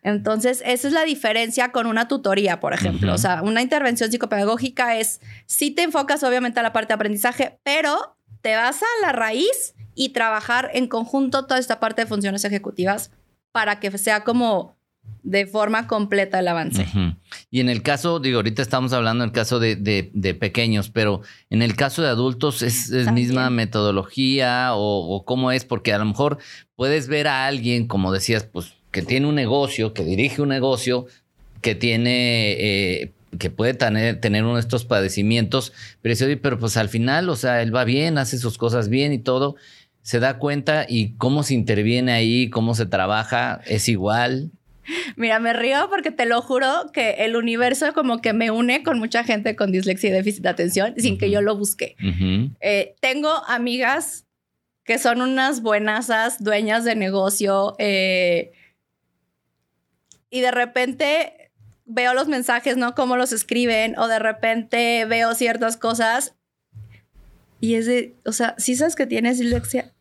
Entonces, 0.05 0.61
esa 0.65 0.87
es 0.87 0.93
la 0.93 1.03
diferencia 1.03 1.71
con 1.71 1.87
una 1.87 2.07
tutoría, 2.07 2.59
por 2.59 2.73
ejemplo. 2.73 3.11
O 3.13 3.17
sea, 3.17 3.41
una 3.41 3.63
intervención 3.63 4.11
psicopedagógica 4.11 4.97
es, 4.97 5.19
sí 5.47 5.71
te 5.71 5.81
enfocas 5.81 6.23
obviamente 6.23 6.59
a 6.59 6.63
la 6.63 6.73
parte 6.73 6.89
de 6.89 6.93
aprendizaje, 6.93 7.59
pero 7.63 8.15
te 8.41 8.55
vas 8.55 8.83
a 8.83 9.01
la 9.01 9.13
raíz 9.13 9.73
y 9.95 10.09
trabajar 10.09 10.69
en 10.75 10.87
conjunto 10.87 11.47
toda 11.47 11.59
esta 11.59 11.79
parte 11.79 12.03
de 12.03 12.07
funciones 12.07 12.45
ejecutivas 12.45 13.09
para 13.51 13.79
que 13.79 13.97
sea 13.97 14.23
como 14.23 14.74
de 15.25 15.47
forma 15.47 15.87
completa 15.87 16.39
el 16.39 16.47
avance. 16.47 16.85
Y 17.49 17.59
en 17.59 17.69
el 17.69 17.81
caso, 17.81 18.19
digo, 18.19 18.37
ahorita 18.37 18.61
estamos 18.61 18.93
hablando 18.93 19.23
en 19.23 19.29
el 19.29 19.33
caso 19.33 19.59
de, 19.59 20.37
pequeños, 20.39 20.89
pero 20.89 21.21
en 21.49 21.63
el 21.63 21.75
caso 21.75 22.03
de 22.03 22.09
adultos 22.09 22.61
es, 22.61 22.91
es 22.91 23.11
misma 23.11 23.49
metodología 23.49 24.69
o, 24.73 25.25
cómo 25.25 25.51
es, 25.51 25.65
porque 25.65 25.93
a 25.93 25.97
lo 25.97 26.05
mejor 26.05 26.37
puedes 26.75 27.07
ver 27.07 27.27
a 27.27 27.47
alguien, 27.47 27.87
como 27.87 28.11
decías, 28.11 28.43
pues 28.43 28.73
que 28.91 29.01
tiene 29.01 29.27
un 29.27 29.35
negocio, 29.35 29.93
que 29.93 30.03
dirige 30.03 30.43
un 30.43 30.49
negocio, 30.49 31.07
que 31.61 31.73
tiene, 31.73 32.51
eh, 32.51 33.11
que 33.39 33.49
puede 33.49 33.73
tener, 33.73 34.21
tener 34.21 34.43
uno 34.43 34.55
de 34.55 34.61
estos 34.61 34.85
padecimientos, 34.85 35.73
pero 36.03 36.13
dice, 36.13 36.37
pero 36.37 36.59
pues 36.59 36.77
al 36.77 36.87
final, 36.87 37.29
o 37.29 37.35
sea, 37.35 37.63
él 37.63 37.75
va 37.75 37.83
bien, 37.83 38.19
hace 38.19 38.37
sus 38.37 38.59
cosas 38.59 38.89
bien 38.89 39.11
y 39.11 39.17
todo, 39.17 39.55
se 40.03 40.19
da 40.19 40.37
cuenta 40.37 40.85
y 40.87 41.13
cómo 41.13 41.41
se 41.41 41.55
interviene 41.55 42.11
ahí, 42.11 42.51
cómo 42.51 42.75
se 42.75 42.85
trabaja, 42.85 43.61
es 43.65 43.89
igual. 43.89 44.51
Mira, 45.15 45.39
me 45.39 45.53
río 45.53 45.87
porque 45.89 46.11
te 46.11 46.25
lo 46.25 46.41
juro 46.41 46.91
que 46.93 47.11
el 47.25 47.35
universo 47.35 47.93
como 47.93 48.21
que 48.21 48.33
me 48.33 48.51
une 48.51 48.83
con 48.83 48.99
mucha 48.99 49.23
gente 49.23 49.55
con 49.55 49.71
dislexia 49.71 50.09
y 50.09 50.13
déficit 50.13 50.43
de 50.43 50.49
atención 50.49 50.93
sin 50.97 51.17
que 51.17 51.29
yo 51.29 51.41
lo 51.41 51.55
busque. 51.55 51.95
Eh, 52.61 52.95
tengo 52.99 53.29
amigas 53.47 54.25
que 54.83 54.99
son 54.99 55.21
unas 55.21 55.61
buenas 55.61 56.09
dueñas 56.39 56.83
de 56.83 56.95
negocio 56.95 57.75
eh, 57.79 58.51
y 60.29 60.41
de 60.41 60.51
repente 60.51 61.51
veo 61.85 62.13
los 62.13 62.27
mensajes, 62.27 62.77
¿no? 62.77 62.95
Cómo 62.95 63.17
los 63.17 63.31
escriben 63.31 63.97
o 63.97 64.07
de 64.07 64.19
repente 64.19 65.05
veo 65.05 65.33
ciertas 65.35 65.77
cosas 65.77 66.35
Y 67.59 67.75
es 67.75 67.85
de, 67.85 68.15
o 68.25 68.31
sea, 68.31 68.55
si 68.57 68.75
sabes 68.75 68.95
que 68.95 69.07
tienes 69.07 69.39
dislexia, 69.39 69.93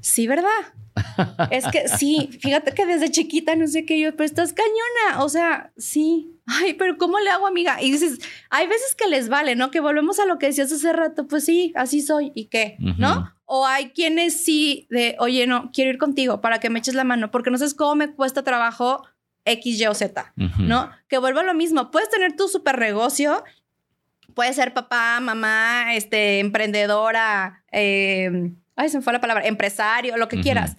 sí, 0.00 0.26
¿verdad? 0.26 0.48
Es 1.50 1.66
que 1.68 1.88
sí, 1.88 2.30
fíjate 2.40 2.72
que 2.72 2.86
desde 2.86 3.10
chiquita 3.10 3.56
no 3.56 3.66
sé 3.66 3.84
qué 3.84 3.98
yo, 3.98 4.12
pero 4.12 4.24
estás 4.24 4.52
cañona. 4.52 5.22
O 5.22 5.28
sea, 5.28 5.72
sí. 5.76 6.34
Ay, 6.46 6.74
pero 6.74 6.96
¿cómo 6.96 7.18
le 7.20 7.30
hago, 7.30 7.46
amiga? 7.46 7.82
Y 7.82 7.90
dices, 7.90 8.18
hay 8.50 8.66
veces 8.66 8.94
que 8.94 9.06
les 9.08 9.28
vale, 9.28 9.54
¿no? 9.54 9.70
Que 9.70 9.80
volvemos 9.80 10.18
a 10.18 10.26
lo 10.26 10.38
que 10.38 10.46
decías 10.46 10.72
hace 10.72 10.92
rato, 10.92 11.26
pues 11.26 11.44
sí, 11.44 11.72
así 11.76 12.00
soy. 12.00 12.32
¿Y 12.34 12.46
qué? 12.46 12.76
¿No? 12.98 13.32
O 13.44 13.66
hay 13.66 13.90
quienes 13.90 14.44
sí 14.44 14.86
de, 14.90 15.16
oye, 15.18 15.46
no, 15.46 15.70
quiero 15.72 15.90
ir 15.90 15.98
contigo 15.98 16.40
para 16.40 16.60
que 16.60 16.70
me 16.70 16.78
eches 16.78 16.94
la 16.94 17.04
mano, 17.04 17.30
porque 17.30 17.50
no 17.50 17.58
sabes 17.58 17.74
cómo 17.74 17.94
me 17.94 18.12
cuesta 18.14 18.44
trabajo 18.44 19.02
X, 19.44 19.80
Y 19.80 19.86
o 19.86 19.94
Z, 19.94 20.32
¿no? 20.58 20.90
Que 21.08 21.18
vuelvo 21.18 21.40
a 21.40 21.44
lo 21.44 21.54
mismo. 21.54 21.90
Puedes 21.90 22.10
tener 22.10 22.36
tu 22.36 22.48
super 22.48 22.78
negocio, 22.78 23.44
puedes 24.34 24.56
ser 24.56 24.74
papá, 24.74 25.18
mamá, 25.20 25.94
este, 25.94 26.40
emprendedora, 26.40 27.64
eh, 27.72 28.52
ay, 28.76 28.88
se 28.88 28.98
me 28.98 29.02
fue 29.02 29.12
la 29.12 29.20
palabra, 29.20 29.46
empresario, 29.46 30.16
lo 30.16 30.28
que 30.28 30.40
quieras. 30.40 30.76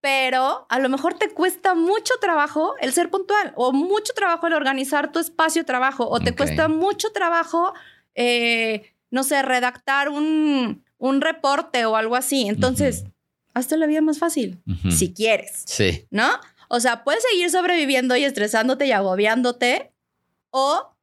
Pero 0.00 0.66
a 0.68 0.78
lo 0.78 0.88
mejor 0.88 1.14
te 1.14 1.30
cuesta 1.30 1.74
mucho 1.74 2.14
trabajo 2.20 2.74
el 2.80 2.92
ser 2.92 3.10
puntual 3.10 3.52
o 3.56 3.72
mucho 3.72 4.14
trabajo 4.14 4.46
el 4.46 4.54
organizar 4.54 5.12
tu 5.12 5.18
espacio 5.18 5.62
de 5.62 5.66
trabajo 5.66 6.08
o 6.08 6.20
te 6.20 6.34
cuesta 6.34 6.68
mucho 6.68 7.12
trabajo, 7.12 7.74
eh, 8.14 8.94
no 9.10 9.24
sé, 9.24 9.42
redactar 9.42 10.08
un, 10.08 10.82
un, 10.96 11.20
reporte 11.20 11.84
o 11.84 11.96
algo 11.96 12.16
así. 12.16 12.48
Entonces, 12.48 13.04
hazte 13.52 13.76
la 13.76 13.86
vida 13.86 14.00
más 14.00 14.18
fácil, 14.18 14.62
si 14.90 15.12
quieres. 15.12 15.64
Sí. 15.66 16.06
¿No? 16.10 16.30
O 16.68 16.80
sea, 16.80 17.04
puedes 17.04 17.22
seguir 17.30 17.50
sobreviviendo 17.50 18.16
y 18.16 18.24
estresándote 18.24 18.86
y 18.86 18.92
agobiándote 18.92 19.92
o 20.50 20.94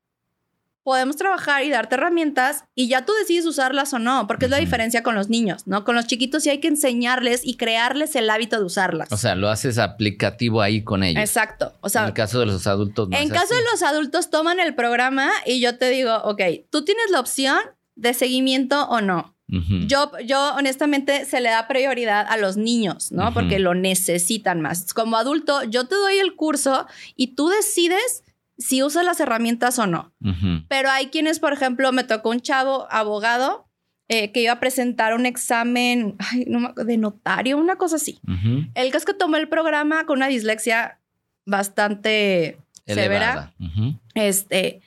podemos 0.87 1.17
trabajar 1.17 1.65
y 1.65 1.69
darte 1.69 1.95
herramientas 1.95 2.63
y 2.73 2.87
ya 2.87 3.03
tú 3.03 3.11
decides 3.19 3.45
usarlas 3.45 3.91
o 3.93 3.99
no, 3.99 4.25
porque 4.25 4.45
es 4.45 4.51
la 4.51 4.57
diferencia 4.57 5.03
con 5.03 5.15
los 5.15 5.27
niños, 5.27 5.67
¿no? 5.67 5.83
Con 5.83 5.95
los 5.95 6.07
chiquitos 6.07 6.43
sí 6.43 6.49
hay 6.49 6.61
que 6.61 6.69
enseñarles 6.69 7.41
y 7.43 7.57
crearles 7.57 8.15
el 8.15 8.29
hábito 8.29 8.57
de 8.57 8.63
usarlas. 8.63 9.11
O 9.11 9.17
sea, 9.17 9.35
lo 9.35 9.49
haces 9.49 9.79
aplicativo 9.79 10.61
ahí 10.61 10.85
con 10.85 11.03
ellos. 11.03 11.21
Exacto. 11.21 11.73
O 11.81 11.89
sea, 11.89 12.03
en 12.03 12.07
el 12.07 12.13
caso 12.13 12.39
de 12.39 12.45
los 12.45 12.67
adultos. 12.67 13.09
No 13.09 13.17
en 13.17 13.27
caso 13.27 13.53
de 13.53 13.59
los 13.69 13.83
adultos 13.83 14.29
toman 14.29 14.61
el 14.61 14.75
programa 14.75 15.29
y 15.45 15.59
yo 15.59 15.77
te 15.77 15.89
digo, 15.89 16.15
ok, 16.23 16.41
tú 16.69 16.85
tienes 16.85 17.11
la 17.11 17.19
opción 17.19 17.59
de 17.95 18.13
seguimiento 18.13 18.87
o 18.87 19.01
no. 19.01 19.35
Yo, 19.87 20.11
yo 20.25 20.55
honestamente 20.55 21.25
se 21.25 21.41
le 21.41 21.49
da 21.49 21.67
prioridad 21.67 22.25
a 22.29 22.37
los 22.37 22.55
niños, 22.55 23.11
¿no? 23.11 23.33
Porque 23.33 23.59
lo 23.59 23.73
necesitan 23.73 24.61
más. 24.61 24.93
Como 24.93 25.17
adulto, 25.17 25.63
yo 25.65 25.85
te 25.85 25.95
doy 25.95 26.17
el 26.19 26.35
curso 26.35 26.87
y 27.17 27.35
tú 27.35 27.49
decides 27.49 28.23
si 28.57 28.83
usa 28.83 29.03
las 29.03 29.19
herramientas 29.19 29.79
o 29.79 29.87
no. 29.87 30.13
Pero 30.67 30.89
hay 30.89 31.07
quienes, 31.07 31.39
por 31.39 31.53
ejemplo, 31.53 31.91
me 31.91 32.03
tocó 32.03 32.29
un 32.29 32.41
chavo 32.41 32.87
abogado 32.89 33.67
eh, 34.09 34.31
que 34.31 34.41
iba 34.41 34.53
a 34.53 34.59
presentar 34.59 35.13
un 35.13 35.25
examen 35.25 36.15
de 36.85 36.97
notario, 36.97 37.57
una 37.57 37.75
cosa 37.75 37.97
así. 37.97 38.19
El 38.73 38.91
caso 38.91 38.99
es 38.99 39.05
que 39.05 39.13
tomó 39.13 39.37
el 39.37 39.49
programa 39.49 40.05
con 40.05 40.17
una 40.17 40.27
dislexia 40.27 40.99
bastante 41.45 42.57
severa. 42.85 43.53
Este, 44.15 44.81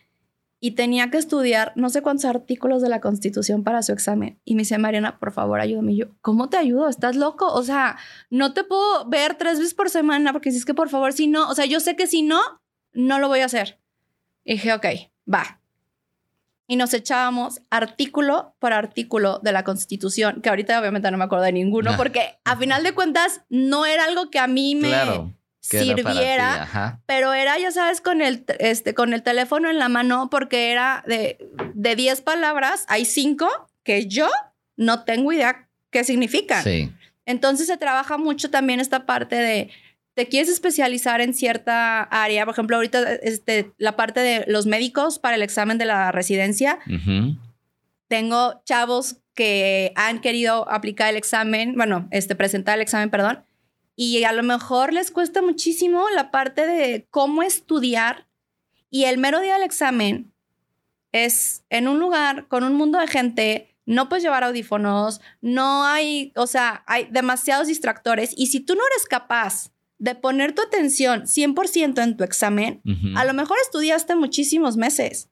y 0.63 0.73
tenía 0.73 1.11
que 1.11 1.17
estudiar 1.17 1.73
no 1.75 1.89
sé 1.89 2.03
cuántos 2.03 2.27
artículos 2.27 2.83
de 2.83 2.91
la 2.91 3.01
Constitución 3.01 3.65
para 3.65 3.83
su 3.83 3.93
examen. 3.93 4.39
Y 4.45 4.55
me 4.55 4.61
dice, 4.61 4.77
Mariana, 4.79 5.19
por 5.19 5.33
favor, 5.33 5.61
ayúdame. 5.61 5.93
Y 5.93 5.97
yo, 5.97 6.07
¿cómo 6.21 6.51
te 6.51 6.59
ayudo? 6.59 6.89
¿Estás 6.89 7.17
loco? 7.17 7.47
O 7.53 7.63
sea, 7.63 7.97
no 8.29 8.53
te 8.53 8.65
puedo 8.65 9.09
ver 9.09 9.37
tres 9.37 9.59
veces 9.59 9.75
por 9.75 9.89
semana 9.89 10.33
porque 10.33 10.51
si 10.51 10.59
es 10.59 10.67
que, 10.67 10.75
por 10.75 10.91
favor, 10.91 11.15
si 11.15 11.29
no, 11.29 11.49
o 11.49 11.55
sea, 11.55 11.65
yo 11.65 11.81
sé 11.81 11.97
que 11.97 12.07
si 12.07 12.23
no, 12.23 12.41
no 12.93 13.19
lo 13.19 13.29
voy 13.29 13.41
a 13.41 13.47
hacer. 13.47 13.79
Y 14.45 14.55
dije, 14.55 14.73
ok, 14.73 14.87
va. 15.33 15.61
Y 16.67 16.77
nos 16.77 16.95
echábamos 16.95 17.63
artículo 17.71 18.55
por 18.59 18.73
artículo 18.73 19.41
de 19.43 19.53
la 19.53 19.65
Constitución, 19.65 20.41
que 20.41 20.49
ahorita 20.49 20.79
obviamente 20.79 21.11
no 21.11 21.19
me 21.19 21.25
acuerdo 21.25 21.45
de 21.45 21.53
ninguno, 21.53 21.97
porque 21.97 22.39
a 22.45 22.57
final 22.57 22.85
de 22.85 22.93
cuentas 22.93 23.43
no 23.49 23.87
era 23.87 24.05
algo 24.05 24.31
que 24.31 24.39
a 24.39 24.47
mí 24.47 24.77
me 24.77 24.93
sirviera, 25.59 27.01
pero 27.07 27.35
era, 27.35 27.59
ya 27.59 27.73
sabes, 27.73 28.01
con 28.01 28.23
el, 28.23 28.45
este, 28.61 28.95
con 28.95 29.13
el 29.13 29.23
teléfono 29.23 29.69
en 29.69 29.79
la 29.79 29.89
mano, 29.89 30.31
porque 30.31 30.71
era 30.71 31.03
de, 31.07 31.39
de 31.75 31.97
10 31.97 32.21
palabras, 32.23 32.85
hay 32.89 33.05
5 33.05 33.49
que 33.83 34.07
yo 34.07 34.29
no 34.77 35.05
tengo 35.05 35.33
idea 35.33 35.69
qué 35.91 36.05
significan. 36.05 36.63
Sí. 36.63 36.93
Entonces 37.27 37.67
se 37.67 37.77
trabaja 37.77 38.17
mucho 38.17 38.51
también 38.51 38.81
esta 38.81 39.07
parte 39.07 39.37
de 39.37 39.71
te 40.21 40.29
quieres 40.29 40.51
especializar 40.51 41.23
en 41.23 41.33
cierta 41.33 42.03
área, 42.03 42.45
por 42.45 42.53
ejemplo, 42.53 42.77
ahorita 42.77 43.15
este, 43.23 43.73
la 43.79 43.97
parte 43.97 44.21
de 44.21 44.45
los 44.49 44.67
médicos 44.67 45.19
para 45.19 45.37
el 45.37 45.43
examen 45.43 45.79
de 45.79 45.87
la 45.87 46.13
residencia, 46.13 46.79
tengo 48.07 48.61
chavos 48.67 49.17
que 49.33 49.95
han 49.97 50.21
querido 50.21 50.71
aplicar 50.71 51.09
el 51.09 51.17
examen, 51.17 51.75
bueno, 51.75 52.07
este, 52.11 52.35
presentar 52.35 52.75
el 52.75 52.83
examen, 52.83 53.09
perdón, 53.09 53.47
y 53.97 54.23
a 54.25 54.33
lo 54.33 54.43
mejor 54.43 54.93
les 54.93 55.11
cuesta 55.11 55.41
muchísimo 55.41 56.05
la 56.15 56.31
parte 56.31 56.67
de 56.67 57.07
cómo 57.09 57.43
estudiar 57.43 58.27
y 58.91 59.05
el 59.05 59.17
mero 59.17 59.41
día 59.41 59.55
del 59.55 59.63
examen 59.63 60.35
es 61.13 61.65
en 61.71 61.89
un 61.89 61.99
lugar 61.99 62.47
con 62.49 62.63
un 62.63 62.75
mundo 62.75 62.99
de 62.99 63.09
gente, 63.09 63.75
no 63.87 64.11
puedes 64.11 64.23
llevar 64.23 64.45
audífonos, 64.45 65.23
no 65.41 65.87
hay, 65.87 66.35
o 66.37 66.47
sea, 66.47 66.85
hay 66.87 67.07
demasiados 67.11 67.69
distractores 67.69 68.35
y 68.37 68.49
si 68.49 68.61
tú 68.61 68.75
no 68.75 68.83
eres 68.93 69.07
capaz 69.07 69.71
de 70.01 70.15
poner 70.15 70.55
tu 70.55 70.63
atención 70.63 71.27
100% 71.27 72.03
en 72.03 72.17
tu 72.17 72.25
examen, 72.25 72.83
a 73.15 73.25
lo 73.25 73.35
mejor 73.35 73.59
estudiaste 73.63 74.17
muchísimos 74.17 74.77
meses, 74.77 75.31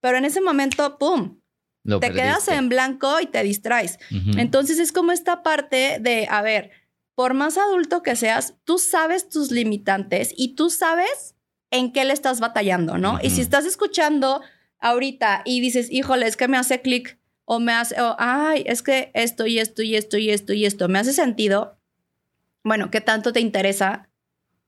pero 0.00 0.16
en 0.16 0.24
ese 0.24 0.40
momento, 0.40 0.96
¡pum! 0.96 1.40
te 2.00 2.12
quedas 2.12 2.48
en 2.48 2.68
blanco 2.68 3.20
y 3.20 3.26
te 3.26 3.42
distraes. 3.42 3.98
Entonces 4.36 4.78
es 4.78 4.92
como 4.92 5.12
esta 5.12 5.42
parte 5.42 5.98
de, 6.00 6.26
a 6.30 6.40
ver, 6.42 6.70
por 7.14 7.34
más 7.34 7.58
adulto 7.58 8.02
que 8.02 8.16
seas, 8.16 8.54
tú 8.64 8.78
sabes 8.78 9.28
tus 9.28 9.50
limitantes 9.50 10.32
y 10.36 10.54
tú 10.54 10.70
sabes 10.70 11.34
en 11.70 11.92
qué 11.92 12.04
le 12.04 12.12
estás 12.12 12.40
batallando, 12.40 12.98
¿no? 12.98 13.18
Y 13.22 13.30
si 13.30 13.40
estás 13.40 13.64
escuchando 13.66 14.40
ahorita 14.78 15.42
y 15.44 15.60
dices, 15.60 15.90
híjole, 15.90 16.26
es 16.26 16.36
que 16.36 16.46
me 16.46 16.58
hace 16.58 16.80
clic 16.80 17.18
o 17.44 17.58
me 17.58 17.72
hace, 17.72 18.00
o, 18.00 18.14
ay, 18.18 18.62
es 18.66 18.82
que 18.82 19.10
esto 19.14 19.46
y 19.46 19.58
esto 19.58 19.82
y 19.82 19.96
esto 19.96 20.16
y 20.16 20.30
esto 20.30 20.52
y 20.52 20.64
esto 20.64 20.88
me 20.88 20.98
hace 20.98 21.12
sentido, 21.12 21.76
bueno, 22.66 22.90
¿qué 22.90 23.00
tanto 23.00 23.32
te 23.32 23.38
interesa 23.38 24.08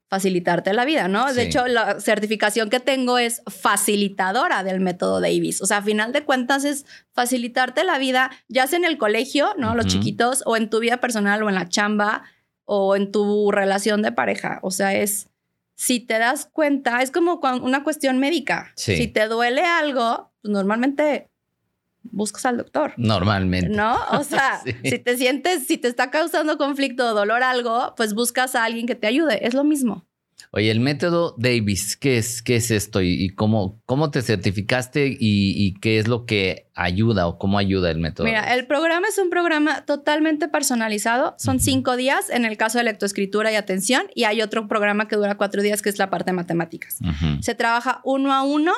facilitarte 0.08 0.72
la 0.72 0.84
vida, 0.84 1.08
¿no? 1.08 1.32
De 1.34 1.42
hecho, 1.42 1.66
la 1.66 2.00
certificación 2.00 2.70
que 2.70 2.78
tengo 2.78 3.18
es 3.18 3.42
facilitadora 3.46 4.62
del 4.62 4.80
método 4.80 5.20
Davis. 5.20 5.60
O 5.60 5.66
sea, 5.66 5.78
a 5.78 5.82
final 5.82 6.12
de 6.12 6.24
cuentas 6.24 6.64
es 6.64 6.86
facilitarte 7.12 7.82
la 7.82 7.98
vida, 7.98 8.30
ya 8.46 8.68
sea 8.68 8.78
en 8.78 8.84
el 8.84 8.98
colegio, 8.98 9.52
¿no? 9.58 9.74
Los 9.74 9.86
chiquitos, 9.86 10.42
o 10.46 10.56
en 10.56 10.70
tu 10.70 10.78
vida 10.78 10.98
personal, 10.98 11.42
o 11.42 11.48
en 11.48 11.56
la 11.56 11.68
chamba, 11.68 12.22
o 12.64 12.94
en 12.94 13.10
tu 13.10 13.50
relación 13.50 14.00
de 14.00 14.12
pareja. 14.12 14.60
O 14.62 14.70
sea, 14.70 14.94
es, 14.94 15.28
si 15.74 15.98
te 15.98 16.18
das 16.18 16.48
cuenta, 16.50 17.02
es 17.02 17.10
como 17.10 17.40
una 17.60 17.82
cuestión 17.82 18.18
médica. 18.18 18.72
Si 18.76 19.08
te 19.08 19.26
duele 19.26 19.64
algo, 19.64 20.32
pues 20.40 20.52
normalmente 20.52 21.27
buscas 22.12 22.46
al 22.46 22.56
doctor. 22.58 22.94
Normalmente. 22.96 23.68
¿No? 23.68 23.96
O 24.12 24.24
sea, 24.24 24.60
si 24.84 24.98
te 24.98 25.16
sientes, 25.16 25.66
si 25.66 25.78
te 25.78 25.88
está 25.88 26.10
causando 26.10 26.58
conflicto 26.58 27.06
o 27.06 27.14
dolor 27.14 27.42
algo, 27.42 27.94
pues 27.96 28.14
buscas 28.14 28.54
a 28.54 28.64
alguien 28.64 28.86
que 28.86 28.94
te 28.94 29.06
ayude. 29.06 29.46
Es 29.46 29.54
lo 29.54 29.64
mismo. 29.64 30.08
Oye, 30.50 30.70
el 30.70 30.80
método 30.80 31.34
Davis, 31.36 31.96
¿qué 31.96 32.16
es, 32.16 32.42
qué 32.42 32.56
es 32.56 32.70
esto 32.70 33.02
y, 33.02 33.28
cómo, 33.30 33.82
cómo 33.84 34.10
te 34.10 34.22
certificaste 34.22 35.14
y, 35.18 35.74
qué 35.80 35.98
es 35.98 36.08
lo 36.08 36.24
que 36.24 36.70
ayuda 36.74 37.26
o 37.26 37.38
cómo 37.38 37.58
ayuda 37.58 37.90
el 37.90 37.98
método? 37.98 38.24
Mira, 38.24 38.54
el 38.54 38.66
programa 38.66 39.08
es 39.08 39.18
un 39.18 39.28
programa 39.28 39.84
totalmente 39.84 40.48
personalizado. 40.48 41.34
Son 41.38 41.60
cinco 41.60 41.96
días 41.96 42.30
en 42.30 42.46
el 42.46 42.56
caso 42.56 42.78
de 42.78 42.84
lectoescritura 42.84 43.52
y 43.52 43.56
atención 43.56 44.06
y 44.14 44.24
hay 44.24 44.40
otro 44.40 44.68
programa 44.68 45.06
que 45.06 45.16
dura 45.16 45.36
cuatro 45.36 45.60
días 45.62 45.82
que 45.82 45.90
es 45.90 45.98
la 45.98 46.08
parte 46.08 46.30
de 46.30 46.36
matemáticas. 46.36 46.98
Se 47.40 47.54
trabaja 47.54 48.00
uno 48.04 48.32
a 48.32 48.42
uno 48.42 48.72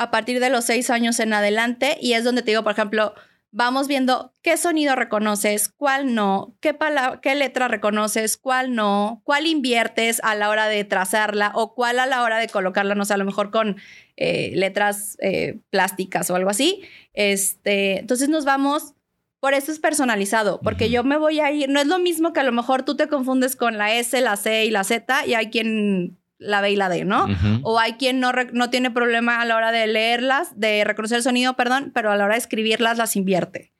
a 0.00 0.10
partir 0.10 0.40
de 0.40 0.48
los 0.48 0.64
seis 0.64 0.88
años 0.88 1.20
en 1.20 1.34
adelante 1.34 1.98
y 2.00 2.14
es 2.14 2.24
donde 2.24 2.40
te 2.40 2.52
digo, 2.52 2.62
por 2.62 2.72
ejemplo, 2.72 3.12
vamos 3.52 3.86
viendo 3.86 4.32
qué 4.40 4.56
sonido 4.56 4.96
reconoces, 4.96 5.68
cuál 5.68 6.14
no, 6.14 6.56
qué, 6.60 6.74
qué 7.20 7.34
letra 7.34 7.68
reconoces, 7.68 8.38
cuál 8.38 8.74
no, 8.74 9.20
cuál 9.24 9.46
inviertes 9.46 10.18
a 10.24 10.34
la 10.34 10.48
hora 10.48 10.68
de 10.68 10.84
trazarla 10.84 11.52
o 11.54 11.74
cuál 11.74 11.98
a 11.98 12.06
la 12.06 12.22
hora 12.22 12.38
de 12.38 12.48
colocarla, 12.48 12.94
no 12.94 13.04
sé, 13.04 13.12
a 13.12 13.18
lo 13.18 13.26
mejor 13.26 13.50
con 13.50 13.76
eh, 14.16 14.52
letras 14.54 15.18
eh, 15.20 15.58
plásticas 15.68 16.30
o 16.30 16.34
algo 16.34 16.48
así. 16.48 16.80
Este, 17.12 17.98
entonces 17.98 18.30
nos 18.30 18.46
vamos, 18.46 18.94
por 19.38 19.52
eso 19.52 19.70
es 19.70 19.80
personalizado, 19.80 20.60
porque 20.62 20.88
yo 20.88 21.04
me 21.04 21.18
voy 21.18 21.40
a 21.40 21.52
ir, 21.52 21.68
no 21.68 21.78
es 21.78 21.86
lo 21.86 21.98
mismo 21.98 22.32
que 22.32 22.40
a 22.40 22.44
lo 22.44 22.52
mejor 22.52 22.84
tú 22.84 22.96
te 22.96 23.06
confundes 23.06 23.54
con 23.54 23.76
la 23.76 23.94
S, 23.94 24.18
la 24.22 24.36
C 24.36 24.64
y 24.64 24.70
la 24.70 24.82
Z 24.82 25.26
y 25.26 25.34
hay 25.34 25.50
quien 25.50 26.19
la 26.40 26.60
B 26.60 26.72
y 26.72 26.76
la 26.76 26.88
D, 26.88 27.04
¿no? 27.04 27.26
O 27.62 27.78
hay 27.78 27.92
quien 27.92 28.18
no, 28.18 28.32
no 28.52 28.70
tiene 28.70 28.90
problema 28.90 29.40
a 29.40 29.44
la 29.44 29.56
hora 29.56 29.70
de 29.70 29.86
leerlas, 29.86 30.58
de 30.58 30.82
reconocer 30.84 31.18
el 31.18 31.22
sonido, 31.22 31.54
perdón, 31.54 31.92
pero 31.94 32.10
a 32.10 32.16
la 32.16 32.24
hora 32.24 32.34
de 32.34 32.40
escribirlas 32.40 32.98
las 32.98 33.14
invierte. 33.14 33.72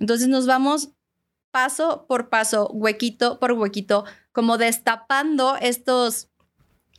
Entonces 0.00 0.28
nos 0.28 0.46
vamos 0.46 0.92
paso 1.50 2.06
por 2.08 2.28
paso, 2.28 2.68
huequito 2.72 3.38
por 3.40 3.52
huequito, 3.52 4.04
como 4.32 4.58
destapando 4.58 5.56
estos, 5.60 6.28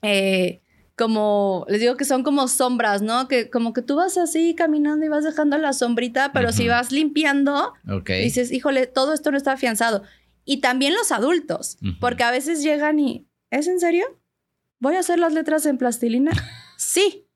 eh, 0.01 0.61
como, 0.97 1.65
les 1.69 1.79
digo 1.79 1.95
que 1.95 2.05
son 2.05 2.23
como 2.23 2.47
sombras, 2.47 3.01
¿no? 3.01 3.27
Que 3.27 3.49
como 3.49 3.71
que 3.71 3.83
tú 3.83 3.95
vas 3.95 4.17
así 4.17 4.55
caminando 4.55 5.05
y 5.05 5.09
vas 5.09 5.23
dejando 5.23 5.57
la 5.57 5.73
sombrita, 5.73 6.31
pero 6.33 6.51
si 6.51 6.67
vas 6.67 6.91
limpiando, 6.91 7.73
dices, 8.07 8.51
híjole, 8.51 8.87
todo 8.87 9.13
esto 9.13 9.31
no 9.31 9.37
está 9.37 9.53
afianzado. 9.53 10.03
Y 10.43 10.57
también 10.57 10.93
los 10.93 11.11
adultos, 11.11 11.77
porque 11.99 12.23
a 12.23 12.31
veces 12.31 12.63
llegan 12.63 12.99
y, 12.99 13.27
¿es 13.51 13.67
en 13.67 13.79
serio? 13.79 14.05
¿Voy 14.79 14.95
a 14.95 14.99
hacer 14.99 15.19
las 15.19 15.33
letras 15.33 15.65
en 15.65 15.77
plastilina? 15.77 16.31
sí, 16.77 17.27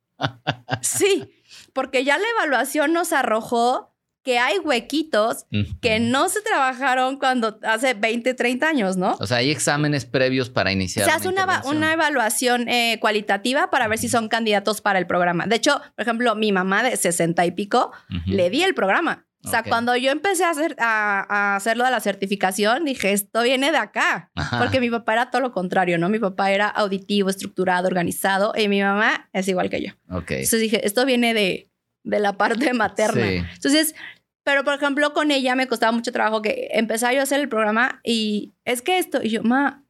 sí, 0.81 1.31
porque 1.73 2.03
ya 2.03 2.17
la 2.17 2.29
evaluación 2.37 2.93
nos 2.93 3.13
arrojó 3.13 3.91
que 4.23 4.37
hay 4.37 4.59
huequitos 4.59 5.45
que 5.81 5.99
no 5.99 6.29
se 6.29 6.41
trabajaron 6.41 7.17
cuando 7.17 7.59
hace 7.63 7.95
20, 7.95 8.35
30 8.35 8.67
años, 8.67 8.97
¿no? 8.97 9.17
O 9.19 9.25
sea, 9.25 9.37
hay 9.37 9.49
exámenes 9.49 10.05
previos 10.05 10.49
para 10.49 10.71
iniciar. 10.71 11.05
Se 11.05 11.11
hace 11.11 11.27
una, 11.27 11.63
una, 11.65 11.93
evaluación 11.93 12.67
eh, 12.69 12.99
cualitativa 13.01 13.71
para 13.71 13.87
ver 13.87 13.97
si 13.97 14.09
son 14.09 14.27
candidatos 14.29 14.81
para 14.81 14.99
el 14.99 15.07
programa. 15.07 15.47
De 15.47 15.55
hecho, 15.55 15.81
por 15.95 16.03
ejemplo, 16.03 16.35
mi 16.35 16.51
mamá 16.51 16.83
de 16.83 16.95
60 16.95 17.43
y 17.47 17.51
pico 17.51 17.91
le 18.27 18.51
di 18.51 18.61
el 18.61 18.75
programa. 18.75 19.25
O 19.43 19.49
sea, 19.49 19.63
cuando 19.63 19.95
yo 19.95 20.11
empecé 20.11 20.43
a, 20.43 20.51
hacer, 20.51 20.75
a, 20.79 21.55
hacerlo 21.55 21.83
de 21.83 21.91
la 21.91 21.99
certificación, 21.99 22.85
dije, 22.85 23.11
esto 23.11 23.41
viene 23.43 23.71
de 23.71 23.77
acá. 23.77 24.31
Porque 24.59 24.79
mi 24.79 24.89
papá 24.89 25.13
era 25.13 25.31
todo 25.31 25.41
lo 25.41 25.51
contrario, 25.51 25.97
¿no? 25.97 26.09
Mi 26.09 26.19
papá 26.19 26.51
era 26.51 26.67
auditivo, 26.67 27.29
estructurado, 27.29 27.87
organizado, 27.87 28.53
y 28.55 28.67
mi 28.67 28.81
mamá 28.81 29.29
es 29.33 29.47
igual 29.47 29.69
que 29.69 29.81
yo. 29.81 29.93
Ok. 30.09 30.31
Entonces 30.31 30.61
dije, 30.61 30.85
esto 30.85 31.05
viene 31.05 31.33
de, 31.33 31.69
de 32.03 32.19
la 32.19 32.37
parte 32.37 32.73
materna. 32.73 33.25
Entonces, 33.25 33.95
pero 34.43 34.63
por 34.63 34.73
ejemplo, 34.73 35.13
con 35.13 35.31
ella 35.31 35.55
me 35.55 35.67
costaba 35.67 35.91
mucho 35.91 36.11
trabajo 36.11 36.41
que 36.41 36.69
empezara 36.71 37.13
yo 37.13 37.19
a 37.19 37.23
hacer 37.23 37.39
el 37.39 37.49
programa 37.49 37.99
y 38.03 38.53
es 38.65 38.81
que 38.81 38.97
esto, 38.97 39.21
y 39.21 39.29
yo, 39.29 39.43
ma, 39.43 39.85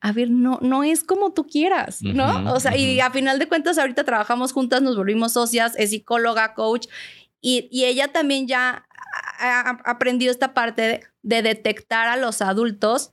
a 0.00 0.12
ver, 0.12 0.30
no, 0.30 0.58
no 0.62 0.82
es 0.82 1.04
como 1.04 1.32
tú 1.32 1.46
quieras, 1.46 2.02
¿no? 2.02 2.52
o 2.52 2.58
sea, 2.58 2.76
y 2.76 2.98
a 2.98 3.10
final 3.10 3.38
de 3.38 3.46
cuentas, 3.46 3.78
ahorita 3.78 4.02
trabajamos 4.02 4.52
juntas, 4.52 4.82
nos 4.82 4.96
volvimos 4.96 5.34
socias, 5.34 5.74
es 5.78 5.90
psicóloga, 5.90 6.54
coach, 6.54 6.88
y, 7.40 7.68
y 7.70 7.84
ella 7.84 8.08
también 8.08 8.48
ya 8.48 8.86
aprendido 9.84 10.30
esta 10.30 10.54
parte 10.54 11.02
de, 11.22 11.42
detectar 11.42 12.08
a 12.08 12.16
los 12.16 12.42
adultos 12.42 13.12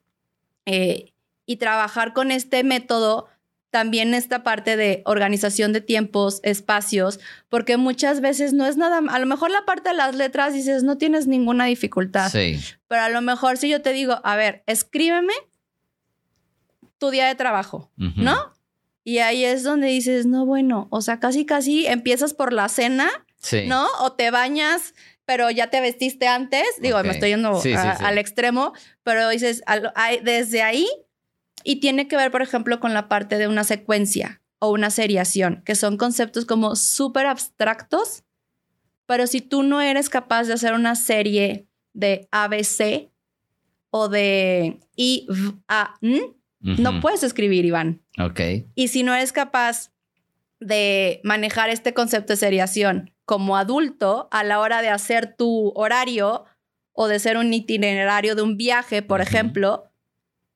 eh, 0.65 1.13
y 1.45 1.57
trabajar 1.57 2.13
con 2.13 2.31
este 2.31 2.63
método 2.63 3.27
también 3.69 4.13
esta 4.13 4.43
parte 4.43 4.77
de 4.77 5.03
organización 5.05 5.73
de 5.73 5.81
tiempos, 5.81 6.39
espacios, 6.43 7.19
porque 7.49 7.77
muchas 7.77 8.19
veces 8.19 8.53
no 8.53 8.65
es 8.65 8.77
nada, 8.77 8.97
a 8.97 9.19
lo 9.19 9.25
mejor 9.25 9.51
la 9.51 9.65
parte 9.65 9.89
de 9.89 9.95
las 9.95 10.15
letras 10.15 10.53
dices, 10.53 10.83
no 10.83 10.97
tienes 10.97 11.27
ninguna 11.27 11.65
dificultad, 11.65 12.31
sí. 12.31 12.59
pero 12.87 13.03
a 13.03 13.09
lo 13.09 13.21
mejor 13.21 13.57
si 13.57 13.69
yo 13.69 13.81
te 13.81 13.93
digo, 13.93 14.19
a 14.23 14.35
ver, 14.35 14.63
escríbeme 14.65 15.33
tu 16.97 17.11
día 17.11 17.27
de 17.27 17.35
trabajo, 17.35 17.91
¿no? 17.95 18.53
Y 19.03 19.19
ahí 19.19 19.45
es 19.45 19.63
donde 19.63 19.87
dices, 19.87 20.25
no, 20.25 20.45
bueno, 20.45 20.87
o 20.91 21.01
sea, 21.01 21.19
casi, 21.19 21.45
casi 21.45 21.87
empiezas 21.87 22.33
por 22.33 22.53
la 22.53 22.69
cena, 22.69 23.09
¿no? 23.65 23.87
O 24.01 24.13
te 24.13 24.31
bañas, 24.31 24.93
pero 25.29 25.51
ya 25.51 25.67
te 25.67 25.79
vestiste 25.79 26.27
antes, 26.27 26.63
digo, 26.81 27.03
me 27.03 27.11
estoy 27.11 27.29
yendo 27.29 27.61
al 27.63 28.17
extremo, 28.17 28.73
pero 29.03 29.29
dices, 29.29 29.61
desde 30.23 30.63
ahí 30.63 30.87
y 31.63 31.81
tiene 31.81 32.07
que 32.07 32.15
ver, 32.15 32.31
por 32.31 32.41
ejemplo, 32.41 32.79
con 32.79 32.95
la 32.95 33.07
parte 33.07 33.37
de 33.37 33.47
una 33.47 33.63
secuencia 33.63 34.41
o 34.57 34.71
una 34.71 34.89
seriación, 34.89 35.61
que 35.63 35.75
son 35.75 35.97
conceptos 35.97 36.45
como 36.45 36.75
súper 36.75 37.27
abstractos, 37.27 38.23
pero 39.05 39.27
si 39.27 39.41
tú 39.41 39.61
no 39.61 39.81
eres 39.81 40.09
capaz 40.09 40.45
de 40.45 40.53
hacer 40.53 40.73
una 40.73 40.95
serie 40.95 41.67
de 41.93 42.27
ABC 42.31 43.11
o 43.91 44.09
de 44.09 44.79
I, 44.95 45.27
v, 45.29 45.59
A, 45.67 45.93
N, 46.01 46.21
no 46.59 47.01
puedes 47.01 47.21
escribir, 47.21 47.65
Iván. 47.65 48.01
Ok. 48.17 48.41
Y 48.73 48.87
si 48.87 49.03
no 49.03 49.13
eres 49.13 49.31
capaz 49.31 49.91
de 50.59 51.21
manejar 51.23 51.69
este 51.69 51.93
concepto 51.93 52.33
de 52.33 52.37
seriación 52.37 53.13
como 53.29 53.57
adulto 53.57 54.27
a 54.31 54.43
la 54.43 54.59
hora 54.59 54.81
de 54.81 54.89
hacer 54.89 55.35
tu 55.37 55.71
horario 55.75 56.45
o 56.93 57.07
de 57.07 57.19
ser 57.19 57.37
un 57.37 57.53
itinerario 57.53 58.33
de 58.33 58.41
un 58.41 58.57
viaje, 58.57 59.03
por 59.03 59.21
ejemplo, 59.21 59.83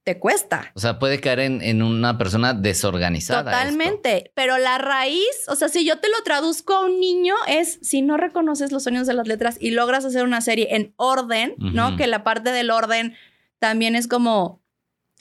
te 0.04 0.18
cuesta. 0.18 0.72
O 0.74 0.80
sea, 0.80 0.98
puede 0.98 1.20
caer 1.20 1.42
en, 1.42 1.84
una 1.84 2.18
persona 2.18 2.56
desorganizada. 2.56 3.52
Totalmente. 3.52 4.32
Pero 4.34 4.58
la 4.58 4.80
raíz, 4.80 5.48
o 5.50 5.56
sea, 5.56 5.70
si 5.70 5.86
yo 5.86 6.00
te 6.00 6.10
lo 6.10 6.24
traduzco 6.24 6.74
a 6.74 6.86
un 6.88 7.00
niño, 7.00 7.36
es 7.48 7.78
si 7.84 8.02
no 8.02 8.18
reconoces 8.18 8.72
los 8.72 8.82
sonidos 8.82 9.06
de 9.06 9.14
las 9.14 9.28
letras 9.28 9.58
y 9.60 9.70
logras 9.70 10.04
hacer 10.04 10.24
una 10.24 10.42
serie 10.42 10.76
en 10.76 10.96
orden, 10.96 11.54
¿no? 11.60 11.96
Que 11.96 12.08
la 12.08 12.24
parte 12.24 12.52
del 12.52 12.72
orden 12.72 13.14
también 13.60 13.96
es 13.96 14.08
como. 14.08 14.64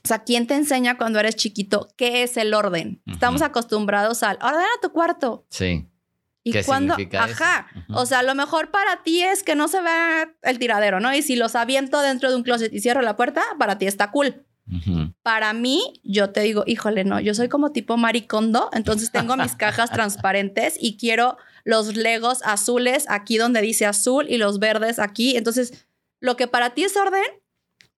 O 0.05 0.09
sea, 0.09 0.24
¿quién 0.24 0.46
te 0.46 0.55
enseña 0.55 0.96
cuando 0.96 1.20
eres 1.20 1.36
chiquito 1.36 1.88
qué 1.96 2.22
es 2.22 2.38
el 2.38 2.55
orden? 2.55 3.03
Estamos 3.05 3.42
acostumbrados 3.42 4.22
al 4.22 4.38
ordena 4.40 4.68
tu 4.80 4.90
cuarto. 4.90 5.44
Sí. 5.50 5.86
¿Y 6.45 6.62
cuando? 6.64 6.97
Ajá. 7.18 7.68
O 7.95 8.05
sea, 8.07 8.22
lo 8.22 8.34
mejor 8.34 8.70
para 8.70 9.03
ti 9.03 9.22
es 9.22 9.43
que 9.43 9.55
no 9.55 9.68
se 9.68 9.80
vea 9.80 10.34
el 10.43 10.59
tiradero, 10.59 10.99
¿no? 11.01 11.14
Y 11.14 11.22
si 11.22 11.36
los 11.36 11.55
aviento 11.55 12.01
dentro 12.01 12.30
de 12.30 12.36
un 12.36 12.43
closet 12.43 12.72
y 12.72 12.80
cierro 12.80 13.03
la 13.03 13.16
puerta, 13.16 13.43
para 13.59 13.78
ti 13.78 13.86
está 13.86 14.11
cool. 14.11 14.45
Para 15.22 15.53
mí, 15.53 16.01
yo 16.05 16.30
te 16.30 16.40
digo, 16.40 16.64
híjole, 16.66 17.05
no, 17.05 17.20
yo 17.20 17.34
soy 17.34 17.49
como 17.49 17.72
tipo 17.72 17.97
maricondo, 17.97 18.70
entonces 18.72 19.11
tengo 19.11 19.36
mis 19.36 19.55
cajas 19.57 19.90
transparentes 19.90 20.76
y 20.80 20.97
quiero 20.97 21.36
los 21.64 21.97
legos 21.97 22.43
azules 22.45 23.05
aquí 23.09 23.38
donde 23.38 23.61
dice 23.61 23.86
azul 23.86 24.26
y 24.28 24.38
los 24.38 24.59
verdes 24.59 24.99
aquí. 24.99 25.36
Entonces, 25.36 25.86
lo 26.20 26.36
que 26.36 26.47
para 26.47 26.70
ti 26.70 26.84
es 26.84 26.97
orden, 26.97 27.22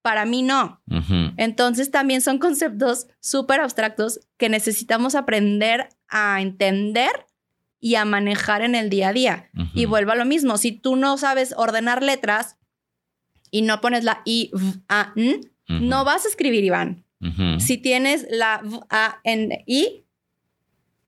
para 0.02 0.26
mí 0.26 0.42
no. 0.42 0.82
Entonces, 1.36 1.90
también 1.90 2.20
son 2.20 2.38
conceptos 2.38 3.06
súper 3.20 3.60
abstractos 3.60 4.20
que 4.36 4.48
necesitamos 4.48 5.14
aprender 5.14 5.88
a 6.08 6.40
entender 6.42 7.10
y 7.84 7.96
a 7.96 8.06
manejar 8.06 8.62
en 8.62 8.74
el 8.74 8.88
día 8.88 9.10
a 9.10 9.12
día. 9.12 9.50
Y 9.74 9.84
vuelvo 9.84 10.12
a 10.12 10.14
lo 10.14 10.24
mismo, 10.24 10.56
si 10.56 10.72
tú 10.72 10.96
no 10.96 11.18
sabes 11.18 11.52
ordenar 11.54 12.02
letras 12.02 12.56
y 13.50 13.60
no 13.60 13.82
pones 13.82 14.04
la 14.04 14.22
I, 14.24 14.48
V, 14.54 14.80
A, 14.88 15.12
N, 15.16 15.40
no 15.68 16.02
vas 16.02 16.24
a 16.24 16.28
escribir 16.28 16.64
Iván. 16.64 17.04
Si 17.58 17.76
tienes 17.76 18.26
la 18.30 18.62
A, 18.88 19.20
N, 19.24 19.64
I, 19.66 20.06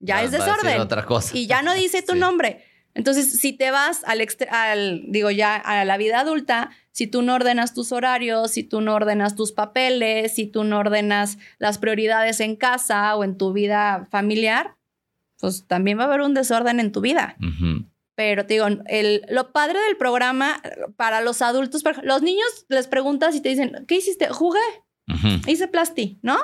ya 0.00 0.22
es 0.22 0.32
desorden. 0.32 0.78
otra 0.78 1.06
cosa. 1.06 1.34
Y 1.34 1.46
ya 1.46 1.62
no 1.62 1.72
dice 1.72 2.02
tu 2.02 2.14
nombre. 2.26 2.62
Entonces, 2.92 3.40
si 3.40 3.54
te 3.54 3.70
vas 3.70 4.04
al, 4.04 4.20
al, 4.50 5.04
digo 5.08 5.30
ya, 5.30 5.56
a 5.56 5.82
la 5.86 5.96
vida 5.96 6.20
adulta, 6.20 6.72
si 6.92 7.06
tú 7.06 7.22
no 7.22 7.36
ordenas 7.36 7.72
tus 7.72 7.90
horarios, 7.90 8.50
si 8.50 8.64
tú 8.64 8.82
no 8.82 8.92
ordenas 8.94 9.34
tus 9.34 9.52
papeles, 9.52 10.34
si 10.34 10.46
tú 10.46 10.62
no 10.62 10.80
ordenas 10.80 11.38
las 11.58 11.78
prioridades 11.78 12.40
en 12.40 12.54
casa 12.54 13.16
o 13.16 13.24
en 13.24 13.38
tu 13.38 13.54
vida 13.54 14.06
familiar, 14.10 14.75
pues 15.40 15.66
también 15.66 15.98
va 15.98 16.04
a 16.04 16.06
haber 16.06 16.20
un 16.20 16.34
desorden 16.34 16.80
en 16.80 16.92
tu 16.92 17.00
vida. 17.00 17.36
Pero 18.14 18.46
te 18.46 18.54
digo, 18.54 18.66
el, 18.86 19.22
lo 19.28 19.52
padre 19.52 19.78
del 19.80 19.96
programa 19.96 20.62
para 20.96 21.20
los 21.20 21.42
adultos, 21.42 21.82
para, 21.82 22.02
los 22.02 22.22
niños 22.22 22.46
les 22.68 22.86
preguntas 22.86 23.34
y 23.34 23.40
te 23.40 23.50
dicen, 23.50 23.84
¿qué 23.86 23.96
hiciste? 23.96 24.28
Jugué, 24.28 24.60
hice 25.46 25.68
plasti, 25.68 26.18
¿no? 26.22 26.38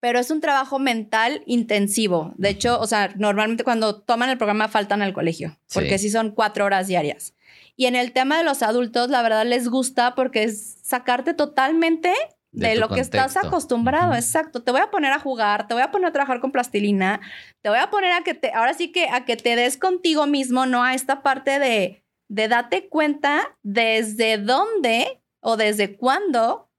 Pero 0.00 0.18
es 0.18 0.30
un 0.30 0.40
trabajo 0.40 0.78
mental 0.78 1.42
intensivo. 1.46 2.32
De 2.36 2.50
hecho, 2.50 2.78
o 2.80 2.86
sea, 2.86 3.12
normalmente 3.16 3.64
cuando 3.64 4.00
toman 4.00 4.30
el 4.30 4.38
programa 4.38 4.68
faltan 4.68 5.02
al 5.02 5.12
colegio, 5.12 5.58
porque 5.72 5.98
sí 5.98 6.10
son 6.10 6.30
cuatro 6.32 6.64
horas 6.64 6.86
diarias. 6.86 7.34
Y 7.76 7.86
en 7.86 7.96
el 7.96 8.12
tema 8.12 8.36
de 8.36 8.44
los 8.44 8.62
adultos, 8.62 9.08
la 9.08 9.22
verdad 9.22 9.46
les 9.46 9.68
gusta 9.68 10.14
porque 10.14 10.42
es 10.42 10.78
sacarte 10.82 11.32
totalmente 11.32 12.12
de, 12.52 12.74
lo 12.76 12.88
que 12.88 13.00
estás 13.00 13.36
acostumbrado, 13.36 14.14
exacto. 14.14 14.62
Te 14.62 14.72
voy 14.72 14.80
a 14.80 14.90
poner 14.90 15.12
a 15.12 15.20
jugar, 15.20 15.68
te 15.68 15.74
voy 15.74 15.82
a 15.82 15.90
poner 15.90 16.08
a 16.08 16.12
trabajar 16.12 16.40
con 16.40 16.52
plastilina, 16.52 17.20
te 17.62 17.68
voy 17.68 17.78
a 17.78 17.90
poner 17.90 18.12
a 18.12 18.22
que 18.22 18.34
te, 18.34 18.52
ahora 18.52 18.74
sí 18.74 18.90
que 18.90 19.08
a 19.08 19.24
que 19.24 19.36
te 19.36 19.56
des 19.56 19.76
contigo 19.76 20.26
mismo, 20.26 20.66
¿no? 20.66 20.82
A 20.82 20.94
esta 20.94 21.22
parte 21.22 21.58
de, 21.58 22.04
de 22.28 22.48
date 22.48 22.88
cuenta 22.88 23.56
desde 23.62 24.38
dónde 24.38 25.22
o 25.40 25.56
desde 25.56 25.96
cuándo 25.96 26.70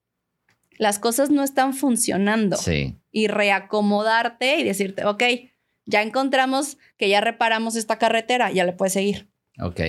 las 0.78 0.99
cosas 0.99 1.30
no 1.30 1.43
están 1.43 1.74
funcionando. 1.74 2.57
Sí. 2.57 2.97
Y 3.11 3.28
reacomodarte 3.28 4.57
y 4.57 4.63
decirte, 4.63 5.05
ok, 5.05 5.24
ya 5.86 6.01
encontramos 6.01 6.78
que 6.97 7.09
ya 7.09 7.22
reparamos 7.22 7.76
esta 7.76 7.97
carretera, 7.97 8.51
ya 8.51 8.65
le 8.65 8.74
puedes 8.74 8.93
seguir. 8.93 9.30
Ok. 9.59 9.80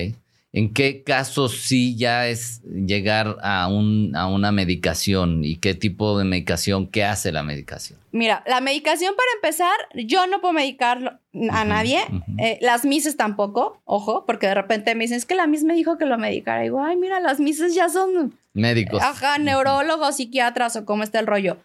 ¿En 0.55 0.71
qué 0.71 1.01
casos 1.01 1.61
sí 1.63 1.97
ya 1.97 2.27
es 2.27 2.61
llegar 2.63 3.37
a, 3.41 3.67
un, 3.67 4.15
a 4.15 4.27
una 4.27 4.51
medicación 4.51 5.43
y 5.43 5.55
qué 5.55 5.73
tipo 5.73 6.15
de 6.19 6.25
medicación, 6.25 6.85
qué 6.85 7.03
hace 7.03 7.31
la 7.31 7.41
medicación? 7.41 7.97
Mira, 8.11 8.43
la 8.45 8.61
medicación 8.61 9.15
para 9.15 9.29
empezar, 9.33 9.75
yo 10.05 10.27
no 10.27 10.41
puedo 10.41 10.53
medicar 10.53 11.19
a 11.49 11.65
nadie, 11.65 12.01
eh, 12.37 12.59
las 12.61 12.85
mises 12.85 13.17
tampoco, 13.17 13.81
ojo, 13.85 14.25
porque 14.27 14.45
de 14.45 14.53
repente 14.53 14.93
me 14.93 15.05
dicen, 15.05 15.17
es 15.17 15.25
que 15.25 15.33
la 15.33 15.47
mis 15.47 15.63
me 15.63 15.73
dijo 15.73 15.97
que 15.97 16.05
lo 16.05 16.19
medicara. 16.19 16.61
Y 16.61 16.65
digo, 16.65 16.83
ay, 16.83 16.97
mira, 16.97 17.19
las 17.19 17.39
mises 17.39 17.73
ya 17.73 17.89
son... 17.89 18.37
Médicos. 18.53 19.01
Ajá, 19.01 19.39
neurólogos, 19.39 20.17
psiquiatras 20.17 20.75
o 20.75 20.85
cómo 20.85 21.01
está 21.01 21.19
el 21.19 21.25
rollo. 21.25 21.57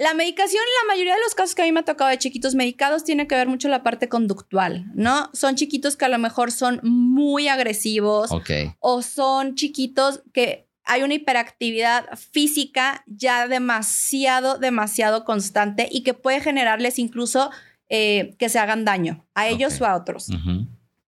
La 0.00 0.14
medicación, 0.14 0.62
en 0.62 0.88
la 0.88 0.94
mayoría 0.94 1.12
de 1.12 1.20
los 1.20 1.34
casos 1.34 1.54
que 1.54 1.60
a 1.60 1.66
mí 1.66 1.72
me 1.72 1.80
ha 1.80 1.84
tocado 1.84 2.08
de 2.08 2.16
chiquitos 2.16 2.54
medicados, 2.54 3.04
tiene 3.04 3.26
que 3.26 3.34
ver 3.34 3.48
mucho 3.48 3.68
la 3.68 3.82
parte 3.82 4.08
conductual, 4.08 4.86
¿no? 4.94 5.28
Son 5.34 5.56
chiquitos 5.56 5.98
que 5.98 6.06
a 6.06 6.08
lo 6.08 6.16
mejor 6.16 6.52
son 6.52 6.80
muy 6.82 7.48
agresivos. 7.48 8.32
O 8.78 9.02
son 9.02 9.56
chiquitos 9.56 10.22
que 10.32 10.70
hay 10.84 11.02
una 11.02 11.12
hiperactividad 11.12 12.06
física 12.16 13.04
ya 13.08 13.46
demasiado, 13.46 14.56
demasiado 14.56 15.26
constante 15.26 15.86
y 15.92 16.02
que 16.02 16.14
puede 16.14 16.40
generarles 16.40 16.98
incluso 16.98 17.50
eh, 17.90 18.36
que 18.38 18.48
se 18.48 18.58
hagan 18.58 18.86
daño 18.86 19.26
a 19.34 19.48
ellos 19.48 19.78
o 19.82 19.84
a 19.84 19.96
otros. 19.96 20.28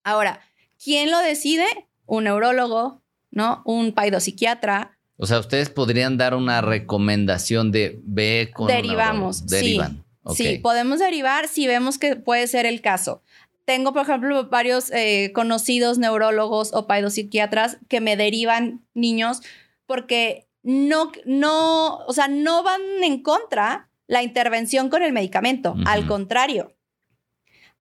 Ahora, 0.04 0.40
¿quién 0.84 1.10
lo 1.10 1.18
decide? 1.20 1.64
Un 2.04 2.24
neurólogo, 2.24 3.02
¿no? 3.30 3.62
Un 3.64 3.92
paidopsiquiatra. 3.92 4.98
O 5.16 5.26
sea, 5.26 5.38
ustedes 5.38 5.70
podrían 5.70 6.16
dar 6.16 6.34
una 6.34 6.60
recomendación 6.60 7.70
de 7.70 8.00
ve 8.04 8.50
con 8.54 8.66
Derivamos. 8.66 9.46
Derivan. 9.46 10.04
Sí. 10.34 10.44
sí, 10.44 10.58
podemos 10.58 11.00
derivar 11.00 11.48
si 11.48 11.66
vemos 11.66 11.98
que 11.98 12.16
puede 12.16 12.46
ser 12.46 12.66
el 12.66 12.80
caso. 12.80 13.22
Tengo, 13.64 13.92
por 13.92 14.02
ejemplo, 14.02 14.48
varios 14.48 14.90
eh, 14.90 15.32
conocidos 15.34 15.98
neurólogos 15.98 16.72
o 16.74 16.86
paidopsiquiatras 16.86 17.78
que 17.88 18.00
me 18.00 18.16
derivan 18.16 18.84
niños 18.94 19.40
porque 19.86 20.46
no, 20.62 21.12
no, 21.24 21.98
o 22.06 22.12
sea, 22.12 22.28
no 22.28 22.62
van 22.62 22.80
en 23.02 23.22
contra 23.22 23.88
la 24.06 24.22
intervención 24.22 24.88
con 24.88 25.02
el 25.02 25.12
medicamento, 25.12 25.74
al 25.86 26.06
contrario. 26.06 26.74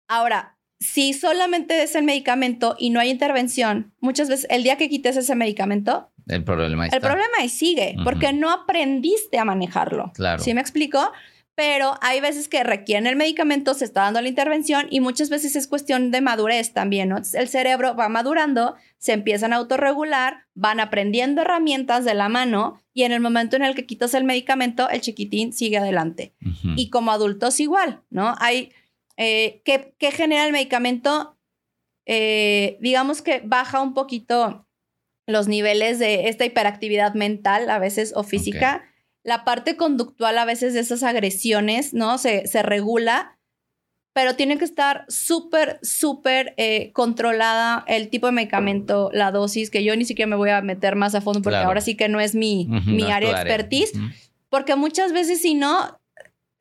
Ahora, 0.07 0.57
si 0.79 1.13
solamente 1.13 1.84
es 1.84 1.95
el 1.95 2.03
medicamento 2.03 2.75
y 2.79 2.89
no 2.89 2.99
hay 2.99 3.09
intervención, 3.09 3.93
muchas 3.99 4.29
veces 4.29 4.47
el 4.49 4.63
día 4.63 4.77
que 4.77 4.89
quites 4.89 5.15
ese 5.15 5.36
medicamento, 5.36 6.11
el 6.28 6.43
problema 6.43 6.88
El 6.88 7.01
problema 7.01 7.30
ahí 7.39 7.49
sigue, 7.49 7.95
porque 8.03 8.34
no 8.34 8.51
aprendiste 8.51 9.38
a 9.38 9.45
manejarlo. 9.45 10.11
Claro. 10.13 10.41
¿Sí 10.41 10.53
me 10.53 10.61
explico? 10.61 11.11
Pero 11.53 11.95
hay 12.01 12.22
veces 12.22 12.47
que 12.47 12.63
requieren 12.63 13.07
el 13.07 13.17
medicamento, 13.17 13.74
se 13.74 13.84
está 13.84 14.01
dando 14.01 14.22
la 14.22 14.30
intervención 14.30 14.88
y 14.89 15.01
muchas 15.01 15.30
veces 15.30 15.55
es 15.55 15.67
cuestión 15.67 16.09
de 16.09 16.22
madurez 16.22 16.74
también, 16.74 17.09
¿no? 17.09 17.17
El 17.34 17.49
cerebro 17.49 17.93
va 17.93 18.07
madurando, 18.07 18.76
se 18.97 19.11
empiezan 19.11 19.51
a 19.51 19.57
autorregular, 19.57 20.45
van 20.55 20.80
aprendiendo 20.80 21.41
herramientas 21.41 22.05
de 22.05 22.13
la 22.13 22.30
mano 22.30 22.82
y 22.93 23.03
en 23.03 23.11
el 23.11 23.19
momento 23.19 23.57
en 23.57 23.63
el 23.63 23.76
que 23.76 23.86
quitas 23.86 24.13
el 24.13 24.24
medicamento, 24.24 24.89
el 24.89 25.01
chiquitín 25.01 25.51
sigue 25.51 25.78
adelante. 25.78 26.34
Y 26.78 26.89
como 26.89 27.11
adultos 27.11 27.59
igual, 27.59 28.01
¿no? 28.09 28.34
Hay, 28.39 28.72
eh, 29.17 29.61
¿qué, 29.65 30.11
genera 30.11 30.45
el 30.45 30.53
medicamento? 30.53 31.38
Eh, 32.05 32.78
digamos 32.80 33.22
que 33.22 33.41
baja 33.45 33.82
un 33.82 33.93
poquito 33.93 34.65
los 35.32 35.47
niveles 35.47 35.99
de 35.99 36.29
esta 36.29 36.45
hiperactividad 36.45 37.13
mental 37.13 37.69
a 37.69 37.79
veces 37.79 38.13
o 38.15 38.23
física. 38.23 38.84
La 39.23 39.43
parte 39.43 39.75
conductual 39.77 40.38
a 40.38 40.45
veces 40.45 40.73
de 40.73 40.79
esas 40.79 41.03
agresiones, 41.03 41.93
¿no? 41.93 42.17
Se, 42.17 42.47
se 42.47 42.63
regula, 42.63 43.38
pero 44.13 44.36
tiene 44.36 44.57
que 44.57 44.65
estar 44.65 45.05
súper, 45.07 45.79
súper 45.84 46.53
eh, 46.57 46.91
controlada 46.91 47.86
el 47.88 48.09
tipo 48.09 48.25
de 48.25 48.34
medicamento, 48.34 49.09
la 49.13 49.32
dosis, 49.32 49.69
que 49.69 49.84
yo 49.84 49.95
ni 49.95 50.05
siquiera 50.05 50.27
me 50.27 50.36
voy 50.36 50.49
a 50.49 50.61
meter 50.61 50.95
más 50.95 51.15
a 51.15 51.21
fondo 51.21 51.41
porque 51.41 51.57
ahora 51.57 51.82
sí 51.82 51.95
que 51.95 52.09
no 52.09 52.19
es 52.19 52.36
mi, 52.36 52.67
mi 52.88 53.11
área 53.11 53.29
de 53.29 53.36
expertise. 53.36 53.93
Porque 54.49 54.75
muchas 54.75 55.13
veces 55.13 55.41
si 55.41 55.53
no, 55.53 56.01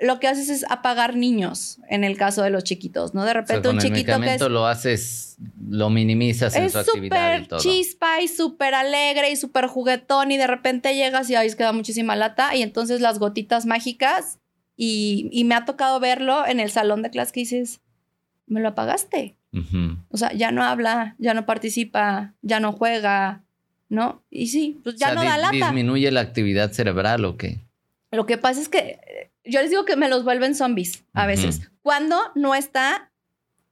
lo 0.01 0.19
que 0.19 0.29
haces 0.29 0.49
es 0.49 0.65
apagar 0.71 1.15
niños 1.15 1.79
en 1.89 2.05
el 2.05 2.17
caso 2.17 2.43
de 2.43 2.51
los 2.51 2.65
chiquitos, 2.65 3.15
¿no? 3.15 3.25
De 3.25 3.35
repente 3.35 3.69
un 3.69 3.79
chiquito 3.79 4.19
que 4.21 4.35
es, 4.35 4.41
lo 4.41 4.67
haces, 4.67 5.37
lo 5.69 5.91
minimizas 5.91 6.57
en 6.57 6.71
su 6.71 6.79
actividad 6.79 7.35
Es 7.35 7.43
súper 7.45 7.59
chispa 7.59 8.21
y 8.23 8.29
súper 8.29 8.75
alegre 8.75 9.31
y 9.31 9.37
súper 9.37 9.67
juguetón 9.67 10.33
y 10.33 10.39
de 10.39 10.47
repente 10.47 10.95
llegas 10.95 11.29
y 11.29 11.35
ahí 11.35 11.53
queda 11.55 11.73
muchísima 11.73 12.17
lata 12.17 12.57
y 12.57 12.63
entonces 12.63 13.03
las 13.03 13.19
gotitas 13.19 13.67
mágicas 13.67 14.39
y, 14.77 15.45
me 15.45 15.55
ha 15.55 15.67
tocado 15.67 16.01
verlo 16.01 16.47
en 16.47 16.59
el 16.59 16.71
salón 16.71 17.03
de 17.03 17.11
clase 17.11 17.33
que 17.33 17.41
dices, 17.41 17.81
me 18.47 18.61
lo 18.61 18.69
apagaste. 18.69 19.37
O 20.09 20.17
sea, 20.17 20.33
ya 20.33 20.53
no 20.53 20.65
habla, 20.65 21.17
ya 21.19 21.35
no 21.35 21.45
participa, 21.45 22.33
ya 22.41 22.61
no 22.61 22.73
juega, 22.73 23.43
¿no? 23.91 24.23
Y 24.31 24.47
sí, 24.47 24.81
pues 24.83 24.97
ya 24.97 25.13
no 25.13 25.23
da 25.23 25.37
lata. 25.37 25.53
¿Disminuye 25.53 26.11
la 26.11 26.21
actividad 26.21 26.73
cerebral 26.73 27.27
o 27.27 27.37
qué? 27.37 27.61
Lo 28.11 28.25
que 28.25 28.39
pasa 28.39 28.61
es 28.61 28.71
que 28.71 29.30
yo 29.45 29.61
les 29.61 29.71
digo 29.71 29.85
que 29.85 29.97
me 29.97 30.09
los 30.09 30.25
vuelven 30.25 30.55
zombies 30.55 31.05
a 31.13 31.27
veces. 31.27 31.61
Cuando 31.83 32.19
no 32.35 32.55
está 32.55 33.11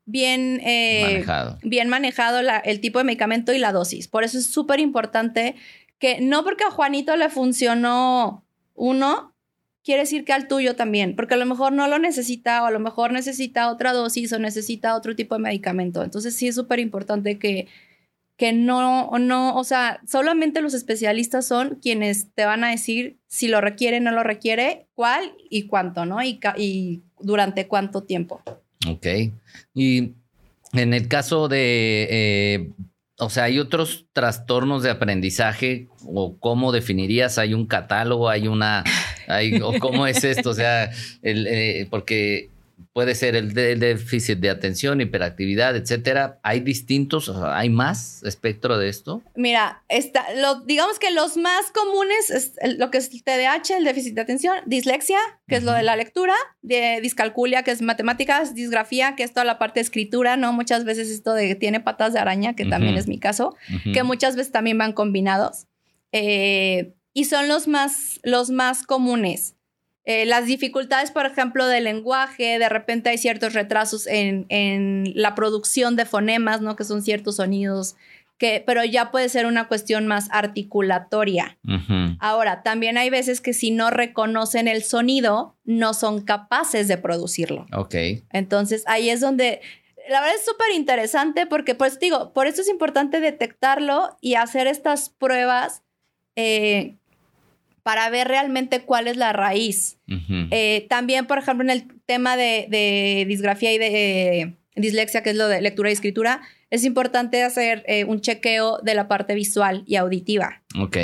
bien 0.05 0.61
eh, 0.65 1.03
manejado, 1.03 1.59
bien 1.63 1.89
manejado 1.89 2.41
el 2.65 2.81
tipo 2.81 2.99
de 2.99 3.05
medicamento 3.05 3.53
y 3.53 3.59
la 3.59 3.73
dosis. 3.73 4.09
Por 4.09 4.25
eso 4.25 4.39
es 4.39 4.47
súper 4.47 4.81
importante 4.81 5.57
que 5.99 6.21
no 6.21 6.45
porque 6.45 6.65
a 6.65 6.71
Juanito 6.71 7.17
le 7.17 7.29
funcionó 7.29 8.45
uno, 8.75 9.35
quiere 9.85 10.03
decir 10.03 10.25
que 10.25 10.33
al 10.33 10.49
tuyo 10.49 10.77
también, 10.77 11.17
porque 11.17 11.35
a 11.35 11.39
lo 11.39 11.47
mejor 11.47 11.73
no 11.73 11.89
lo 11.89 11.99
necesita 11.99 12.63
o 12.63 12.67
a 12.67 12.71
lo 12.71 12.81
mejor 12.81 13.13
necesita 13.13 13.71
otra 13.71 13.93
dosis 13.93 14.33
o 14.33 14.39
necesita 14.39 14.95
otro 14.95 15.17
tipo 15.17 15.35
de 15.35 15.43
medicamento. 15.43 16.03
Entonces 16.03 16.35
sí 16.35 16.49
es 16.49 16.55
súper 16.55 16.79
importante 16.79 17.39
que 17.39 17.67
que 18.39 18.53
no, 18.53 19.11
no, 19.19 19.57
o 19.57 19.65
sea, 19.65 20.01
solamente 20.07 20.63
los 20.63 20.73
especialistas 20.73 21.45
son 21.45 21.81
quienes 21.83 22.33
te 22.35 22.45
van 22.45 22.63
a 22.63 22.71
decir 22.71 23.19
si 23.27 23.49
lo 23.49 23.61
requiere, 23.61 23.99
no 23.99 24.13
lo 24.13 24.23
requiere, 24.23 24.87
cuál 24.95 25.33
y 25.51 25.67
cuánto, 25.67 26.07
¿no? 26.07 26.23
Y, 26.23 26.39
y 26.57 27.03
durante 27.19 27.67
cuánto 27.67 28.05
tiempo. 28.05 28.41
Ok. 28.89 29.07
Y 29.75 30.13
en 30.73 30.95
el 30.95 31.09
caso 31.09 31.49
de, 31.49 32.07
eh, 32.11 32.71
o 33.19 33.29
sea, 33.29 33.45
¿hay 33.45 33.59
otros 33.59 34.07
trastornos 34.13 34.85
de 34.85 34.91
aprendizaje 34.91 35.89
o 36.07 36.39
cómo 36.39 36.71
definirías? 36.71 37.39
¿Hay 37.39 37.55
un 37.55 37.67
catálogo? 37.67 38.29
¿Hay 38.29 38.47
una, 38.47 38.85
hay, 39.27 39.61
o 39.61 39.73
cómo 39.81 40.07
es 40.07 40.23
esto? 40.23 40.51
O 40.51 40.55
sea, 40.55 40.93
el, 41.23 41.49
eh, 41.49 41.89
porque 41.91 42.51
puede 42.99 43.15
ser 43.15 43.37
el, 43.37 43.55
déficit 43.55 44.41
de 44.41 44.51
atención, 44.51 45.01
hiperactividad, 45.01 45.77
etcétera. 45.77 46.41
¿Hay 46.43 46.59
distintos, 46.59 47.29
hay 47.29 47.71
más 47.71 48.25
espectro 48.25 48.77
de 48.77 48.89
esto? 48.89 49.23
Mira, 49.37 49.85
está, 49.89 50.25
lo, 50.35 50.63
digamos 50.63 50.99
que 50.99 51.13
los 51.13 51.37
más 51.37 51.71
comunes 51.71 52.31
es 52.31 52.55
lo 52.77 52.91
que 52.91 52.99
es 52.99 53.15
el 53.15 53.23
TDAH, 53.23 53.77
el 53.77 53.85
déficit 53.85 54.17
de 54.17 54.21
atención, 54.23 54.57
dislexia, 54.67 55.21
que 55.47 55.55
es 55.55 55.63
lo 55.63 55.71
de 55.75 55.85
la 55.85 55.95
lectura, 55.95 56.35
de 56.63 56.99
discalculia, 57.01 57.63
que 57.63 57.71
es 57.71 57.83
matemáticas, 57.83 58.57
disgrafía, 58.57 59.15
que 59.15 59.23
es 59.23 59.33
toda 59.33 59.45
la 59.45 59.61
parte 59.61 59.79
de 59.79 59.83
escritura, 59.83 60.37
¿no? 60.37 60.53
Muchas 60.53 60.85
veces 60.85 61.09
esto 61.09 61.35
de 61.35 61.55
tiene 61.55 61.79
patas 61.79 62.13
de 62.15 62.19
araña, 62.19 62.57
que 62.57 62.65
también 62.65 62.97
es 62.97 63.07
mi 63.07 63.21
caso, 63.21 63.55
que 63.95 64.03
muchas 64.03 64.35
veces 64.35 64.51
también 64.51 64.77
van 64.77 64.93
combinados. 64.93 65.69
Eh, 66.11 66.95
y 67.15 67.27
son 67.27 67.47
los 67.47 67.69
más, 67.69 68.19
los 68.25 68.51
más 68.51 68.83
comunes. 68.85 69.55
Eh, 70.09 70.25
las 70.25 70.47
dificultades, 70.47 71.11
por 71.11 71.27
ejemplo, 71.27 71.67
del 71.67 71.85
lenguaje, 71.85 72.59
de 72.59 72.71
repente 72.71 73.11
hay 73.11 73.19
ciertos 73.19 73.53
retrasos 73.53 74.07
en, 74.07 75.13
la 75.15 75.35
producción 75.35 75.97
de 75.97 76.07
fonemas, 76.07 76.63
¿no? 76.63 76.77
Que 76.77 76.85
son 76.85 77.03
ciertos 77.03 77.37
sonidos, 77.37 77.95
que, 78.39 78.65
pero 78.67 78.83
ya 78.87 79.11
puede 79.11 79.29
ser 79.29 79.45
una 79.45 79.69
cuestión 79.69 80.07
más 80.07 80.29
articulatoria. 80.31 81.59
Ahora, 82.21 82.63
también 82.63 82.97
hay 82.97 83.11
veces 83.11 83.43
que 83.43 83.53
si 83.53 83.71
no 83.71 83.91
reconocen 83.91 84.67
el 84.67 84.83
sonido, 84.83 85.59
no 85.65 85.93
son 85.93 86.23
capaces 86.23 86.89
de 86.89 86.97
producirlo. 86.97 87.67
Ok. 87.77 87.95
Entonces, 88.33 88.85
ahí 88.87 89.11
es 89.11 89.21
donde 89.21 89.61
la 90.09 90.23
verdad 90.23 90.37
es 90.37 90.45
súper 90.47 90.71
interesante 90.75 91.45
porque, 91.45 91.75
pues 91.75 92.01
digo, 92.01 92.33
por 92.33 92.47
eso 92.47 92.63
es 92.63 92.71
importante 92.71 93.21
detectarlo 93.21 94.17
y 94.23 94.37
hacer 94.37 94.69
estas 94.69 95.11
pruebas 95.11 95.83
eh, 96.35 96.97
para 97.89 98.11
ver 98.11 98.29
realmente 98.29 98.83
cuál 98.83 99.09
es 99.09 99.17
la 99.17 99.33
raíz. 99.33 99.97
Eh, 100.51 100.87
también, 100.91 101.27
por 101.27 101.39
ejemplo, 101.39 101.65
en 101.65 101.71
el 101.71 101.89
tema 102.05 102.37
de, 102.37 103.25
disgrafía 103.27 103.73
y 103.73 103.79
de 103.79 104.41
eh, 104.41 104.57
dislexia, 104.77 105.23
que 105.23 105.31
es 105.31 105.37
lo 105.37 105.49
de 105.49 105.63
lectura 105.63 105.89
y 105.89 105.95
escritura, 105.95 106.43
es 106.69 106.85
importante 106.85 107.43
hacer 107.43 107.85
eh, 107.89 108.05
un 108.05 108.21
chequeo 108.21 108.81
de 108.83 108.95
la 108.95 109.09
parte 109.09 109.35
visual 109.35 109.85
y 109.87 109.97
auditiva. 109.97 110.63
Ok. 110.79 110.99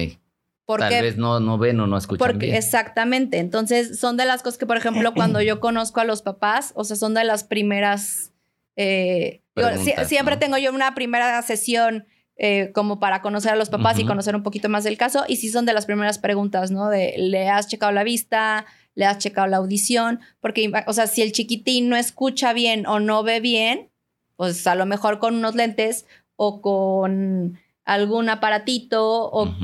Porque, 0.66 0.90
Tal 0.90 1.02
vez 1.04 1.16
no, 1.16 1.40
no 1.40 1.56
ven 1.56 1.80
o 1.80 1.86
no 1.86 1.96
escuchan 1.96 2.18
porque, 2.18 2.48
bien. 2.48 2.56
Exactamente. 2.56 3.38
Entonces, 3.38 3.98
son 3.98 4.18
de 4.18 4.26
las 4.26 4.42
cosas 4.42 4.58
que, 4.58 4.66
por 4.66 4.76
ejemplo, 4.76 5.14
cuando 5.16 5.40
yo 5.40 5.60
conozco 5.60 6.00
a 6.00 6.04
los 6.04 6.20
papás, 6.20 6.72
o 6.76 6.84
sea, 6.84 6.96
son 6.96 7.14
de 7.14 7.24
las 7.24 7.44
primeras... 7.44 8.34
siempre 8.76 10.36
tengo 10.36 10.58
yo 10.58 10.70
una 10.70 10.94
primera 10.94 11.40
sesión 11.40 12.04
eh, 12.36 12.72
como 12.74 12.98
para 12.98 13.22
conocer 13.22 13.52
a 13.52 13.56
los 13.56 13.70
papás 13.70 13.98
y 13.98 14.04
conocer 14.04 14.34
un 14.34 14.42
poquito 14.42 14.68
más 14.68 14.82
del 14.84 14.96
caso. 14.96 15.24
Y 15.28 15.36
sí 15.36 15.50
son 15.50 15.66
de 15.66 15.72
las 15.72 15.86
primeras 15.86 16.18
preguntas, 16.18 16.70
¿no? 16.70 16.88
De, 16.88 17.14
¿le 17.16 17.48
has 17.48 17.68
checado 17.68 17.92
la 17.92 18.02
vista? 18.02 18.66
¿Le 18.94 19.04
has 19.04 19.18
checado 19.18 19.46
la 19.46 19.58
audición? 19.58 20.20
Porque, 20.40 20.72
o 20.86 20.92
sea, 20.92 21.06
si 21.06 21.22
el 21.22 21.32
chiquitín 21.32 21.88
no 21.88 21.96
escucha 21.96 22.52
bien 22.52 22.86
o 22.86 22.98
no 22.98 23.22
ve 23.22 23.40
bien, 23.40 23.90
pues 24.36 24.66
a 24.66 24.74
lo 24.74 24.84
mejor 24.86 25.20
con 25.20 25.36
unos 25.36 25.54
lentes 25.54 26.06
o 26.36 26.60
con 26.60 27.58
algún 27.84 28.28
aparatito 28.28 29.30
o 29.30 29.54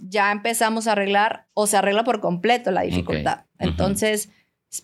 ya 0.00 0.30
empezamos 0.32 0.86
a 0.86 0.92
arreglar 0.92 1.46
o 1.54 1.66
se 1.66 1.76
arregla 1.76 2.04
por 2.04 2.20
completo 2.20 2.70
la 2.70 2.82
dificultad. 2.82 3.44
Entonces, 3.58 4.30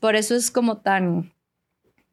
por 0.00 0.16
eso 0.16 0.34
es 0.34 0.50
como 0.50 0.78
tan, 0.78 1.34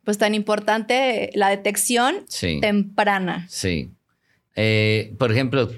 pues 0.04 0.18
tan 0.18 0.36
importante 0.36 1.30
la 1.34 1.50
detección 1.50 2.26
temprana. 2.60 3.46
Sí. 3.50 3.92
Eh, 4.56 5.16
por 5.18 5.32
ejemplo, 5.32 5.70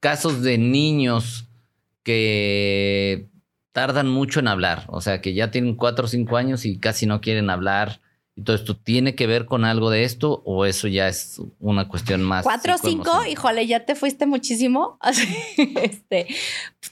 casos 0.00 0.42
de 0.42 0.58
niños 0.58 1.48
que 2.02 3.28
tardan 3.72 4.08
mucho 4.08 4.40
en 4.40 4.48
hablar, 4.48 4.84
o 4.88 5.00
sea, 5.00 5.20
que 5.20 5.34
ya 5.34 5.50
tienen 5.50 5.76
cuatro 5.76 6.06
o 6.06 6.08
cinco 6.08 6.36
años 6.36 6.64
y 6.64 6.78
casi 6.78 7.06
no 7.06 7.20
quieren 7.20 7.50
hablar 7.50 8.00
Entonces, 8.38 8.64
¿tú 8.64 8.76
tiene 8.76 9.16
que 9.16 9.26
ver 9.26 9.46
con 9.46 9.64
algo 9.64 9.90
de 9.90 10.04
esto 10.04 10.42
o 10.44 10.64
eso 10.64 10.86
ya 10.86 11.08
es 11.08 11.42
una 11.58 11.88
cuestión 11.88 12.22
más? 12.22 12.44
Cuatro 12.44 12.76
o 12.76 12.78
cinco, 12.78 13.26
híjole, 13.26 13.66
ya 13.66 13.84
te 13.84 13.96
fuiste 13.96 14.26
muchísimo. 14.26 14.96
este, 15.82 16.28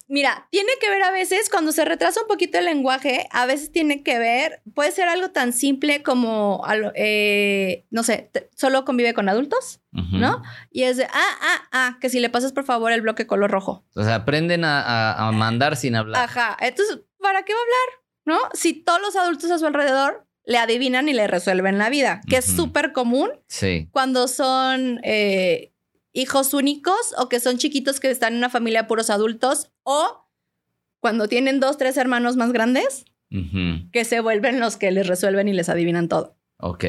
mira, 0.08 0.48
tiene 0.50 0.72
que 0.80 0.90
ver 0.90 1.04
a 1.04 1.12
veces 1.12 1.48
cuando 1.48 1.70
se 1.70 1.84
retrasa 1.84 2.20
un 2.20 2.26
poquito 2.26 2.58
el 2.58 2.64
lenguaje, 2.64 3.28
a 3.30 3.46
veces 3.46 3.70
tiene 3.70 4.02
que 4.02 4.18
ver, 4.18 4.60
puede 4.74 4.90
ser 4.90 5.08
algo 5.08 5.30
tan 5.30 5.52
simple 5.52 6.02
como, 6.02 6.64
eh, 6.96 7.84
no 7.90 8.02
sé, 8.02 8.32
solo 8.56 8.84
convive 8.84 9.14
con 9.14 9.28
adultos, 9.28 9.80
¿no? 9.92 10.42
Y 10.72 10.82
es 10.82 10.96
de, 10.96 11.04
ah, 11.04 11.38
ah, 11.40 11.68
ah, 11.70 11.98
que 12.00 12.10
si 12.10 12.18
le 12.18 12.28
pasas 12.28 12.52
por 12.52 12.64
favor 12.64 12.90
el 12.90 13.02
bloque 13.02 13.28
color 13.28 13.52
rojo. 13.52 13.84
O 13.94 14.02
sea, 14.02 14.16
aprenden 14.16 14.64
a, 14.64 15.12
a 15.12 15.30
mandar 15.30 15.76
sin 15.76 15.94
hablar. 15.94 16.24
Ajá, 16.24 16.56
entonces, 16.60 17.02
¿para 17.20 17.44
qué 17.44 17.52
va 17.54 17.60
a 17.60 17.62
hablar? 17.62 18.02
¿No? 18.24 18.50
Si 18.54 18.74
todos 18.82 19.00
los 19.00 19.14
adultos 19.14 19.52
a 19.52 19.58
su 19.58 19.66
alrededor 19.66 20.25
le 20.46 20.58
adivinan 20.58 21.08
y 21.08 21.12
le 21.12 21.26
resuelven 21.26 21.76
la 21.76 21.90
vida, 21.90 22.22
que 22.28 22.36
es 22.36 22.44
súper 22.44 22.92
común 22.92 23.30
sí. 23.48 23.88
cuando 23.90 24.28
son 24.28 25.00
eh, 25.02 25.72
hijos 26.12 26.54
únicos 26.54 27.14
o 27.18 27.28
que 27.28 27.40
son 27.40 27.58
chiquitos 27.58 27.98
que 27.98 28.10
están 28.10 28.32
en 28.32 28.38
una 28.38 28.48
familia 28.48 28.82
de 28.82 28.88
puros 28.88 29.10
adultos 29.10 29.72
o 29.82 30.24
cuando 31.00 31.28
tienen 31.28 31.60
dos, 31.60 31.76
tres 31.76 31.96
hermanos 31.96 32.36
más 32.36 32.52
grandes 32.52 33.04
que 33.92 34.04
se 34.04 34.20
vuelven 34.20 34.60
los 34.60 34.76
que 34.76 34.90
les 34.92 35.06
resuelven 35.06 35.48
y 35.48 35.52
les 35.52 35.68
adivinan 35.68 36.08
todo. 36.08 36.38
Ok. 36.58 36.84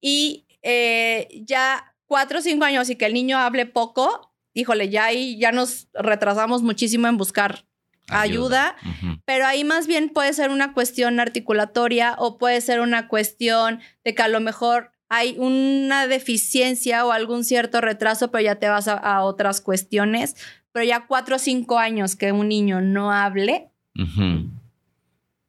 Y 0.00 0.46
eh, 0.62 1.28
ya 1.46 1.94
cuatro 2.06 2.38
o 2.38 2.42
cinco 2.42 2.64
años 2.64 2.90
y 2.90 2.96
que 2.96 3.06
el 3.06 3.14
niño 3.14 3.38
hable 3.38 3.66
poco, 3.66 4.32
híjole, 4.54 4.88
ya 4.88 5.04
ahí 5.04 5.38
ya 5.38 5.52
nos 5.52 5.88
retrasamos 5.92 6.62
muchísimo 6.62 7.06
en 7.06 7.16
buscar 7.16 7.67
ayuda, 8.08 8.76
pero 9.24 9.46
ahí 9.46 9.64
más 9.64 9.86
bien 9.86 10.08
puede 10.08 10.32
ser 10.32 10.50
una 10.50 10.72
cuestión 10.72 11.20
articulatoria 11.20 12.14
o 12.18 12.38
puede 12.38 12.60
ser 12.60 12.80
una 12.80 13.08
cuestión 13.08 13.80
de 14.04 14.14
que 14.14 14.22
a 14.22 14.28
lo 14.28 14.40
mejor 14.40 14.92
hay 15.08 15.36
una 15.38 16.06
deficiencia 16.06 17.04
o 17.06 17.12
algún 17.12 17.44
cierto 17.44 17.80
retraso, 17.80 18.30
pero 18.30 18.44
ya 18.44 18.56
te 18.56 18.68
vas 18.68 18.88
a, 18.88 19.22
otras 19.22 19.60
cuestiones. 19.60 20.36
Pero 20.72 20.84
ya 20.84 21.06
cuatro 21.06 21.36
o 21.36 21.38
cinco 21.38 21.78
años 21.78 22.14
que 22.14 22.30
un 22.30 22.48
niño 22.48 22.80
no 22.82 23.10
hable, 23.10 23.68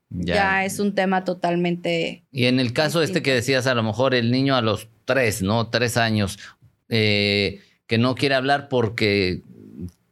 ya. 0.10 0.66
es 0.66 0.80
un 0.80 0.96
tema 0.96 1.24
totalmente. 1.26 2.24
Y 2.32 2.46
en 2.46 2.60
el 2.60 2.72
caso 2.74 3.02
este 3.02 3.22
que 3.22 3.34
decías, 3.34 3.68
a 3.68 3.76
lo 3.76 3.84
mejor 3.84 4.16
el 4.16 4.32
niño 4.32 4.56
a 4.56 4.62
los 4.62 4.88
tres, 5.06 5.42
¿no? 5.42 5.68
Tres 5.68 5.98
años, 5.98 6.40
eh, 6.88 7.62
que 7.86 7.98
no 7.98 8.16
quiere 8.16 8.36
hablar 8.36 8.70
porque 8.70 9.42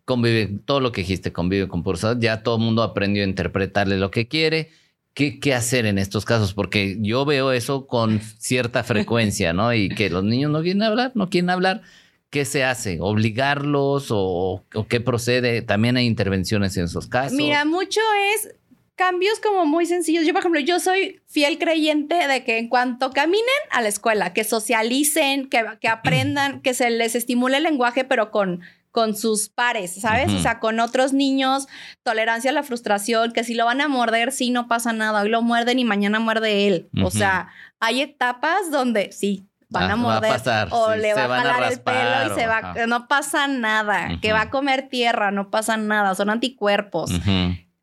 convive, 0.07 0.49
todo 0.63 0.79
lo 0.79 0.93
que 0.93 1.01
dijiste, 1.01 1.33
convive 1.33 1.67
con 1.67 1.83
puros 1.83 2.05
ya 2.19 2.41
todo 2.41 2.55
el 2.55 2.61
mundo 2.61 2.81
aprendió 2.81 3.23
a 3.23 3.27
interpretarle 3.27 3.97
lo 3.97 4.09
que 4.09 4.29
quiere. 4.29 4.69
¿Qué, 5.13 5.39
¿Qué 5.41 5.53
hacer 5.53 5.85
en 5.85 5.97
estos 5.97 6.23
casos? 6.23 6.53
Porque 6.53 6.97
yo 7.01 7.25
veo 7.25 7.51
eso 7.51 7.87
con 7.87 8.21
cierta 8.21 8.83
frecuencia, 8.85 9.51
¿no? 9.51 9.73
Y 9.73 9.89
que 9.89 10.09
los 10.09 10.23
niños 10.23 10.49
no 10.49 10.61
quieren 10.61 10.81
hablar, 10.81 11.11
no 11.13 11.29
quieren 11.29 11.49
hablar. 11.49 11.81
¿Qué 12.29 12.45
se 12.45 12.63
hace? 12.63 12.99
¿Obligarlos 13.01 14.07
o, 14.11 14.63
o 14.73 14.87
qué 14.87 15.01
procede? 15.01 15.61
También 15.61 15.97
hay 15.97 16.05
intervenciones 16.05 16.77
en 16.77 16.85
esos 16.85 17.07
casos. 17.07 17.33
Mira, 17.33 17.65
mucho 17.65 17.99
es 18.33 18.55
cambios 18.95 19.41
como 19.41 19.65
muy 19.65 19.85
sencillos. 19.85 20.25
Yo, 20.25 20.31
por 20.31 20.39
ejemplo, 20.39 20.61
yo 20.61 20.79
soy 20.79 21.19
fiel 21.27 21.57
creyente 21.57 22.15
de 22.27 22.45
que 22.45 22.59
en 22.59 22.69
cuanto 22.69 23.11
caminen 23.11 23.43
a 23.71 23.81
la 23.81 23.89
escuela, 23.89 24.33
que 24.33 24.45
socialicen, 24.45 25.49
que, 25.49 25.65
que 25.81 25.89
aprendan, 25.89 26.61
que 26.61 26.73
se 26.73 26.89
les 26.91 27.15
estimule 27.15 27.57
el 27.57 27.63
lenguaje, 27.63 28.05
pero 28.05 28.31
con 28.31 28.61
con 28.97 29.15
sus 29.15 29.49
pares, 29.49 29.93
¿sabes? 29.93 30.33
O 30.33 30.39
sea, 30.39 30.59
con 30.59 30.79
otros 30.79 31.13
niños, 31.13 31.67
tolerancia 32.01 32.49
a 32.49 32.53
la 32.55 32.63
frustración, 32.63 33.31
que 33.31 33.43
si 33.43 33.53
lo 33.53 33.63
van 33.63 33.79
a 33.79 33.87
morder, 33.87 34.31
sí, 34.31 34.49
no 34.49 34.67
pasa 34.67 34.91
nada, 34.91 35.21
hoy 35.21 35.29
lo 35.29 35.43
muerden 35.43 35.77
y 35.77 35.85
mañana 35.85 36.19
muerde 36.19 36.65
él. 36.65 36.89
O 37.03 37.11
sea, 37.11 37.49
hay 37.79 38.01
etapas 38.01 38.71
donde 38.71 39.11
sí, 39.11 39.45
van 39.69 39.91
a 39.91 39.93
ah, 39.93 39.97
morder 39.97 40.41
o 40.71 40.95
le 40.95 41.13
va 41.13 41.25
a 41.25 41.27
jalar 41.27 41.71
el 41.71 41.79
pelo 41.79 42.25
y 42.25 42.39
se 42.39 42.47
va, 42.47 42.73
no 42.87 43.07
pasa 43.07 43.47
nada, 43.47 44.17
que 44.19 44.33
va 44.33 44.41
a 44.41 44.49
comer 44.49 44.89
tierra, 44.89 45.29
no 45.29 45.51
pasa 45.51 45.77
nada, 45.77 46.15
son 46.15 46.31
anticuerpos. 46.31 47.11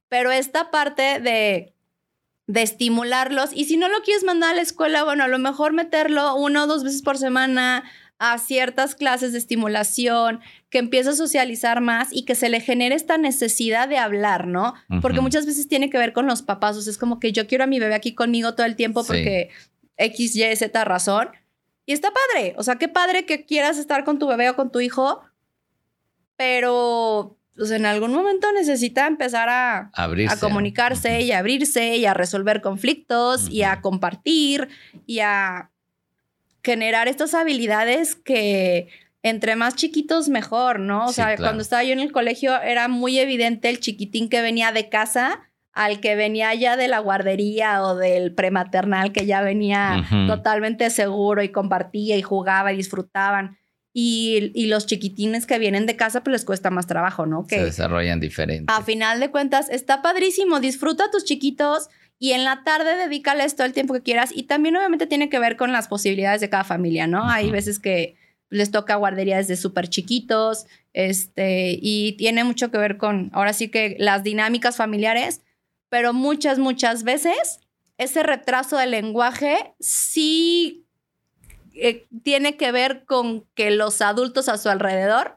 Pero 0.08 0.32
esta 0.32 0.72
parte 0.72 1.20
de 1.20 1.74
de 2.46 2.62
estimularlos 2.62 3.50
y 3.54 3.64
si 3.64 3.76
no 3.76 3.88
lo 3.88 4.02
quieres 4.02 4.22
mandar 4.22 4.50
a 4.50 4.54
la 4.54 4.62
escuela, 4.62 5.02
bueno, 5.02 5.24
a 5.24 5.28
lo 5.28 5.38
mejor 5.38 5.72
meterlo 5.72 6.34
una 6.34 6.64
o 6.64 6.66
dos 6.66 6.84
veces 6.84 7.02
por 7.02 7.16
semana 7.16 7.84
a 8.18 8.38
ciertas 8.38 8.94
clases 8.94 9.32
de 9.32 9.38
estimulación, 9.38 10.40
que 10.70 10.78
empiece 10.78 11.10
a 11.10 11.14
socializar 11.14 11.80
más 11.80 12.08
y 12.12 12.24
que 12.24 12.34
se 12.34 12.48
le 12.48 12.60
genere 12.60 12.94
esta 12.94 13.18
necesidad 13.18 13.88
de 13.88 13.98
hablar, 13.98 14.46
¿no? 14.46 14.74
Porque 15.02 15.20
muchas 15.20 15.46
veces 15.46 15.68
tiene 15.68 15.90
que 15.90 15.98
ver 15.98 16.12
con 16.12 16.26
los 16.26 16.42
papás, 16.42 16.76
o 16.76 16.82
sea, 16.82 16.90
es 16.90 16.98
como 16.98 17.20
que 17.20 17.32
yo 17.32 17.46
quiero 17.46 17.64
a 17.64 17.66
mi 17.66 17.80
bebé 17.80 17.94
aquí 17.94 18.14
conmigo 18.14 18.54
todo 18.54 18.66
el 18.66 18.76
tiempo 18.76 19.04
porque 19.04 19.50
X, 19.96 20.36
Y, 20.36 20.56
Z 20.56 20.84
razón. 20.84 21.30
Y 21.86 21.92
está 21.92 22.10
padre, 22.12 22.54
o 22.56 22.62
sea, 22.62 22.76
qué 22.76 22.88
padre 22.88 23.26
que 23.26 23.44
quieras 23.44 23.78
estar 23.78 24.04
con 24.04 24.18
tu 24.18 24.26
bebé 24.26 24.48
o 24.48 24.56
con 24.56 24.72
tu 24.72 24.80
hijo, 24.80 25.20
pero 26.36 27.36
pues, 27.56 27.70
en 27.70 27.84
algún 27.84 28.12
momento 28.12 28.50
necesita 28.52 29.06
empezar 29.06 29.48
a, 29.48 29.90
a 29.94 30.36
comunicarse 30.40 31.20
y 31.20 31.32
a 31.32 31.38
abrirse 31.38 31.96
y 31.96 32.06
a 32.06 32.14
resolver 32.14 32.62
conflictos 32.62 33.50
y 33.50 33.62
a 33.62 33.80
compartir 33.80 34.68
y 35.06 35.20
a 35.20 35.70
generar 36.64 37.08
estas 37.08 37.34
habilidades 37.34 38.16
que 38.16 38.88
entre 39.22 39.56
más 39.56 39.74
chiquitos 39.74 40.28
mejor, 40.28 40.80
¿no? 40.80 41.06
O 41.06 41.12
sea, 41.12 41.36
cuando 41.36 41.62
estaba 41.62 41.84
yo 41.84 41.92
en 41.92 42.00
el 42.00 42.12
colegio 42.12 42.60
era 42.60 42.88
muy 42.88 43.18
evidente 43.18 43.70
el 43.70 43.80
chiquitín 43.80 44.28
que 44.28 44.42
venía 44.42 44.72
de 44.72 44.88
casa 44.88 45.50
al 45.72 46.00
que 46.00 46.14
venía 46.14 46.54
ya 46.54 46.76
de 46.76 46.88
la 46.88 47.00
guardería 47.00 47.82
o 47.82 47.96
del 47.96 48.32
prematernal 48.34 49.12
que 49.12 49.26
ya 49.26 49.42
venía 49.42 50.06
totalmente 50.28 50.88
seguro 50.90 51.42
y 51.42 51.48
compartía 51.48 52.16
y 52.16 52.22
jugaba 52.22 52.72
y 52.72 52.76
disfrutaban. 52.76 53.58
Y, 53.96 54.50
y, 54.54 54.66
los 54.66 54.86
chiquitines 54.86 55.46
que 55.46 55.56
vienen 55.60 55.86
de 55.86 55.94
casa, 55.94 56.24
pues 56.24 56.32
les 56.32 56.44
cuesta 56.44 56.68
más 56.68 56.88
trabajo, 56.88 57.26
¿no? 57.26 57.46
Que 57.46 57.58
Se 57.58 57.64
desarrollan 57.66 58.18
diferente. 58.18 58.64
A 58.66 58.82
final 58.82 59.20
de 59.20 59.30
cuentas, 59.30 59.68
está 59.70 60.02
padrísimo. 60.02 60.58
Disfruta 60.58 61.04
a 61.04 61.10
tus 61.12 61.24
chiquitos 61.24 61.90
y 62.24 62.32
en 62.32 62.42
la 62.42 62.64
tarde 62.64 62.96
dedícales 62.96 63.54
todo 63.54 63.66
el 63.66 63.74
tiempo 63.74 63.92
que 63.92 64.00
quieras. 64.00 64.30
Y 64.34 64.44
también 64.44 64.74
obviamente 64.78 65.06
tiene 65.06 65.28
que 65.28 65.38
ver 65.38 65.58
con 65.58 65.72
las 65.72 65.88
posibilidades 65.88 66.40
de 66.40 66.48
cada 66.48 66.64
familia, 66.64 67.06
¿no? 67.06 67.28
Hay 67.28 67.50
veces 67.50 67.78
que 67.78 68.16
les 68.48 68.70
toca 68.70 68.94
guardería 68.94 69.36
desde 69.36 69.56
súper 69.56 69.88
chiquitos, 69.88 70.64
este, 70.94 71.78
y 71.78 72.12
tiene 72.12 72.42
mucho 72.42 72.70
que 72.70 72.78
ver 72.78 72.96
con, 72.96 73.28
ahora 73.34 73.52
sí 73.52 73.68
que 73.68 73.96
las 73.98 74.22
dinámicas 74.22 74.78
familiares, 74.78 75.42
pero 75.90 76.14
muchas, 76.14 76.58
muchas 76.58 77.04
veces 77.04 77.60
ese 77.98 78.22
retraso 78.22 78.78
del 78.78 78.92
lenguaje 78.92 79.74
sí 79.78 80.86
eh, 81.74 82.06
tiene 82.22 82.56
que 82.56 82.72
ver 82.72 83.04
con 83.04 83.44
que 83.54 83.70
los 83.70 84.00
adultos 84.00 84.48
a 84.48 84.56
su 84.56 84.70
alrededor 84.70 85.36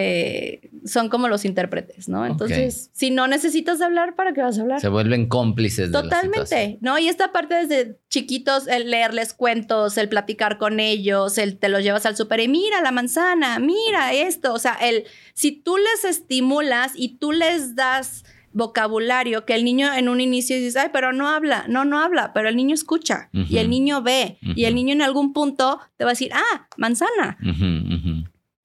eh, 0.00 0.70
son 0.84 1.08
como 1.08 1.26
los 1.26 1.44
intérpretes, 1.44 2.08
¿no? 2.08 2.24
Entonces, 2.24 2.88
si 2.92 3.10
no 3.10 3.26
necesitas 3.26 3.80
hablar, 3.80 4.14
¿para 4.14 4.32
qué 4.32 4.42
vas 4.42 4.56
a 4.56 4.62
hablar? 4.62 4.80
Se 4.80 4.88
vuelven 4.88 5.26
cómplices. 5.26 5.90
De 5.90 6.02
Totalmente, 6.02 6.78
¿no? 6.80 7.00
Y 7.00 7.08
esta 7.08 7.32
parte 7.32 7.66
desde 7.66 7.98
chiquitos, 8.08 8.68
el 8.68 8.92
leerles 8.92 9.34
cuentos, 9.34 9.98
el 9.98 10.08
platicar 10.08 10.56
con 10.56 10.78
ellos, 10.78 11.36
el 11.36 11.58
te 11.58 11.68
los 11.68 11.82
llevas 11.82 12.06
al 12.06 12.16
súper 12.16 12.38
y 12.38 12.46
mira 12.46 12.80
la 12.80 12.92
manzana, 12.92 13.58
mira 13.58 14.12
esto, 14.12 14.54
o 14.54 14.60
sea, 14.60 14.74
el, 14.74 15.02
si 15.34 15.50
tú 15.50 15.76
les 15.76 16.04
estimulas 16.04 16.92
y 16.94 17.16
tú 17.16 17.32
les 17.32 17.74
das 17.74 18.24
vocabulario 18.52 19.44
que 19.44 19.56
el 19.56 19.64
niño 19.64 19.92
en 19.92 20.08
un 20.08 20.20
inicio 20.20 20.54
dices, 20.54 20.76
ay, 20.76 20.90
pero 20.92 21.12
no 21.12 21.28
habla, 21.28 21.64
no, 21.68 21.84
no 21.84 21.98
habla, 21.98 22.32
pero 22.32 22.48
el 22.48 22.54
niño 22.54 22.72
escucha 22.72 23.30
y 23.32 23.58
el 23.58 23.68
niño 23.68 24.00
ve 24.00 24.38
y 24.42 24.66
el 24.66 24.76
niño 24.76 24.92
en 24.92 25.02
algún 25.02 25.32
punto 25.32 25.80
te 25.96 26.04
va 26.04 26.10
a 26.10 26.12
decir, 26.12 26.30
ah, 26.34 26.68
manzana 26.76 27.36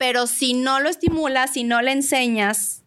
pero 0.04 0.28
si 0.28 0.54
no 0.54 0.82
lo 0.82 0.89
estimulas, 0.89 1.54
si 1.54 1.64
no 1.64 1.82
le 1.82 1.93
enseñas, 1.93 2.84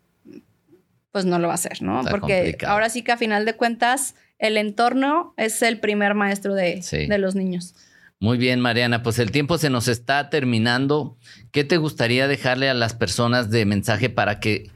pues 1.12 1.25
no 1.25 1.39
lo 1.39 1.49
va 1.49 1.55
a 1.55 1.55
hacer, 1.55 1.81
¿no? 1.81 2.03
Porque 2.11 2.59
ahora 2.67 2.91
sí 2.91 3.01
que 3.01 3.11
a 3.11 3.17
final 3.17 3.47
de 3.47 3.55
cuentas 3.55 4.17
el 4.39 4.59
entorno 4.59 5.33
es 5.39 5.62
el 5.62 5.81
primer 5.81 6.12
maestro 6.12 6.55
de, 6.55 6.85
de 7.09 7.19
los 7.19 7.35
niños. 7.35 7.75
Muy 8.21 8.37
bien, 8.37 8.61
Mariana, 8.61 9.03
pues 9.03 9.19
el 9.19 9.31
tiempo 9.31 9.57
se 9.57 9.71
nos 9.71 9.89
está 9.89 10.29
terminando. 10.29 11.17
¿Qué 11.53 11.64
te 11.64 11.79
gustaría 11.79 12.29
dejarle 12.29 12.69
a 12.69 12.75
las 12.75 12.93
personas 12.93 13.49
de 13.49 13.64
mensaje 13.64 14.11
para 14.11 14.39
que, 14.39 14.71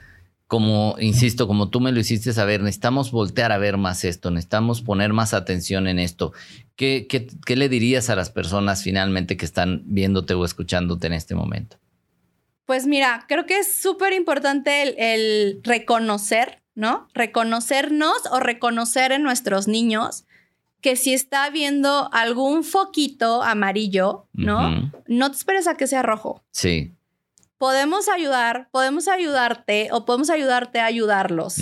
como, 0.46 0.96
insisto, 0.98 1.46
como 1.46 1.68
tú 1.68 1.80
me 1.80 1.92
lo 1.92 2.00
hiciste 2.00 2.32
saber, 2.32 2.62
necesitamos 2.62 3.10
voltear 3.10 3.52
a 3.52 3.58
ver 3.58 3.76
más 3.76 4.02
esto, 4.04 4.30
necesitamos 4.30 4.80
poner 4.80 5.12
más 5.12 5.34
atención 5.34 5.86
en 5.86 5.98
esto? 5.98 6.32
¿Qué, 6.74 7.06
qué, 7.06 7.26
qué 7.44 7.56
le 7.56 7.68
dirías 7.68 8.08
a 8.08 8.16
las 8.16 8.30
personas 8.30 8.82
finalmente 8.82 9.36
que 9.36 9.44
están 9.44 9.82
viéndote 9.84 10.32
o 10.32 10.46
escuchándote 10.46 11.06
en 11.06 11.12
este 11.12 11.34
momento? 11.34 11.76
Pues 12.70 12.86
mira, 12.86 13.24
creo 13.26 13.46
que 13.46 13.58
es 13.58 13.82
súper 13.82 14.12
importante 14.12 14.82
el, 15.12 15.60
reconocer, 15.64 16.62
¿no? 16.76 17.08
Reconocernos 17.14 18.14
o 18.30 18.38
reconocer 18.38 19.10
en 19.10 19.24
nuestros 19.24 19.66
niños 19.66 20.24
que 20.80 20.94
si 20.94 21.12
está 21.12 21.50
viendo 21.50 22.08
algún 22.12 22.62
foquito 22.62 23.42
amarillo, 23.42 24.28
¿no? 24.32 24.88
No 25.08 25.30
te 25.32 25.36
esperes 25.36 25.66
a 25.66 25.76
que 25.76 25.88
sea 25.88 26.02
rojo. 26.02 26.44
Sí. 26.52 26.92
podemos 27.58 28.08
ayudar, 28.08 28.68
podemos 28.70 29.08
ayudarte 29.08 29.88
o 29.90 30.04
podemos 30.04 30.30
ayudarte 30.30 30.78
a 30.78 30.84
ayudarlos. 30.84 31.56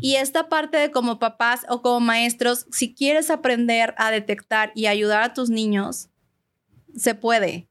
Y 0.00 0.14
esta 0.14 0.48
parte 0.48 0.78
de 0.78 0.90
como 0.90 1.18
papás 1.18 1.66
o 1.68 1.82
como 1.82 2.00
maestros, 2.00 2.64
si 2.72 2.94
quieres 2.94 3.28
aprender 3.28 3.94
a 3.98 4.10
detectar 4.10 4.72
y 4.74 4.86
ayudar 4.86 5.24
a 5.24 5.34
tus 5.34 5.50
niños, 5.50 6.08
se 6.96 7.14
puede. 7.14 7.68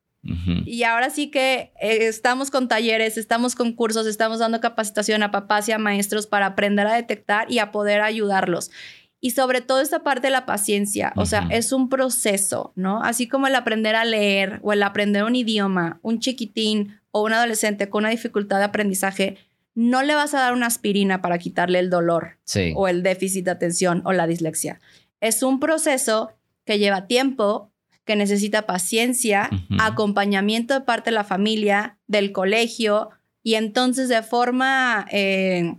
Y 0.65 0.84
ahora 0.84 1.09
sí 1.09 1.30
que 1.30 1.74
eh, 1.82 2.07
estamos 2.07 2.49
con 2.49 2.67
talleres, 2.67 3.17
estamos 3.17 3.55
con 3.55 3.74
cursos, 3.74 4.07
estamos 4.07 4.39
dando 4.39 4.61
capacitación 4.61 5.21
a 5.21 5.32
papás 5.32 5.67
y 5.67 5.74
a 5.74 5.78
maestros 5.78 6.28
para 6.28 6.45
aprender 6.45 6.88
a 6.88 6.93
detectar 6.93 7.51
y 7.51 7.59
a 7.59 7.71
poder 7.71 8.01
ayudarlos. 8.01 8.71
Y 9.19 9.32
sobre 9.32 9.61
todo 9.61 9.80
esta 9.80 10.03
parte 10.03 10.28
de 10.28 10.32
la 10.32 10.45
paciencia, 10.45 11.13
o 11.15 11.26
sea, 11.26 11.47
es 11.49 11.71
un 11.71 11.88
proceso, 11.88 12.74
¿no? 12.76 13.01
Así 13.03 13.28
como 13.28 13.47
el 13.47 13.55
aprender 13.55 13.95
a 13.95 14.03
leer 14.03 14.59
o 14.63 14.74
el 14.74 14.84
aprender 14.84 15.24
un 15.24 15.36
idioma, 15.36 15.99
un 16.01 16.19
chiquitín 16.19 16.99
o 17.11 17.24
un 17.24 17.32
adolescente 17.32 17.89
con 17.89 18.03
una 18.03 18.09
dificultad 18.09 18.57
de 18.57 18.65
aprendizaje, 18.65 19.38
no 19.76 20.03
le 20.03 20.15
vas 20.15 20.34
a 20.34 20.39
dar 20.39 20.53
una 20.53 20.67
aspirina 20.67 21.21
para 21.21 21.38
quitarle 21.38 21.80
el 21.80 21.89
dolor 21.89 22.38
o 22.76 22.88
el 22.88 23.01
déficit 23.01 23.45
de 23.45 23.51
atención 23.51 24.01
o 24.05 24.13
la 24.13 24.28
dislexia. 24.28 24.80
Es 25.21 25.41
un 25.41 25.59
proceso 25.59 26.34
que 26.65 26.80
lleva 26.80 27.07
tiempo, 27.07 27.71
que 28.05 28.15
necesita 28.15 28.65
paciencia, 28.65 29.49
acompañamiento 29.79 30.73
de 30.73 30.81
parte 30.81 31.09
de 31.09 31.15
la 31.15 31.23
familia, 31.23 31.97
del 32.07 32.31
colegio, 32.31 33.09
y 33.41 33.55
entonces 33.55 34.09
de 34.09 34.23
forma... 34.23 35.05
Eh, 35.11 35.75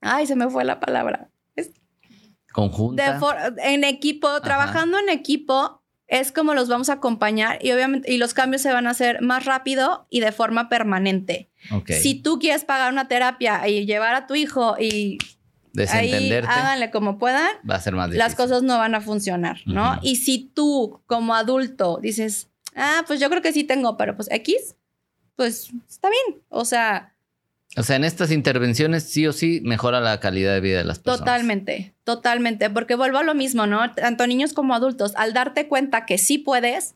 ay, 0.00 0.26
se 0.26 0.36
me 0.36 0.48
fue 0.48 0.64
la 0.64 0.80
palabra. 0.80 1.30
Conjunta. 2.52 3.20
en 3.62 3.84
equipo, 3.84 4.40
trabajando 4.40 4.98
en 4.98 5.10
equipo, 5.10 5.82
es 6.06 6.32
como 6.32 6.54
los 6.54 6.68
vamos 6.68 6.88
a 6.88 6.94
acompañar 6.94 7.58
y 7.62 7.72
obviamente 7.72 8.12
y 8.12 8.16
los 8.16 8.32
cambios 8.32 8.62
se 8.62 8.72
van 8.72 8.86
a 8.86 8.90
hacer 8.90 9.20
más 9.20 9.44
rápido 9.44 10.06
y 10.08 10.20
de 10.20 10.32
forma 10.32 10.68
permanente. 10.68 11.50
Si 11.86 12.14
tú 12.14 12.38
quieres 12.38 12.64
pagar 12.64 12.92
una 12.92 13.08
terapia 13.08 13.66
y 13.68 13.84
llevar 13.86 14.14
a 14.14 14.26
tu 14.26 14.34
hijo 14.34 14.76
y 14.78 15.18
desentenderte, 15.76 16.50
ahí 16.50 16.60
háganle 16.60 16.90
como 16.90 17.18
puedan, 17.18 17.48
va 17.68 17.76
a 17.76 17.80
ser 17.80 17.94
más 17.94 18.06
difícil. 18.06 18.18
Las 18.18 18.34
cosas 18.34 18.62
no 18.62 18.78
van 18.78 18.94
a 18.94 19.00
funcionar, 19.00 19.58
¿no? 19.66 19.98
Y 20.02 20.16
si 20.16 20.50
tú 20.54 21.02
como 21.06 21.34
adulto 21.34 21.98
dices, 22.02 22.48
"Ah, 22.74 23.04
pues 23.06 23.20
yo 23.20 23.28
creo 23.28 23.42
que 23.42 23.52
sí 23.52 23.64
tengo, 23.64 23.96
pero 23.96 24.16
pues 24.16 24.28
X", 24.30 24.74
pues 25.36 25.70
está 25.88 26.08
bien. 26.10 26.42
O 26.48 26.64
sea, 26.64 27.12
o 27.76 27.82
sea, 27.82 27.96
en 27.96 28.04
estas 28.04 28.30
intervenciones 28.30 29.02
sí 29.04 29.26
o 29.26 29.32
sí 29.32 29.60
mejora 29.62 30.00
la 30.00 30.18
calidad 30.18 30.54
de 30.54 30.60
vida 30.60 30.78
de 30.78 30.84
las 30.84 30.98
personas. 30.98 31.20
Totalmente, 31.20 31.94
totalmente, 32.04 32.70
porque 32.70 32.94
vuelvo 32.94 33.18
a 33.18 33.22
lo 33.22 33.34
mismo, 33.34 33.66
¿no? 33.66 33.92
Tanto 33.92 34.26
niños 34.26 34.54
como 34.54 34.74
adultos, 34.74 35.12
al 35.16 35.34
darte 35.34 35.68
cuenta 35.68 36.06
que 36.06 36.16
sí 36.16 36.38
puedes, 36.38 36.94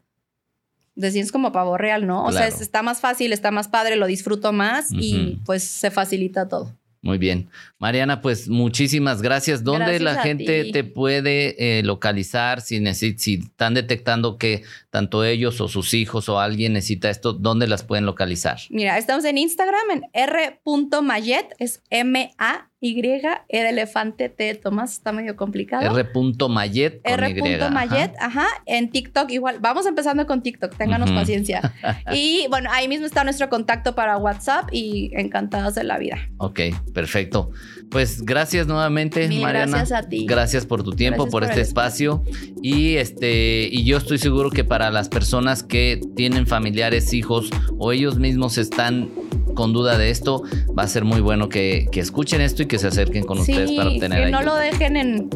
decís 0.94 1.32
como 1.32 1.52
pavo 1.52 1.76
real, 1.76 2.06
¿no? 2.06 2.24
O 2.24 2.32
sea, 2.32 2.46
está 2.48 2.82
más 2.82 3.00
fácil, 3.00 3.32
está 3.32 3.50
más 3.50 3.68
padre, 3.68 3.96
lo 3.96 4.06
disfruto 4.06 4.52
más 4.52 4.86
y 4.90 5.38
pues 5.44 5.64
se 5.64 5.90
facilita 5.90 6.48
todo. 6.48 6.74
Muy 7.02 7.16
bien. 7.16 7.48
Mariana, 7.78 8.20
pues 8.20 8.48
muchísimas 8.48 9.22
gracias. 9.22 9.64
¿Dónde 9.64 10.00
la 10.00 10.22
gente 10.22 10.70
te 10.70 10.84
puede 10.84 11.78
eh, 11.78 11.82
localizar 11.82 12.60
si, 12.60 12.84
si 12.94 13.34
están 13.34 13.72
detectando 13.72 14.36
que 14.36 14.64
tanto 14.90 15.24
ellos 15.24 15.60
o 15.62 15.68
sus 15.68 15.94
hijos 15.94 16.28
o 16.28 16.40
alguien 16.40 16.74
necesita 16.74 17.08
esto? 17.08 17.32
¿Dónde 17.32 17.66
las 17.68 17.84
pueden 17.84 18.04
localizar? 18.04 18.58
Mira, 18.68 18.98
estamos 18.98 19.24
en 19.24 19.38
Instagram 19.38 19.90
en 19.92 20.02
r.mayet, 20.12 21.54
es 21.58 21.82
M-A 21.88 22.69
y, 22.82 22.98
E 22.98 23.62
de 23.62 23.68
elefante, 23.68 24.30
T 24.30 24.44
de 24.44 24.54
Tomás, 24.54 24.92
está 24.92 25.12
medio 25.12 25.36
complicado. 25.36 25.98
R. 25.98 26.08
Mayet. 26.48 27.00
R. 27.04 27.70
Mayet, 27.70 28.14
ajá. 28.18 28.46
En 28.64 28.90
TikTok 28.90 29.30
igual. 29.30 29.58
Vamos 29.60 29.84
empezando 29.84 30.26
con 30.26 30.42
TikTok, 30.42 30.74
ténganos 30.76 31.10
paciencia. 31.10 31.74
y 32.12 32.46
bueno, 32.48 32.70
ahí 32.72 32.88
mismo 32.88 33.04
está 33.04 33.22
nuestro 33.22 33.50
contacto 33.50 33.94
para 33.94 34.16
WhatsApp 34.16 34.70
y 34.72 35.10
encantados 35.14 35.74
de 35.74 35.84
la 35.84 35.98
vida. 35.98 36.16
Ok, 36.38 36.60
perfecto. 36.94 37.50
Pues 37.90 38.22
gracias 38.22 38.66
nuevamente, 38.66 39.28
Mariana. 39.28 39.78
Gracias 39.78 39.92
a 39.92 40.08
ti. 40.08 40.24
Gracias 40.26 40.64
por 40.64 40.82
tu 40.82 40.92
tiempo, 40.92 41.28
por, 41.28 41.44
este 41.44 41.60
espacio. 41.60 42.22
Y 42.62 42.96
este, 42.96 43.68
y 43.70 43.84
yo 43.84 43.98
estoy 43.98 44.18
seguro 44.18 44.50
que 44.50 44.64
para 44.64 44.90
las 44.90 45.08
personas 45.10 45.62
que 45.62 46.00
tienen 46.16 46.46
familiares, 46.46 47.12
hijos 47.12 47.50
o 47.78 47.92
ellos 47.92 48.18
mismos 48.18 48.56
están 48.56 49.10
con 49.54 49.72
duda 49.72 49.98
de 49.98 50.10
esto, 50.10 50.42
va 50.76 50.84
a 50.84 50.88
ser 50.88 51.04
muy 51.04 51.20
bueno 51.20 51.48
que, 51.48 51.88
escuchen 51.92 52.40
esto 52.40 52.62
y 52.62 52.66
que 52.66 52.78
se 52.78 52.86
acerquen 52.86 53.24
con 53.24 53.38
ustedes 53.38 53.72
para 53.72 53.90
obtener 53.90 54.24
que 54.24 54.30
no 54.30 54.40
lo 54.40 54.56
dejen 54.56 54.96
en, 54.96 55.28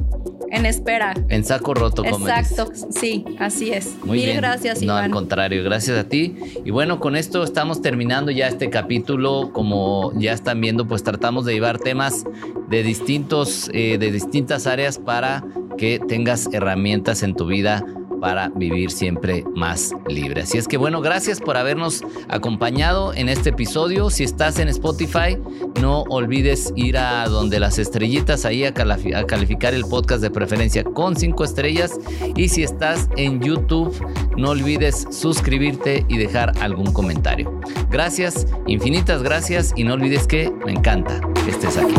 en 0.50 0.66
espera. 0.66 1.14
En 1.28 1.44
saco 1.44 1.74
roto, 1.74 2.04
como 2.04 2.28
Exacto, 2.28 2.72
sí, 2.90 3.24
así 3.38 3.70
es. 3.70 3.96
Muy 4.04 4.18
Mil 4.18 4.36
gracias, 4.36 4.82
Iván. 4.82 4.96
No, 4.96 5.02
al 5.02 5.10
contrario, 5.10 5.62
gracias 5.64 5.98
a 5.98 6.04
ti. 6.04 6.36
Y 6.64 6.70
bueno, 6.70 7.00
con 7.00 7.16
esto 7.16 7.42
estamos 7.42 7.82
terminando 7.82 8.30
ya 8.30 8.46
este 8.46 8.70
capítulo. 8.70 9.50
Como 9.52 10.12
ya 10.18 10.32
están 10.32 10.60
viendo, 10.60 10.86
pues 10.86 11.02
tratamos 11.02 11.44
de 11.44 11.54
llevar 11.54 11.78
temas 11.78 12.24
de 12.68 12.82
distintos, 12.82 13.68
eh, 13.72 13.98
de 13.98 14.10
distintas 14.10 14.66
áreas 14.66 14.98
para 14.98 15.44
que 15.76 15.98
tengas 15.98 16.48
herramientas 16.52 17.22
en 17.22 17.34
tu 17.34 17.46
vida 17.46 17.84
para 18.24 18.48
vivir 18.48 18.90
siempre 18.90 19.44
más 19.54 19.94
libre. 20.08 20.40
Así 20.40 20.56
es 20.56 20.66
que 20.66 20.78
bueno, 20.78 21.02
gracias 21.02 21.40
por 21.40 21.58
habernos 21.58 22.00
acompañado 22.30 23.12
en 23.12 23.28
este 23.28 23.50
episodio. 23.50 24.08
Si 24.08 24.24
estás 24.24 24.58
en 24.60 24.68
Spotify, 24.68 25.36
no 25.82 26.04
olvides 26.08 26.72
ir 26.74 26.96
a 26.96 27.28
donde 27.28 27.60
las 27.60 27.78
estrellitas, 27.78 28.46
ahí 28.46 28.64
a, 28.64 28.72
calificar 28.72 29.74
el 29.74 29.84
podcast 29.84 30.22
de 30.22 30.30
preferencia 30.30 30.84
con 30.84 31.16
cinco 31.16 31.44
estrellas. 31.44 32.00
Y 32.34 32.48
si 32.48 32.62
estás 32.62 33.10
en 33.18 33.42
YouTube, 33.42 33.94
no 34.38 34.52
olvides 34.52 35.06
suscribirte 35.10 36.06
y 36.08 36.16
dejar 36.16 36.52
algún 36.62 36.94
comentario. 36.94 37.60
Gracias, 37.90 38.46
infinitas 38.66 39.22
gracias 39.22 39.74
y 39.76 39.84
no 39.84 39.92
olvides 39.92 40.26
que 40.26 40.50
me 40.64 40.72
encanta 40.72 41.20
que 41.44 41.50
estés 41.50 41.76
aquí. 41.76 41.94